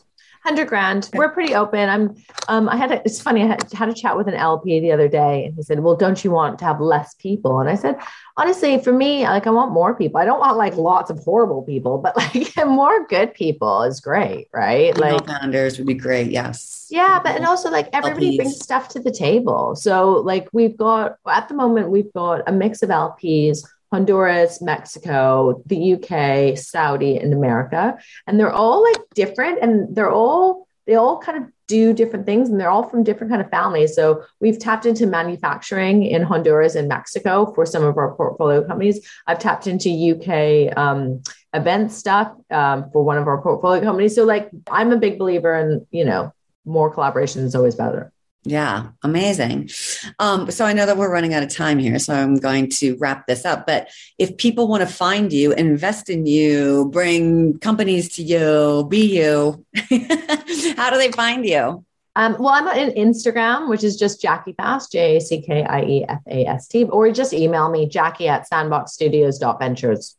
Hundred 0.47 0.67
grand. 0.67 1.09
We're 1.13 1.29
pretty 1.29 1.53
open. 1.53 1.89
I'm. 1.89 2.15
Um, 2.47 2.69
I 2.69 2.77
had. 2.77 2.91
A, 2.91 3.01
it's 3.05 3.21
funny. 3.21 3.43
I 3.43 3.47
had, 3.47 3.71
had 3.73 3.89
a 3.89 3.93
chat 3.93 4.15
with 4.15 4.27
an 4.27 4.33
LP 4.33 4.79
the 4.79 4.91
other 4.91 5.07
day, 5.07 5.45
and 5.45 5.55
he 5.55 5.63
said, 5.63 5.81
"Well, 5.81 5.95
don't 5.95 6.23
you 6.23 6.31
want 6.31 6.59
to 6.59 6.65
have 6.65 6.79
less 6.79 7.13
people?" 7.15 7.59
And 7.59 7.69
I 7.69 7.75
said, 7.75 7.97
honestly, 8.37 8.79
for 8.79 8.93
me, 8.93 9.23
like 9.23 9.47
I 9.47 9.49
want 9.49 9.71
more 9.71 9.95
people. 9.95 10.21
I 10.21 10.25
don't 10.25 10.39
want 10.39 10.57
like 10.57 10.75
lots 10.77 11.09
of 11.09 11.19
horrible 11.19 11.63
people, 11.63 11.97
but 11.97 12.15
like 12.35 12.55
more 12.65 13.05
good 13.07 13.33
people 13.33 13.83
is 13.83 13.99
great, 13.99 14.47
right? 14.53 14.97
Like 14.97 15.25
founders 15.25 15.77
would 15.77 15.87
be 15.87 15.95
great. 15.95 16.31
Yes. 16.31 16.87
Yeah, 16.89 17.19
but 17.21 17.35
and 17.35 17.45
also 17.45 17.69
like 17.69 17.89
everybody 17.91 18.31
LPs. 18.31 18.37
brings 18.37 18.59
stuff 18.59 18.87
to 18.89 18.99
the 18.99 19.11
table. 19.11 19.75
So 19.75 20.13
like 20.13 20.47
we've 20.53 20.77
got 20.77 21.17
at 21.27 21.49
the 21.49 21.55
moment 21.55 21.89
we've 21.89 22.13
got 22.13 22.47
a 22.47 22.51
mix 22.51 22.81
of 22.81 22.89
LPs 22.89 23.59
Honduras, 23.91 24.61
Mexico, 24.61 25.61
the 25.65 25.93
UK, 25.93 26.57
Saudi, 26.57 27.17
and 27.17 27.33
America. 27.33 27.97
And 28.25 28.39
they're 28.39 28.51
all 28.51 28.83
like 28.83 29.01
different 29.15 29.59
and 29.61 29.95
they're 29.95 30.11
all, 30.11 30.67
they 30.85 30.95
all 30.95 31.19
kind 31.19 31.43
of 31.43 31.51
do 31.67 31.93
different 31.93 32.25
things 32.25 32.49
and 32.49 32.59
they're 32.59 32.69
all 32.69 32.89
from 32.89 33.03
different 33.03 33.29
kind 33.29 33.41
of 33.41 33.49
families. 33.49 33.93
So 33.93 34.23
we've 34.39 34.57
tapped 34.57 34.85
into 34.85 35.05
manufacturing 35.05 36.03
in 36.03 36.21
Honduras 36.21 36.75
and 36.75 36.87
Mexico 36.87 37.51
for 37.53 37.65
some 37.65 37.83
of 37.83 37.97
our 37.97 38.15
portfolio 38.15 38.65
companies. 38.65 39.05
I've 39.27 39.39
tapped 39.39 39.67
into 39.67 39.89
UK 39.89 40.77
um, 40.77 41.21
event 41.53 41.91
stuff 41.91 42.31
um, 42.51 42.89
for 42.91 43.03
one 43.03 43.17
of 43.17 43.27
our 43.27 43.41
portfolio 43.41 43.81
companies. 43.81 44.15
So 44.15 44.23
like 44.23 44.49
I'm 44.71 44.91
a 44.91 44.97
big 44.97 45.19
believer 45.19 45.55
in, 45.55 45.85
you 45.91 46.05
know, 46.05 46.33
more 46.65 46.89
collaboration 46.89 47.43
is 47.43 47.55
always 47.55 47.75
better. 47.75 48.11
Yeah, 48.47 48.91
amazing. 49.03 49.69
Um, 50.19 50.49
so 50.51 50.63
I 50.63 50.71
know 50.71 50.85
that 50.85 50.95
we're 50.95 51.11
running 51.11 51.33
out 51.33 51.43
of 51.43 51.49
time 51.49 51.79
here, 51.79 51.99
so 51.99 52.13
I'm 52.13 52.35
going 52.35 52.69
to 52.69 52.95
wrap 52.95 53.27
this 53.27 53.43
up. 53.43 53.67
But 53.67 53.89
if 54.17 54.37
people 54.37 54.69
want 54.69 54.87
to 54.87 54.87
find 54.87 55.33
you, 55.33 55.51
invest 55.51 56.09
in 56.09 56.25
you, 56.25 56.89
bring 56.93 57.59
companies 57.59 58.15
to 58.15 58.23
you, 58.23 58.87
be 58.89 59.17
you, 59.17 59.65
how 60.77 60.89
do 60.89 60.97
they 60.97 61.11
find 61.11 61.45
you? 61.45 61.83
Um, 62.15 62.37
well, 62.39 62.53
I'm 62.53 62.67
on 62.69 62.91
Instagram, 62.91 63.67
which 63.67 63.83
is 63.83 63.97
just 63.97 64.21
Jackie 64.21 64.53
Fast, 64.53 64.93
J 64.93 65.17
A 65.17 65.21
C 65.21 65.41
K 65.41 65.63
I 65.63 65.81
E 65.83 66.05
F 66.07 66.21
A 66.27 66.45
S 66.45 66.69
T, 66.69 66.85
or 66.85 67.11
just 67.11 67.33
email 67.33 67.69
me, 67.69 67.85
Jackie 67.85 68.29
at 68.29 68.49
sandboxstudios.ventures. 68.49 70.15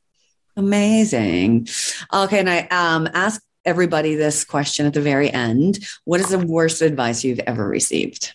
Amazing. 0.55 1.67
Okay, 2.13 2.41
and 2.41 2.51
I 2.51 2.69
um, 2.71 3.09
ask 3.15 3.43
everybody 3.65 4.15
this 4.15 4.45
question 4.45 4.87
at 4.87 4.95
the 4.95 5.01
very 5.01 5.31
end. 5.31 5.79
What 6.05 6.21
is 6.21 6.31
the 6.31 6.39
worst 6.39 6.83
advice 6.83 7.25
you've 7.25 7.41
ever 7.41 7.67
received? 7.67 8.35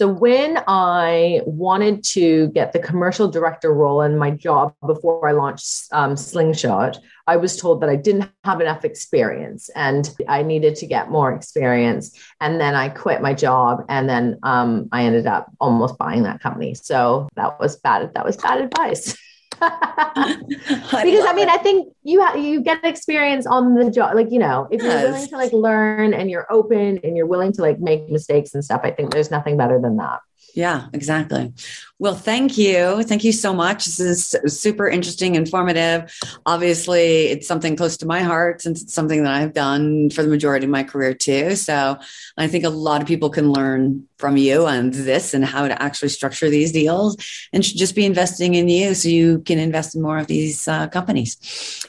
So 0.00 0.08
when 0.08 0.58
I 0.66 1.42
wanted 1.44 2.02
to 2.04 2.48
get 2.54 2.72
the 2.72 2.78
commercial 2.78 3.28
director 3.28 3.74
role 3.74 4.00
in 4.00 4.16
my 4.16 4.30
job 4.30 4.74
before 4.86 5.28
I 5.28 5.32
launched 5.32 5.88
um, 5.92 6.16
Slingshot, 6.16 6.98
I 7.26 7.36
was 7.36 7.58
told 7.58 7.82
that 7.82 7.90
I 7.90 7.96
didn't 7.96 8.30
have 8.44 8.62
enough 8.62 8.86
experience 8.86 9.68
and 9.76 10.08
I 10.26 10.42
needed 10.42 10.76
to 10.76 10.86
get 10.86 11.10
more 11.10 11.34
experience. 11.34 12.18
And 12.40 12.58
then 12.58 12.74
I 12.74 12.88
quit 12.88 13.20
my 13.20 13.34
job, 13.34 13.84
and 13.90 14.08
then 14.08 14.38
um, 14.42 14.88
I 14.90 15.04
ended 15.04 15.26
up 15.26 15.52
almost 15.60 15.98
buying 15.98 16.22
that 16.22 16.40
company. 16.40 16.72
So 16.72 17.28
that 17.36 17.60
was 17.60 17.76
bad. 17.76 18.14
That 18.14 18.24
was 18.24 18.38
bad 18.38 18.62
advice. 18.62 19.18
Because 19.60 21.26
I 21.26 21.32
mean, 21.34 21.48
it. 21.48 21.54
I 21.54 21.58
think 21.58 21.94
you 22.02 22.22
ha- 22.22 22.36
you 22.36 22.62
get 22.62 22.84
experience 22.84 23.46
on 23.46 23.74
the 23.74 23.90
job. 23.90 24.14
Like 24.14 24.30
you 24.30 24.38
know, 24.38 24.68
if 24.70 24.82
yes. 24.82 25.02
you're 25.02 25.12
willing 25.12 25.28
to 25.28 25.36
like 25.36 25.52
learn 25.52 26.14
and 26.14 26.30
you're 26.30 26.50
open 26.50 26.98
and 27.04 27.16
you're 27.16 27.26
willing 27.26 27.52
to 27.52 27.62
like 27.62 27.78
make 27.78 28.08
mistakes 28.10 28.54
and 28.54 28.64
stuff, 28.64 28.80
I 28.84 28.90
think 28.90 29.12
there's 29.12 29.30
nothing 29.30 29.56
better 29.56 29.80
than 29.80 29.96
that. 29.98 30.20
Yeah, 30.54 30.86
exactly. 30.92 31.52
Well, 32.00 32.14
thank 32.14 32.56
you. 32.56 33.02
Thank 33.02 33.24
you 33.24 33.32
so 33.32 33.52
much. 33.52 33.84
This 33.84 34.00
is 34.00 34.34
super 34.58 34.88
interesting, 34.88 35.34
informative. 35.34 36.10
Obviously, 36.46 37.26
it's 37.26 37.46
something 37.46 37.76
close 37.76 37.98
to 37.98 38.06
my 38.06 38.22
heart 38.22 38.62
since 38.62 38.82
it's 38.82 38.94
something 38.94 39.22
that 39.22 39.34
I've 39.34 39.52
done 39.52 40.08
for 40.08 40.22
the 40.22 40.30
majority 40.30 40.64
of 40.64 40.70
my 40.70 40.82
career 40.82 41.12
too. 41.12 41.56
So 41.56 41.98
I 42.38 42.46
think 42.46 42.64
a 42.64 42.70
lot 42.70 43.02
of 43.02 43.06
people 43.06 43.28
can 43.28 43.52
learn 43.52 44.08
from 44.16 44.38
you 44.38 44.66
on 44.66 44.90
this 44.90 45.34
and 45.34 45.44
how 45.44 45.68
to 45.68 45.82
actually 45.82 46.08
structure 46.08 46.48
these 46.48 46.72
deals 46.72 47.16
and 47.52 47.64
should 47.64 47.78
just 47.78 47.94
be 47.94 48.04
investing 48.04 48.54
in 48.54 48.68
you 48.68 48.94
so 48.94 49.08
you 49.08 49.40
can 49.40 49.58
invest 49.58 49.94
in 49.94 50.02
more 50.02 50.18
of 50.18 50.26
these 50.26 50.68
uh, 50.68 50.88
companies. 50.88 51.36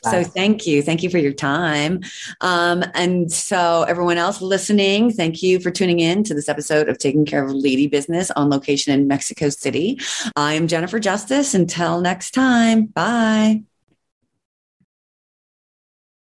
Wow. 0.03 0.11
So 0.11 0.23
thank 0.23 0.67
you. 0.67 0.81
Thank 0.81 1.03
you 1.03 1.09
for 1.09 1.19
your 1.19 1.33
time. 1.33 2.01
Um, 2.41 2.83
and 2.95 3.31
so 3.31 3.83
everyone 3.83 4.17
else 4.17 4.41
listening, 4.41 5.11
thank 5.11 5.41
you 5.43 5.59
for 5.59 5.71
tuning 5.71 5.99
in 5.99 6.23
to 6.25 6.33
this 6.33 6.49
episode 6.49 6.89
of 6.89 6.97
Taking 6.97 7.25
Care 7.25 7.45
of 7.45 7.51
Lady 7.51 7.87
Business 7.87 8.31
on 8.31 8.49
location 8.49 8.93
in 8.93 9.07
Mexico 9.07 9.49
City. 9.49 9.99
I 10.35 10.53
am 10.53 10.67
Jennifer 10.67 10.99
Justice. 10.99 11.53
Until 11.53 12.01
next 12.01 12.31
time, 12.31 12.85
bye. 12.85 13.63